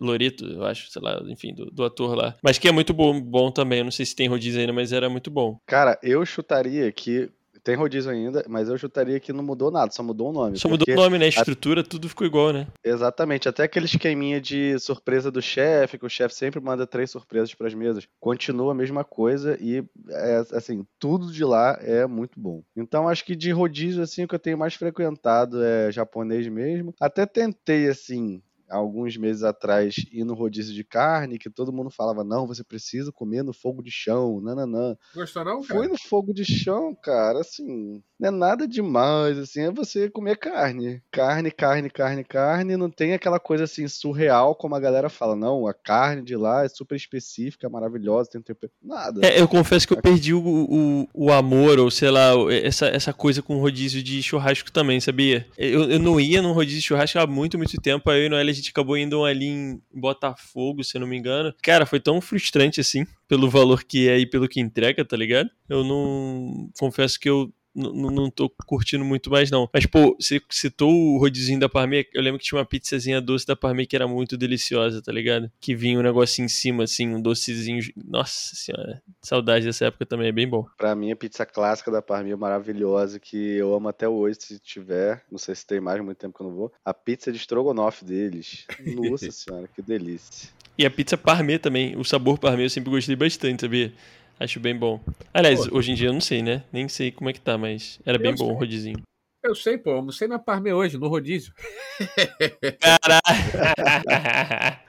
Loreto, 0.00 0.44
eu 0.44 0.64
acho, 0.64 0.90
sei 0.90 1.00
lá, 1.02 1.22
enfim, 1.26 1.54
do, 1.54 1.66
do 1.66 1.84
ator 1.84 2.14
lá. 2.14 2.36
Mas 2.42 2.58
que 2.58 2.68
é 2.68 2.72
muito 2.72 2.92
bom, 2.92 3.20
bom 3.20 3.50
também. 3.50 3.78
Eu 3.78 3.84
não 3.84 3.90
sei 3.92 4.04
se 4.04 4.16
tem 4.16 4.28
rodízio 4.28 4.60
ainda, 4.60 4.72
mas 4.72 4.92
era 4.92 5.08
muito 5.08 5.30
bom. 5.30 5.58
Cara, 5.66 5.98
eu 6.02 6.24
chutaria 6.26 6.90
que 6.90 7.30
tem 7.62 7.74
rodízio 7.74 8.10
ainda, 8.10 8.44
mas 8.48 8.68
eu 8.68 8.78
chutaria 8.78 9.20
que 9.20 9.32
não 9.32 9.42
mudou 9.42 9.70
nada, 9.70 9.90
só 9.90 10.02
mudou 10.02 10.30
o 10.30 10.32
nome. 10.32 10.58
Só 10.58 10.68
mudou 10.68 10.86
o 10.88 10.96
nome, 10.96 11.18
né? 11.18 11.26
A 11.26 11.28
estrutura, 11.28 11.80
a... 11.80 11.84
tudo 11.84 12.08
ficou 12.08 12.26
igual, 12.26 12.52
né? 12.52 12.66
Exatamente. 12.84 13.48
Até 13.48 13.64
aquele 13.64 13.86
esqueminha 13.86 14.40
de 14.40 14.78
surpresa 14.78 15.30
do 15.30 15.42
chefe, 15.42 15.98
que 15.98 16.06
o 16.06 16.10
chefe 16.10 16.34
sempre 16.34 16.60
manda 16.60 16.86
três 16.86 17.10
surpresas 17.10 17.54
para 17.54 17.66
as 17.66 17.74
mesas. 17.74 18.06
Continua 18.20 18.72
a 18.72 18.74
mesma 18.74 19.04
coisa 19.04 19.56
e, 19.60 19.84
é, 20.10 20.44
assim, 20.52 20.86
tudo 20.98 21.32
de 21.32 21.44
lá 21.44 21.78
é 21.80 22.06
muito 22.06 22.38
bom. 22.38 22.62
Então, 22.76 23.08
acho 23.08 23.24
que 23.24 23.36
de 23.36 23.50
rodízio, 23.50 24.02
assim, 24.02 24.24
o 24.24 24.28
que 24.28 24.34
eu 24.34 24.40
tenho 24.40 24.58
mais 24.58 24.74
frequentado 24.74 25.62
é 25.62 25.90
japonês 25.92 26.46
mesmo. 26.48 26.94
Até 27.00 27.26
tentei, 27.26 27.88
assim, 27.88 28.42
alguns 28.68 29.16
meses 29.16 29.42
atrás 29.42 29.96
ir 30.12 30.24
no 30.24 30.34
rodízio 30.34 30.74
de 30.74 30.84
carne, 30.84 31.38
que 31.38 31.50
todo 31.50 31.72
mundo 31.72 31.90
falava, 31.90 32.22
não, 32.22 32.46
você 32.46 32.62
precisa 32.62 33.10
comer 33.10 33.42
no 33.42 33.52
fogo 33.52 33.82
de 33.82 33.90
chão, 33.90 34.40
nananã. 34.40 34.96
Gostou 35.14 35.44
não, 35.44 35.62
cara? 35.62 35.80
Fui 35.80 35.88
no 35.88 35.98
fogo 35.98 36.32
de 36.32 36.44
chão, 36.44 36.94
cara, 37.02 37.40
assim, 37.40 38.02
não 38.18 38.28
é 38.28 38.30
nada 38.30 38.68
demais, 38.68 39.38
assim, 39.38 39.62
é 39.62 39.70
você 39.70 40.10
comer 40.10 40.36
carne. 40.36 41.02
Carne, 41.10 41.50
carne, 41.50 41.88
carne, 41.88 42.24
carne, 42.24 42.76
não 42.76 42.90
tem 42.90 43.14
aquela 43.14 43.40
coisa 43.40 43.64
assim 43.64 43.88
surreal 43.88 44.54
como 44.54 44.74
a 44.74 44.80
galera 44.80 45.08
fala, 45.08 45.34
não, 45.34 45.66
a 45.66 45.74
carne 45.74 46.22
de 46.22 46.36
lá 46.36 46.64
é 46.64 46.68
super 46.68 46.96
específica, 46.96 47.68
maravilhosa, 47.68 48.30
tem 48.30 48.42
tempero, 48.42 48.72
nada. 48.82 49.26
É, 49.26 49.40
eu 49.40 49.48
confesso 49.48 49.86
que 49.86 49.94
eu 49.94 50.02
perdi 50.02 50.34
o, 50.34 50.40
o, 50.40 51.08
o, 51.14 51.32
amor, 51.32 51.78
ou 51.78 51.90
sei 51.90 52.10
lá, 52.10 52.32
essa, 52.50 52.86
essa 52.86 53.12
coisa 53.12 53.40
com 53.40 53.58
rodízio 53.58 54.02
de 54.02 54.22
churrasco 54.22 54.70
também, 54.70 55.00
sabia? 55.00 55.46
Eu, 55.56 55.90
eu 55.90 55.98
não 55.98 56.20
ia 56.20 56.42
num 56.42 56.52
rodízio 56.52 56.80
de 56.80 56.86
churrasco 56.86 57.18
há 57.18 57.26
muito, 57.26 57.56
muito 57.56 57.80
tempo, 57.80 58.10
aí 58.10 58.28
no 58.28 58.36
L 58.36 58.57
gente 58.58 58.70
acabou 58.70 58.96
indo 58.96 59.24
ali 59.24 59.46
em 59.46 59.82
Botafogo, 59.92 60.84
se 60.84 60.96
eu 60.96 61.00
não 61.00 61.08
me 61.08 61.16
engano. 61.16 61.54
Cara, 61.62 61.86
foi 61.86 62.00
tão 62.00 62.20
frustrante 62.20 62.80
assim, 62.80 63.06
pelo 63.26 63.48
valor 63.48 63.84
que 63.84 64.08
é 64.08 64.18
e 64.18 64.26
pelo 64.26 64.48
que 64.48 64.60
entrega, 64.60 65.04
tá 65.04 65.16
ligado? 65.16 65.50
Eu 65.68 65.84
não. 65.84 66.70
Confesso 66.78 67.18
que 67.18 67.28
eu 67.28 67.52
não 67.74 68.30
tô 68.30 68.50
curtindo 68.66 69.04
muito 69.04 69.30
mais, 69.30 69.50
não. 69.50 69.68
Mas, 69.72 69.86
pô, 69.86 70.16
você 70.18 70.40
citou 70.50 70.92
o 70.92 71.18
rodizinho 71.18 71.60
da 71.60 71.68
Parmê. 71.68 72.08
Eu 72.12 72.22
lembro 72.22 72.38
que 72.38 72.46
tinha 72.46 72.58
uma 72.58 72.64
pizzazinha 72.64 73.20
doce 73.20 73.46
da 73.46 73.54
Parmê 73.54 73.86
que 73.86 73.96
era 73.96 74.08
muito 74.08 74.36
deliciosa, 74.36 75.02
tá 75.02 75.12
ligado? 75.12 75.50
Que 75.60 75.74
vinha 75.74 75.98
um 75.98 76.02
negocinho 76.02 76.46
em 76.46 76.48
cima, 76.48 76.84
assim, 76.84 77.08
um 77.08 77.20
docezinho. 77.20 77.82
Nossa 77.96 78.54
senhora, 78.54 79.02
saudade 79.22 79.64
dessa 79.64 79.86
época 79.86 80.06
também, 80.06 80.28
é 80.28 80.32
bem 80.32 80.48
bom. 80.48 80.66
Pra 80.76 80.94
mim, 80.94 81.10
a 81.12 81.16
pizza 81.16 81.46
clássica 81.46 81.90
da 81.90 82.02
Parmê 82.02 82.32
é 82.32 82.36
maravilhosa, 82.36 83.18
que 83.18 83.36
eu 83.36 83.74
amo 83.74 83.88
até 83.88 84.08
hoje, 84.08 84.38
se 84.40 84.58
tiver. 84.58 85.22
Não 85.30 85.38
sei 85.38 85.54
se 85.54 85.66
tem 85.66 85.80
mais, 85.80 86.02
muito 86.02 86.18
tempo 86.18 86.36
que 86.36 86.42
eu 86.42 86.48
não 86.48 86.56
vou. 86.56 86.72
A 86.84 86.92
pizza 86.92 87.30
de 87.30 87.38
estrogonofe 87.38 88.04
deles. 88.04 88.66
Nossa 88.80 89.30
senhora, 89.32 89.68
que 89.68 89.82
delícia. 89.82 90.50
E 90.76 90.86
a 90.86 90.90
pizza 90.90 91.18
Parmê 91.18 91.58
também. 91.58 91.96
O 91.96 92.04
sabor 92.04 92.38
Parmê 92.38 92.64
eu 92.64 92.70
sempre 92.70 92.90
gostei 92.90 93.16
bastante, 93.16 93.62
sabia? 93.62 93.92
Acho 94.40 94.60
bem 94.60 94.76
bom. 94.76 95.00
Aliás, 95.34 95.66
pô, 95.66 95.78
hoje 95.78 95.92
em 95.92 95.94
dia 95.94 96.08
eu 96.08 96.12
não 96.12 96.20
sei, 96.20 96.42
né? 96.42 96.62
Nem 96.72 96.88
sei 96.88 97.10
como 97.10 97.28
é 97.28 97.32
que 97.32 97.40
tá, 97.40 97.58
mas 97.58 98.00
era 98.06 98.18
bem 98.18 98.32
bom 98.32 98.46
sei. 98.46 98.54
o 98.54 98.58
rodizinho. 98.58 99.02
Eu 99.42 99.54
sei, 99.54 99.78
pô. 99.78 99.90
Almocei 99.90 100.28
na 100.28 100.38
Parme 100.38 100.72
hoje, 100.72 100.98
no 100.98 101.08
rodízio. 101.08 101.52
Caralho! 102.80 103.18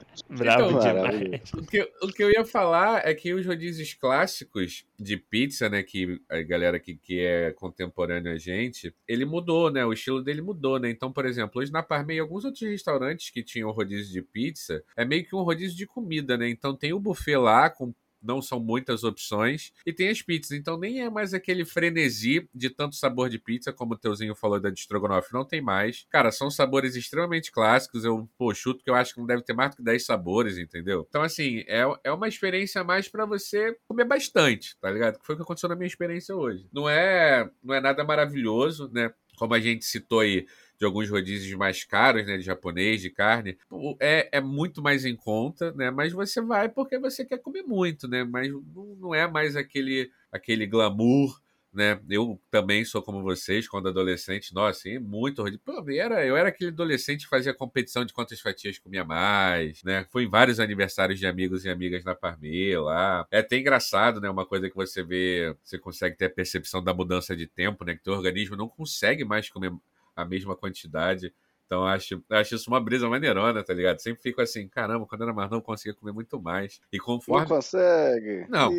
Bravo 0.28 0.70
então, 0.70 0.80
demais. 0.80 1.52
O 1.54 1.66
que, 1.66 1.90
o 2.02 2.08
que 2.08 2.22
eu 2.22 2.30
ia 2.30 2.44
falar 2.44 3.06
é 3.06 3.14
que 3.14 3.32
os 3.32 3.46
rodízios 3.46 3.94
clássicos 3.94 4.84
de 4.98 5.16
pizza, 5.16 5.68
né, 5.68 5.82
que 5.82 6.20
a 6.28 6.42
galera 6.42 6.78
que, 6.78 6.94
que 6.94 7.20
é 7.20 7.52
contemporânea 7.52 8.32
a 8.32 8.38
gente, 8.38 8.94
ele 9.08 9.24
mudou, 9.24 9.70
né, 9.70 9.84
o 9.84 9.92
estilo 9.92 10.22
dele 10.22 10.42
mudou, 10.42 10.78
né, 10.78 10.90
então, 10.90 11.12
por 11.12 11.24
exemplo, 11.26 11.60
hoje 11.60 11.72
na 11.72 11.82
Parme 11.82 12.14
e 12.14 12.18
alguns 12.18 12.44
outros 12.44 12.62
restaurantes 12.62 13.30
que 13.30 13.42
tinham 13.42 13.70
rodízio 13.70 14.12
de 14.12 14.22
pizza, 14.22 14.82
é 14.96 15.04
meio 15.04 15.24
que 15.24 15.34
um 15.34 15.42
rodízio 15.42 15.76
de 15.76 15.86
comida, 15.86 16.36
né, 16.36 16.48
então 16.48 16.76
tem 16.76 16.92
o 16.92 17.00
buffet 17.00 17.36
lá 17.36 17.70
com 17.70 17.92
não 18.22 18.40
são 18.40 18.60
muitas 18.60 19.04
opções. 19.04 19.72
E 19.86 19.92
tem 19.92 20.08
as 20.08 20.22
pizzas, 20.22 20.52
então 20.52 20.78
nem 20.78 21.02
é 21.02 21.10
mais 21.10 21.34
aquele 21.34 21.64
frenesi 21.64 22.48
de 22.54 22.70
tanto 22.70 22.96
sabor 22.96 23.28
de 23.28 23.38
pizza, 23.38 23.72
como 23.72 23.94
o 23.94 23.98
Teuzinho 23.98 24.34
falou 24.34 24.60
da 24.60 24.70
de 24.70 24.80
Strogonoff, 24.80 25.32
não 25.32 25.44
tem 25.44 25.60
mais. 25.60 26.06
Cara, 26.10 26.30
são 26.30 26.50
sabores 26.50 26.96
extremamente 26.96 27.50
clássicos. 27.50 28.04
Eu, 28.04 28.28
pô, 28.38 28.54
chuto 28.54 28.84
que 28.84 28.90
eu 28.90 28.94
acho 28.94 29.14
que 29.14 29.20
não 29.20 29.26
deve 29.26 29.42
ter 29.42 29.52
mais 29.52 29.70
do 29.70 29.76
que 29.76 29.82
10 29.82 30.04
sabores, 30.04 30.58
entendeu? 30.58 31.06
Então, 31.08 31.22
assim, 31.22 31.64
é, 31.66 31.82
é 32.04 32.12
uma 32.12 32.28
experiência 32.28 32.82
mais 32.84 33.08
para 33.08 33.26
você 33.26 33.76
comer 33.88 34.04
bastante, 34.04 34.76
tá 34.80 34.90
ligado? 34.90 35.18
Que 35.18 35.26
foi 35.26 35.34
o 35.34 35.38
que 35.38 35.42
aconteceu 35.42 35.68
na 35.68 35.76
minha 35.76 35.86
experiência 35.86 36.34
hoje. 36.34 36.66
Não 36.72 36.88
é, 36.88 37.50
não 37.62 37.74
é 37.74 37.80
nada 37.80 38.04
maravilhoso, 38.04 38.90
né? 38.92 39.12
Como 39.36 39.54
a 39.54 39.60
gente 39.60 39.84
citou 39.84 40.20
aí, 40.20 40.46
de 40.80 40.86
alguns 40.86 41.10
rodízios 41.10 41.52
mais 41.58 41.84
caros, 41.84 42.26
né, 42.26 42.38
de 42.38 42.42
japonês, 42.42 43.02
de 43.02 43.10
carne, 43.10 43.58
é, 44.00 44.30
é 44.32 44.40
muito 44.40 44.80
mais 44.82 45.04
em 45.04 45.14
conta, 45.14 45.72
né, 45.72 45.90
mas 45.90 46.10
você 46.10 46.40
vai 46.40 46.70
porque 46.70 46.98
você 46.98 47.22
quer 47.22 47.36
comer 47.38 47.62
muito, 47.62 48.08
né, 48.08 48.24
mas 48.24 48.50
não, 48.50 48.96
não 48.98 49.14
é 49.14 49.30
mais 49.30 49.56
aquele, 49.56 50.10
aquele 50.32 50.66
glamour, 50.66 51.38
né, 51.70 52.00
eu 52.08 52.40
também 52.50 52.82
sou 52.82 53.02
como 53.02 53.22
vocês, 53.22 53.68
quando 53.68 53.90
adolescente, 53.90 54.54
nossa, 54.54 54.88
muito 55.00 55.42
rodízio, 55.42 55.60
Pô, 55.62 55.84
era, 55.90 56.24
eu 56.26 56.34
era 56.34 56.48
aquele 56.48 56.70
adolescente 56.70 57.24
que 57.24 57.28
fazia 57.28 57.52
competição 57.52 58.02
de 58.02 58.14
quantas 58.14 58.40
fatias 58.40 58.78
comia 58.78 59.04
mais, 59.04 59.82
né, 59.84 60.06
fui 60.10 60.24
em 60.24 60.30
vários 60.30 60.58
aniversários 60.58 61.20
de 61.20 61.26
amigos 61.26 61.66
e 61.66 61.68
amigas 61.68 62.02
na 62.04 62.14
Parmê 62.14 62.78
lá, 62.78 63.26
é 63.30 63.40
até 63.40 63.58
engraçado, 63.58 64.18
né, 64.18 64.30
uma 64.30 64.46
coisa 64.46 64.70
que 64.70 64.74
você 64.74 65.02
vê, 65.02 65.54
você 65.62 65.78
consegue 65.78 66.16
ter 66.16 66.24
a 66.24 66.30
percepção 66.30 66.82
da 66.82 66.94
mudança 66.94 67.36
de 67.36 67.46
tempo, 67.46 67.84
né, 67.84 67.94
que 67.94 68.02
teu 68.02 68.14
organismo 68.14 68.56
não 68.56 68.66
consegue 68.66 69.26
mais 69.26 69.50
comer 69.50 69.70
a 70.14 70.24
mesma 70.24 70.56
quantidade. 70.56 71.32
Então 71.70 71.86
acho, 71.86 72.20
acho 72.28 72.56
isso 72.56 72.68
uma 72.68 72.80
brisa 72.80 73.08
maneirona, 73.08 73.62
tá 73.62 73.72
ligado? 73.72 74.00
Sempre 74.00 74.20
fico 74.20 74.40
assim, 74.40 74.66
caramba, 74.66 75.06
quando 75.06 75.22
era 75.22 75.32
mais 75.32 75.48
não 75.48 75.60
conseguia 75.60 75.94
comer 75.94 76.10
muito 76.10 76.42
mais. 76.42 76.80
E 76.92 76.98
conforme. 76.98 77.42
Não 77.42 77.56
consegue? 77.56 78.44
Não, 78.48 78.72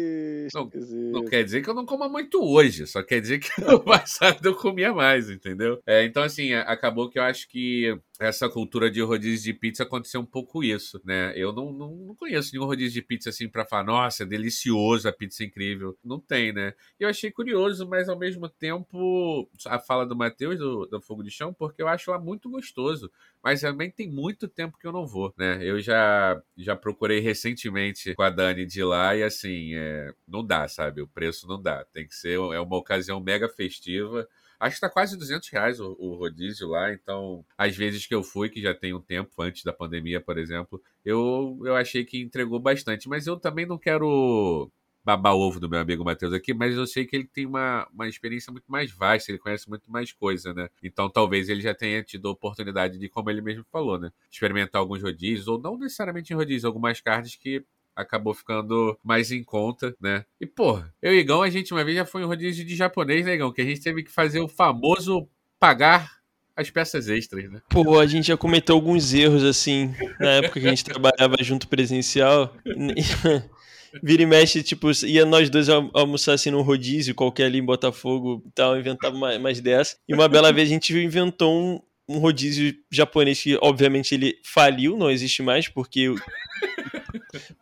não. 0.53 0.69
Não 1.13 1.23
quer 1.23 1.41
dizer 1.41 1.61
que 1.61 1.69
eu 1.69 1.73
não 1.73 1.85
coma 1.85 2.09
muito 2.09 2.43
hoje, 2.43 2.85
só 2.85 3.01
quer 3.01 3.21
dizer 3.21 3.39
que 3.39 3.49
no 3.63 3.79
passado 3.79 4.45
eu 4.45 4.55
comia 4.55 4.93
mais, 4.93 5.29
entendeu? 5.29 5.81
É, 5.87 6.03
então, 6.03 6.21
assim, 6.21 6.53
acabou 6.53 7.09
que 7.09 7.17
eu 7.17 7.23
acho 7.23 7.47
que 7.47 7.97
essa 8.21 8.47
cultura 8.47 8.89
de 8.91 9.01
rodízio 9.01 9.51
de 9.51 9.59
pizza 9.59 9.81
aconteceu 9.83 10.21
um 10.21 10.25
pouco 10.25 10.63
isso, 10.63 11.01
né? 11.03 11.33
Eu 11.35 11.51
não, 11.51 11.73
não, 11.73 11.95
não 11.95 12.15
conheço 12.15 12.51
nenhum 12.53 12.65
rodízio 12.65 12.93
de 12.93 13.01
pizza 13.01 13.29
assim 13.29 13.49
pra 13.49 13.65
falar, 13.65 13.83
nossa, 13.83 14.21
é 14.23 14.25
delicioso, 14.25 15.09
a 15.09 15.11
pizza 15.11 15.43
é 15.43 15.47
incrível. 15.47 15.97
Não 16.03 16.19
tem, 16.19 16.53
né? 16.53 16.73
Eu 16.99 17.09
achei 17.09 17.31
curioso, 17.31 17.87
mas 17.87 18.07
ao 18.07 18.17
mesmo 18.17 18.47
tempo, 18.47 19.49
a 19.65 19.79
fala 19.79 20.05
do 20.05 20.15
Matheus, 20.15 20.59
do, 20.59 20.85
do 20.85 21.01
Fogo 21.01 21.23
de 21.23 21.31
Chão, 21.31 21.51
porque 21.51 21.81
eu 21.81 21.87
acho 21.87 22.11
lá 22.11 22.19
muito 22.19 22.47
gostoso. 22.49 23.11
Mas 23.43 23.61
também 23.61 23.89
tem 23.89 24.07
muito 24.07 24.47
tempo 24.47 24.77
que 24.77 24.85
eu 24.85 24.91
não 24.91 25.07
vou, 25.07 25.33
né? 25.35 25.59
Eu 25.63 25.79
já, 25.79 26.39
já 26.55 26.75
procurei 26.75 27.19
recentemente 27.19 28.13
com 28.13 28.21
a 28.21 28.29
Dani 28.29 28.67
de 28.67 28.83
lá 28.83 29.15
e 29.15 29.23
assim, 29.23 29.73
é, 29.73 30.13
não 30.27 30.45
dá, 30.45 30.67
sabe? 30.67 31.01
O 31.01 31.07
preço 31.07 31.47
não 31.47 31.59
dá. 31.59 31.83
Tem 31.85 32.07
que 32.07 32.13
ser 32.15 32.33
é 32.33 32.59
uma 32.59 32.77
ocasião 32.77 33.19
mega 33.19 33.49
festiva. 33.49 34.27
Acho 34.61 34.75
que 34.75 34.81
tá 34.81 34.89
quase 34.89 35.17
200 35.17 35.49
reais 35.49 35.79
o, 35.79 35.95
o 35.97 36.13
rodízio 36.13 36.67
lá, 36.67 36.93
então, 36.93 37.43
às 37.57 37.75
vezes 37.75 38.05
que 38.05 38.13
eu 38.13 38.21
fui, 38.21 38.47
que 38.47 38.61
já 38.61 38.75
tem 38.75 38.93
um 38.93 39.01
tempo, 39.01 39.41
antes 39.41 39.63
da 39.63 39.73
pandemia, 39.73 40.21
por 40.21 40.37
exemplo, 40.37 40.79
eu, 41.03 41.59
eu 41.65 41.75
achei 41.75 42.05
que 42.05 42.21
entregou 42.21 42.59
bastante. 42.59 43.09
Mas 43.09 43.25
eu 43.25 43.37
também 43.39 43.65
não 43.65 43.79
quero 43.79 44.71
babar 45.03 45.33
ovo 45.33 45.59
do 45.59 45.67
meu 45.67 45.79
amigo 45.79 46.05
Matheus 46.05 46.31
aqui, 46.31 46.53
mas 46.53 46.75
eu 46.75 46.85
sei 46.85 47.05
que 47.05 47.15
ele 47.15 47.25
tem 47.27 47.47
uma, 47.47 47.87
uma 47.91 48.07
experiência 48.07 48.51
muito 48.51 48.71
mais 48.71 48.91
vasta, 48.91 49.31
ele 49.31 49.39
conhece 49.39 49.67
muito 49.67 49.91
mais 49.91 50.11
coisa, 50.13 50.53
né? 50.53 50.69
Então 50.83 51.09
talvez 51.09 51.49
ele 51.49 51.61
já 51.61 51.73
tenha 51.73 52.03
tido 52.03 52.27
a 52.27 52.31
oportunidade 52.31 52.99
de, 52.99 53.09
como 53.09 53.31
ele 53.31 53.41
mesmo 53.41 53.65
falou, 53.71 53.99
né? 53.99 54.11
Experimentar 54.31 54.79
alguns 54.79 55.01
rodízios, 55.01 55.47
ou 55.47 55.59
não 55.59 55.75
necessariamente 55.75 56.31
em 56.31 56.35
rodízios, 56.35 56.65
algumas 56.65 57.01
carnes 57.01 57.35
que 57.35 57.65
acabou 57.95 58.33
ficando 58.33 58.97
mais 59.03 59.31
em 59.31 59.43
conta, 59.43 59.95
né? 60.01 60.25
E, 60.39 60.45
pô, 60.45 60.81
eu 61.01 61.13
e 61.13 61.19
Igão, 61.19 61.41
a 61.41 61.49
gente 61.49 61.73
uma 61.73 61.83
vez 61.83 61.97
já 61.97 62.05
foi 62.05 62.21
em 62.21 62.25
rodízio 62.25 62.65
de 62.65 62.75
japonês, 62.75 63.25
né, 63.25 63.33
Igão? 63.35 63.51
Que 63.51 63.61
a 63.61 63.65
gente 63.65 63.81
teve 63.81 64.03
que 64.03 64.11
fazer 64.11 64.39
o 64.39 64.47
famoso 64.47 65.27
pagar 65.59 66.09
as 66.55 66.69
peças 66.69 67.07
extras, 67.07 67.49
né? 67.49 67.61
Pô, 67.69 67.99
a 67.99 68.05
gente 68.05 68.27
já 68.27 68.37
cometeu 68.37 68.75
alguns 68.75 69.13
erros, 69.13 69.43
assim, 69.43 69.93
na 70.19 70.29
época 70.33 70.59
que 70.59 70.67
a 70.67 70.69
gente 70.69 70.83
trabalhava 70.83 71.35
junto 71.41 71.67
presencial. 71.67 72.53
Vira 74.01 74.21
e 74.23 74.25
mexe, 74.25 74.63
tipo, 74.63 74.89
ia 75.05 75.25
nós 75.25 75.49
dois 75.49 75.67
al- 75.67 75.91
almoçar 75.93 76.33
assim 76.33 76.49
num 76.49 76.61
rodízio 76.61 77.13
qualquer 77.13 77.45
ali 77.47 77.57
em 77.57 77.65
Botafogo 77.65 78.41
e 78.47 78.51
tal, 78.51 78.77
inventava 78.79 79.17
mais 79.37 79.59
dessa. 79.59 79.97
E 80.07 80.13
uma 80.13 80.29
bela 80.29 80.53
vez 80.53 80.69
a 80.69 80.71
gente 80.73 80.93
inventou 80.97 81.53
um, 81.53 81.81
um 82.07 82.17
rodízio 82.19 82.73
japonês 82.89 83.41
que, 83.41 83.57
obviamente, 83.61 84.13
ele 84.15 84.35
faliu, 84.45 84.97
não 84.97 85.11
existe 85.11 85.43
mais, 85.43 85.67
porque 85.67 86.13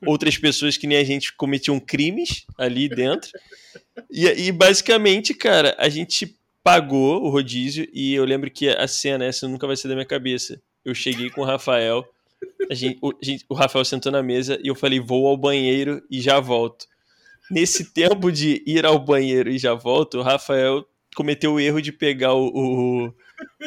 outras 0.05 0.37
pessoas 0.37 0.77
que 0.77 0.87
nem 0.87 0.97
a 0.97 1.03
gente 1.03 1.33
cometiam 1.35 1.79
crimes 1.79 2.45
ali 2.57 2.87
dentro. 2.89 3.29
E, 4.11 4.25
e 4.25 4.51
basicamente, 4.51 5.33
cara, 5.33 5.75
a 5.77 5.89
gente 5.89 6.35
pagou 6.63 7.23
o 7.23 7.29
rodízio 7.29 7.87
e 7.93 8.13
eu 8.13 8.25
lembro 8.25 8.49
que 8.51 8.69
a 8.69 8.87
cena, 8.87 9.25
essa 9.25 9.47
nunca 9.47 9.65
vai 9.67 9.75
ser 9.75 9.87
da 9.87 9.95
minha 9.95 10.05
cabeça. 10.05 10.61
Eu 10.83 10.93
cheguei 10.93 11.29
com 11.29 11.41
o 11.41 11.45
Rafael, 11.45 12.05
a 12.69 12.73
gente, 12.73 12.97
o, 13.01 13.09
a 13.09 13.25
gente- 13.25 13.45
o 13.49 13.53
Rafael 13.53 13.83
sentou 13.85 14.11
na 14.11 14.23
mesa 14.23 14.59
e 14.63 14.67
eu 14.67 14.75
falei, 14.75 14.99
vou 14.99 15.27
ao 15.27 15.37
banheiro 15.37 16.01
e 16.09 16.21
já 16.21 16.39
volto. 16.39 16.85
Nesse 17.51 17.91
tempo 17.93 18.31
de 18.31 18.61
ir 18.65 18.85
ao 18.85 18.99
banheiro 18.99 19.49
e 19.49 19.57
já 19.57 19.73
volto, 19.73 20.19
o 20.19 20.21
Rafael 20.21 20.85
cometeu 21.15 21.53
o 21.53 21.59
erro 21.59 21.81
de 21.81 21.91
pegar 21.91 22.33
o, 22.33 22.47
o, 22.47 23.13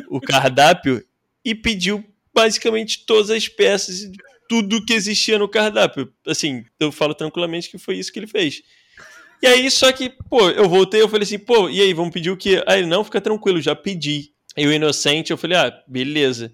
o 0.08 0.20
cardápio 0.20 1.04
e 1.44 1.54
pediu 1.54 2.04
basicamente 2.32 3.04
todas 3.04 3.30
as 3.30 3.48
peças, 3.48 4.10
tudo 4.52 4.84
que 4.84 4.92
existia 4.92 5.38
no 5.38 5.48
cardápio. 5.48 6.12
Assim, 6.26 6.62
eu 6.78 6.92
falo 6.92 7.14
tranquilamente 7.14 7.70
que 7.70 7.78
foi 7.78 7.96
isso 7.96 8.12
que 8.12 8.18
ele 8.18 8.26
fez. 8.26 8.62
E 9.42 9.46
aí, 9.46 9.70
só 9.70 9.90
que, 9.90 10.10
pô, 10.28 10.50
eu 10.50 10.68
voltei, 10.68 11.00
eu 11.00 11.08
falei 11.08 11.22
assim, 11.22 11.38
pô, 11.38 11.70
e 11.70 11.80
aí, 11.80 11.94
vamos 11.94 12.12
pedir 12.12 12.30
o 12.30 12.36
quê? 12.36 12.62
Aí 12.66 12.80
ele, 12.80 12.86
não, 12.86 13.02
fica 13.02 13.18
tranquilo, 13.18 13.62
já 13.62 13.74
pedi. 13.74 14.30
Eu, 14.54 14.70
inocente, 14.70 15.30
eu 15.30 15.38
falei, 15.38 15.56
ah, 15.56 15.82
beleza. 15.88 16.52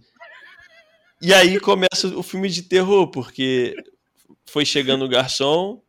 E 1.20 1.34
aí 1.34 1.58
começa 1.58 2.06
o 2.14 2.22
filme 2.22 2.48
de 2.48 2.62
terror, 2.62 3.10
porque 3.10 3.74
foi 4.46 4.64
chegando 4.64 5.04
o 5.04 5.08
garçom, 5.08 5.82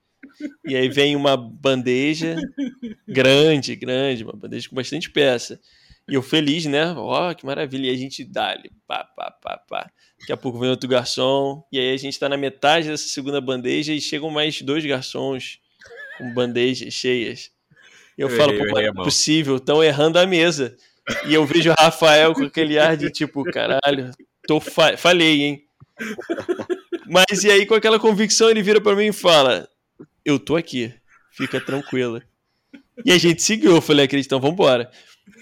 e 0.66 0.76
aí 0.76 0.90
vem 0.90 1.16
uma 1.16 1.38
bandeja 1.38 2.36
grande, 3.08 3.76
grande, 3.76 4.24
uma 4.24 4.34
bandeja 4.34 4.68
com 4.68 4.76
bastante 4.76 5.12
peça. 5.12 5.62
E 6.10 6.16
eu 6.16 6.22
feliz, 6.22 6.66
né? 6.66 6.94
Ó, 6.98 7.34
que 7.34 7.46
maravilha. 7.46 7.88
E 7.88 7.94
a 7.94 7.98
gente 7.98 8.24
dá 8.24 8.50
ali, 8.50 8.72
pá, 8.88 9.04
pá, 9.04 9.32
pá, 9.32 9.58
pá. 9.70 9.92
Daqui 10.20 10.32
a 10.32 10.38
pouco 10.38 10.60
vem 10.60 10.70
outro 10.70 10.90
garçom. 10.90 11.64
E 11.72 11.80
aí 11.80 11.94
a 11.94 11.98
gente 11.98 12.20
tá 12.20 12.28
na 12.28 12.38
metade 12.38 12.88
dessa 12.88 13.08
segunda 13.08 13.40
bandeja 13.40 13.94
e 13.94 14.02
chegam 14.02 14.30
mais 14.30 14.62
dois 14.62 14.86
garçons 14.86 15.60
com 16.18 16.34
bandejas 16.34 16.94
cheias. 16.94 17.52
E 18.18 18.22
eu, 18.22 18.30
Eu 18.30 18.38
falo, 18.38 18.52
errei, 18.52 18.66
pô, 18.66 18.72
não 18.72 18.80
errei 18.80 18.90
é 18.90 18.94
possível, 18.94 19.58
estão 19.58 19.84
errando 19.84 20.20
a 20.20 20.26
mesa. 20.26 20.76
E 21.26 21.34
eu 21.34 21.46
vejo 21.46 21.72
o 21.72 21.76
Rafael 21.78 22.34
com 22.34 22.44
aquele 22.44 22.78
ar 22.78 22.98
de 22.98 23.10
tipo, 23.10 23.44
caralho, 23.46 24.12
tô 24.48 24.60
fa 24.60 24.98
falhei, 24.98 25.42
hein? 25.44 25.64
Mas 27.08 27.44
e 27.44 27.50
aí, 27.50 27.66
com 27.66 27.74
aquela 27.74 28.00
convicção, 28.00 28.50
ele 28.50 28.62
vira 28.62 28.80
pra 28.80 28.96
mim 28.96 29.08
e 29.08 29.14
fala: 29.14 29.68
Eu 30.24 30.40
tô 30.40 30.56
aqui, 30.56 30.94
fica 31.32 31.60
tranquila. 31.60 32.22
E 33.06 33.12
a 33.12 33.18
gente 33.18 33.42
seguiu, 33.42 33.76
eu 33.76 33.82
falei, 33.82 34.06
acredito, 34.06 34.28
então 34.28 34.40
vambora. 34.40 34.92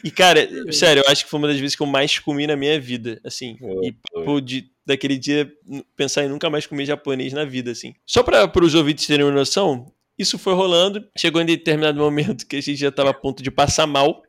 E, 0.03 0.11
cara, 0.11 0.47
sério, 0.71 1.03
eu 1.05 1.11
acho 1.11 1.23
que 1.23 1.29
foi 1.29 1.39
uma 1.39 1.47
das 1.47 1.59
vezes 1.59 1.75
que 1.75 1.81
eu 1.81 1.87
mais 1.87 2.19
comi 2.19 2.47
na 2.47 2.55
minha 2.55 2.79
vida, 2.79 3.19
assim. 3.23 3.57
E 3.83 3.91
pô. 3.91 4.19
papo 4.19 4.41
de, 4.41 4.69
daquele 4.85 5.17
dia, 5.17 5.51
pensar 5.95 6.23
em 6.23 6.29
nunca 6.29 6.49
mais 6.49 6.65
comer 6.65 6.85
japonês 6.85 7.33
na 7.33 7.45
vida, 7.45 7.71
assim. 7.71 7.93
Só 8.05 8.23
para 8.23 8.63
os 8.63 8.75
ouvintes 8.75 9.07
terem 9.07 9.25
uma 9.25 9.31
noção, 9.31 9.91
isso 10.17 10.37
foi 10.37 10.53
rolando. 10.53 11.07
Chegou 11.17 11.41
em 11.41 11.45
determinado 11.45 11.99
momento 11.99 12.47
que 12.47 12.55
a 12.55 12.61
gente 12.61 12.77
já 12.77 12.89
estava 12.89 13.11
a 13.11 13.13
ponto 13.13 13.43
de 13.43 13.51
passar 13.51 13.85
mal. 13.85 14.23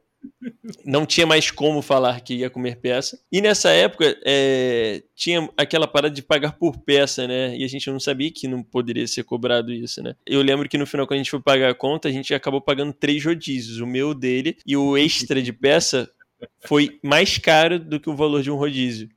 Não 0.85 1.07
tinha 1.07 1.27
mais 1.27 1.51
como 1.51 1.81
falar 1.83 2.21
que 2.21 2.35
ia 2.35 2.51
comer 2.51 2.77
peça. 2.77 3.21
E 3.31 3.41
nessa 3.41 3.71
época, 3.71 4.17
é, 4.25 5.03
tinha 5.15 5.49
aquela 5.57 5.87
parada 5.87 6.15
de 6.15 6.23
pagar 6.23 6.53
por 6.53 6.79
peça, 6.79 7.27
né? 7.27 7.57
E 7.57 7.65
a 7.65 7.69
gente 7.69 7.91
não 7.91 8.01
sabia 8.01 8.31
que 8.31 8.49
não 8.49 8.63
poderia 8.63 9.07
ser 9.07 9.25
cobrado 9.25 9.73
isso, 9.73 10.03
né? 10.03 10.15
Eu 10.27 10.43
lembro 10.43 10.69
que 10.69 10.79
no 10.79 10.87
final, 10.87 11.07
quando 11.07 11.21
a 11.21 11.23
gente 11.23 11.31
foi 11.31 11.41
pagar 11.41 11.71
a 11.71 11.75
conta, 11.75 12.09
a 12.09 12.13
gente 12.13 12.35
acabou 12.35 12.61
pagando 12.61 12.93
três 12.93 13.25
rodízios. 13.25 13.81
O 13.81 13.87
meu, 13.87 14.15
dele 14.15 14.57
e 14.67 14.77
o 14.77 14.97
extra 14.97 15.41
de 15.41 15.53
peça 15.53 16.11
foi 16.67 16.99
mais 17.03 17.39
caro 17.39 17.79
do 17.79 18.01
que 18.01 18.11
o 18.11 18.17
valor 18.17 18.43
de 18.43 18.51
um 18.51 18.57
rodízio. 18.57 19.09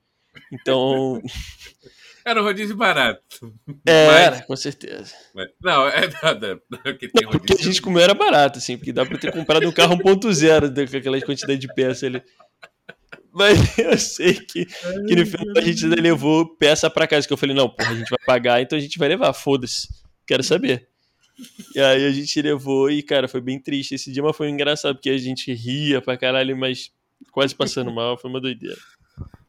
Então, 0.52 1.22
Era 2.26 2.42
um 2.42 2.44
rodízio 2.46 2.76
barato. 2.76 3.54
é, 3.86 4.08
Mas- 4.08 4.22
era, 4.22 4.42
com 4.44 4.56
certeza. 4.56 5.14
Mas- 5.34 5.50
não, 5.62 5.88
é 5.88 6.10
nada. 6.22 6.62
Porque 6.84 7.08
tem 7.10 7.24
Não, 7.24 7.32
porque 7.32 7.54
a 7.54 7.64
gente 7.64 7.82
comeu 7.82 8.02
era 8.04 8.14
barato, 8.14 8.60
assim, 8.60 8.78
porque 8.78 8.92
dá 8.94 9.06
pra 9.06 9.18
ter 9.18 9.32
comprado 9.32 9.68
um 9.68 9.72
carro 9.72 9.96
1.0 9.98 10.90
com 10.90 10.98
aquela 10.98 11.22
quantidade 11.22 11.60
de 11.60 11.68
peça 11.74 12.06
ali. 12.06 12.22
Mas 13.34 13.58
eu 13.80 13.98
sei 13.98 14.34
que, 14.36 14.66
que 14.66 15.16
no 15.16 15.26
final 15.26 15.58
a 15.58 15.62
gente 15.62 15.86
ainda 15.86 16.02
levou 16.02 16.56
peça 16.58 16.90
pra 16.90 17.08
casa, 17.08 17.26
que 17.26 17.32
eu 17.34 17.38
falei, 17.38 17.56
não, 17.56 17.70
porra, 17.70 17.92
a 17.92 17.96
gente 17.96 18.10
vai 18.10 18.20
pagar, 18.26 18.62
então 18.62 18.78
a 18.78 18.82
gente 18.82 19.00
vai 19.00 19.08
levar, 19.08 19.32
foda-se, 19.34 19.88
quero 20.28 20.44
saber. 20.44 20.88
E 21.74 21.80
aí 21.80 22.06
a 22.06 22.12
gente 22.12 22.40
levou 22.42 22.92
e, 22.92 23.02
cara, 23.02 23.28
foi 23.28 23.42
bem 23.42 23.58
triste 23.60 23.96
esse 23.96 24.12
dia, 24.12 24.22
mas 24.22 24.36
foi 24.36 24.50
engraçado, 24.50 24.96
porque 24.96 25.10
a 25.10 25.18
gente 25.18 25.52
ria 25.54 26.02
pra 26.02 26.18
caralho, 26.18 26.56
mas 26.58 26.92
quase 27.32 27.56
passando 27.56 27.92
mal, 27.92 28.18
foi 28.18 28.30
uma 28.30 28.42
doideira. 28.42 28.78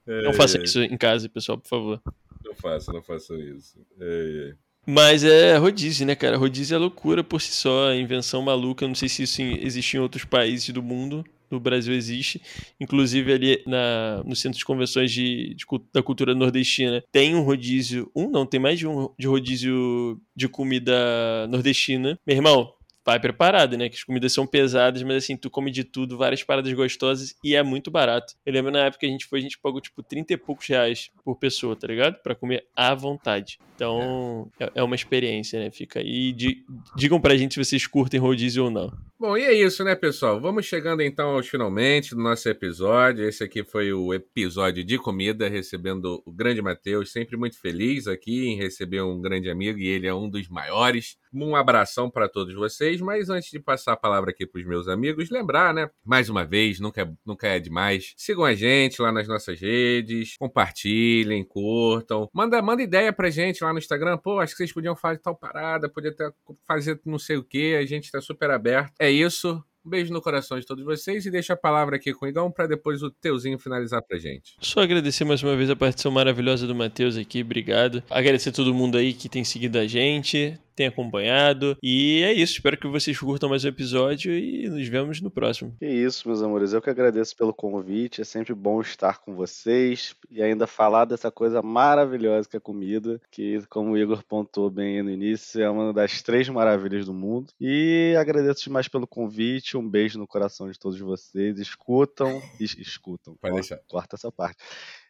Não 0.07 0.31
É, 0.31 0.33
faça 0.33 0.59
é, 0.59 0.63
isso 0.63 0.81
em 0.81 0.97
casa, 0.97 1.29
pessoal, 1.29 1.59
por 1.59 1.69
favor. 1.69 2.03
Não 2.45 2.55
faço, 2.55 2.93
não 2.93 3.03
faço 3.03 3.35
isso. 3.37 3.79
É, 4.01 4.51
é. 4.51 4.55
Mas 4.87 5.23
é 5.23 5.57
rodízio, 5.57 6.05
né, 6.07 6.15
cara? 6.15 6.37
Rodízio 6.37 6.75
é 6.75 6.79
loucura 6.79 7.23
por 7.23 7.41
si 7.41 7.53
só, 7.53 7.91
é 7.91 8.01
invenção 8.01 8.43
maluca. 8.43 8.85
Eu 8.85 8.89
não 8.89 8.95
sei 8.95 9.09
se 9.09 9.23
isso 9.23 9.41
existe 9.41 9.97
em 9.97 10.01
outros 10.01 10.25
países 10.25 10.69
do 10.71 10.83
mundo. 10.83 11.25
No 11.51 11.61
Brasil 11.61 11.95
existe. 11.95 12.41
Inclusive 12.81 13.33
ali 13.33 13.63
na, 13.67 14.23
no 14.25 14.35
Centro 14.35 14.59
de 14.59 14.65
Convenções 14.65 15.13
de, 15.13 15.55
de 15.55 15.67
da 15.93 16.03
Cultura 16.03 16.35
Nordestina 16.35 17.05
tem 17.13 17.35
um 17.35 17.43
rodízio. 17.43 18.11
Um, 18.17 18.31
não, 18.31 18.47
tem 18.47 18.59
mais 18.59 18.79
de 18.79 18.87
um 18.87 19.11
de 19.19 19.27
rodízio 19.27 20.19
de 20.35 20.49
comida 20.49 21.47
nordestina. 21.49 22.19
Meu 22.27 22.37
irmão, 22.37 22.73
vai 23.05 23.19
preparado, 23.21 23.77
né? 23.77 23.89
Que 23.89 23.97
as 23.97 24.05
comidas 24.05 24.33
são 24.33 24.47
pesadas, 24.47 25.03
mas 25.03 25.17
assim, 25.25 25.37
tu 25.37 25.51
come 25.51 25.71
de 25.71 25.85
tudo, 25.85 26.17
várias 26.17 26.43
paradas 26.43 26.73
gostosas 26.73 27.35
e 27.45 27.55
é 27.55 27.63
muito 27.63 27.91
barato. 27.91 28.35
Eu 28.47 28.53
lembro 28.53 28.71
na 28.71 28.81
época 28.87 29.01
que 29.01 29.07
a 29.07 29.09
gente 29.11 29.27
foi, 29.27 29.39
a 29.41 29.43
gente 29.43 29.59
pagou 29.59 29.81
tipo 29.81 30.03
30 30.03 30.33
e 30.33 30.37
poucos 30.37 30.67
reais 30.67 31.11
por 31.25 31.37
pessoa, 31.37 31.75
tá 31.77 31.87
ligado? 31.87 32.17
Pra 32.23 32.35
comer 32.35 32.65
à 32.77 32.95
vontade. 32.95 33.59
Então, 33.75 34.49
é, 34.61 34.71
é 34.77 34.83
uma 34.83 34.95
experiência, 34.95 35.59
né? 35.59 35.71
Fica 35.71 35.99
aí. 36.01 36.33
Di- 36.33 36.65
digam 36.97 37.21
pra 37.21 37.37
gente 37.37 37.55
se 37.55 37.65
vocês 37.65 37.87
curtem 37.87 38.21
rodízio 38.21 38.65
ou 38.65 38.71
não. 38.71 38.93
Bom, 39.19 39.37
e 39.37 39.43
é 39.43 39.53
isso, 39.53 39.83
né, 39.85 39.95
pessoal? 39.95 40.41
Vamos 40.41 40.67
chegando 40.67 41.01
então 41.03 41.31
aos 41.31 41.49
finalmente 41.49 42.15
do 42.15 42.21
nosso 42.21 42.49
episódio. 42.49 43.25
Esse 43.29 43.43
aqui 43.45 43.65
foi 43.65 43.93
o 43.93 44.13
episódio 44.15 44.85
de 44.85 44.99
comida, 44.99 45.49
recebendo 45.49 46.23
o 46.25 46.33
grande 46.33 46.61
Matheus. 46.63 47.11
Sempre 47.13 47.37
muito 47.37 47.59
feliz 47.61 48.07
aqui 48.07 48.47
em 48.49 48.57
receber 48.57 49.03
um 49.03 49.21
grande 49.21 49.49
amigo 49.51 49.79
e 49.79 49.87
ele 49.89 50.07
é 50.07 50.15
um 50.15 50.29
dos 50.29 50.49
maiores. 50.49 51.17
Um 51.33 51.57
abração 51.57 52.11
para 52.11 52.29
todos 52.29 52.55
vocês. 52.55 53.01
Mas 53.01 53.31
antes 53.31 53.51
de 53.51 53.59
passar 53.59 53.93
a 53.93 53.97
palavra 53.97 54.31
aqui 54.31 54.47
para 54.47 54.61
os 54.61 54.67
meus 54.67 54.89
amigos, 54.89 55.31
lembrar, 55.31 55.73
né? 55.73 55.91
Mais 56.05 56.29
uma 56.29 56.45
vez, 56.45 56.81
nunca, 56.81 57.03
é, 57.03 57.11
nunca 57.25 57.49
é 57.49 57.59
demais. 57.59 58.15
Sigam 58.17 58.45
a 58.45 58.55
gente 58.55 59.01
lá 59.01 59.11
nas 59.11 59.27
nossas 59.27 59.61
redes, 59.61 60.37
compartilhem, 60.39 61.45
curtam. 61.45 62.29
Manda, 62.33 62.61
manda 62.61 62.83
ideia 62.83 63.13
pra 63.13 63.31
gente 63.31 63.65
lá 63.65 63.73
no 63.73 63.79
Instagram. 63.79 64.19
Pô, 64.19 64.41
acho 64.41 64.53
que 64.53 64.59
vocês 64.59 64.73
podiam 64.73 64.97
fazer 64.97 65.19
tal 65.19 65.35
parada, 65.35 65.89
podia 65.89 66.11
até 66.11 66.31
fazer 66.67 67.01
não 67.05 67.19
sei 67.19 67.37
o 67.37 67.45
que. 67.45 67.75
A 67.77 67.87
gente 67.87 68.05
está 68.05 68.21
super 68.21 68.51
aberto. 68.51 68.93
É 68.99 69.11
isso. 69.11 69.63
Um 69.85 69.91
beijo 69.91 70.13
no 70.13 70.23
coração 70.23 70.61
de 70.61 70.65
todos 70.65 70.85
vocês 70.85 71.27
e 71.27 71.31
deixa 71.31 71.55
a 71.55 71.57
palavra 71.57 71.97
aqui 71.97 72.15
com 72.15 72.25
o 72.25 72.29
Igão 72.29 72.53
para 72.53 72.69
depois 72.69 73.03
o 73.03 73.11
Teuzinho 73.11 73.59
finalizar 73.59 74.01
pra 74.01 74.17
gente. 74.17 74.55
Só 74.61 74.81
agradecer 74.81 75.25
mais 75.25 75.43
uma 75.43 75.57
vez 75.57 75.69
a 75.71 75.75
participação 75.75 76.13
maravilhosa 76.13 76.69
do 76.69 76.75
Matheus 76.75 77.17
aqui, 77.17 77.43
obrigado. 77.43 78.01
Agradecer 78.09 78.53
todo 78.53 78.73
mundo 78.73 78.97
aí 78.97 79.13
que 79.13 79.29
tem 79.29 79.43
seguido 79.43 79.77
a 79.79 79.87
gente, 79.87 80.57
tem 80.75 80.87
acompanhado. 80.87 81.77
E 81.83 82.23
é 82.23 82.33
isso, 82.33 82.55
espero 82.55 82.77
que 82.77 82.87
vocês 82.87 83.19
curtam 83.19 83.49
mais 83.49 83.65
o 83.65 83.69
episódio 83.69 84.33
e 84.33 84.69
nos 84.69 84.87
vemos 84.89 85.21
no 85.21 85.31
próximo. 85.31 85.75
É 85.81 85.93
isso, 85.93 86.29
meus 86.29 86.43
amores. 86.43 86.73
Eu 86.73 86.83
que 86.83 86.91
agradeço 86.91 87.37
pelo 87.37 87.55
convite. 87.55 88.21
É 88.21 88.25
sempre 88.25 88.55
bom 88.55 88.81
estar 88.81 89.19
com 89.19 89.35
vocês 89.35 90.15
e 90.31 90.43
ainda 90.43 90.67
falar 90.67 91.05
dessa 91.05 91.31
coisa 91.31 91.63
maravilhosa 91.63 92.49
que 92.49 92.57
é 92.57 92.61
comida, 92.61 93.21
que, 93.31 93.63
como 93.69 93.93
o 93.93 93.99
Igor 93.99 94.23
pontuou 94.25 94.71
bem 94.71 95.03
no 95.03 95.11
início, 95.11 95.63
é 95.63 95.69
uma 95.69 95.93
das 95.93 96.23
três 96.23 96.49
maravilhas 96.49 97.07
do 97.07 97.15
mundo. 97.15 97.53
E 97.61 98.15
agradeço 98.19 98.65
demais 98.65 98.89
pelo 98.89 99.07
convite. 99.07 99.77
Um 99.77 99.89
beijo 99.89 100.19
no 100.19 100.27
coração 100.27 100.71
de 100.71 100.79
todos 100.79 100.99
vocês. 100.99 101.59
Escutam. 101.59 102.43
Es 102.61 102.77
escutam. 102.79 103.37
Pode 103.41 103.55
deixar. 103.55 103.79
Corta 103.89 104.17
essa 104.17 104.31
parte. 104.31 104.59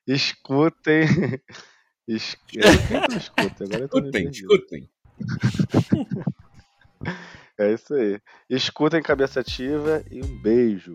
Escutem. 0.06 1.06
Es... 2.06 2.36
Eu 2.52 3.16
escutem, 3.16 3.66
agora 3.66 3.84
eu 3.84 3.88
tô 3.88 3.98
escutem, 3.98 4.28
escutem. 4.28 4.90
É 7.58 7.72
isso 7.72 7.94
aí. 7.94 8.20
Escutem 8.48 9.02
cabeça 9.02 9.40
ativa 9.40 10.02
e 10.10 10.22
um 10.22 10.42
beijo. 10.42 10.94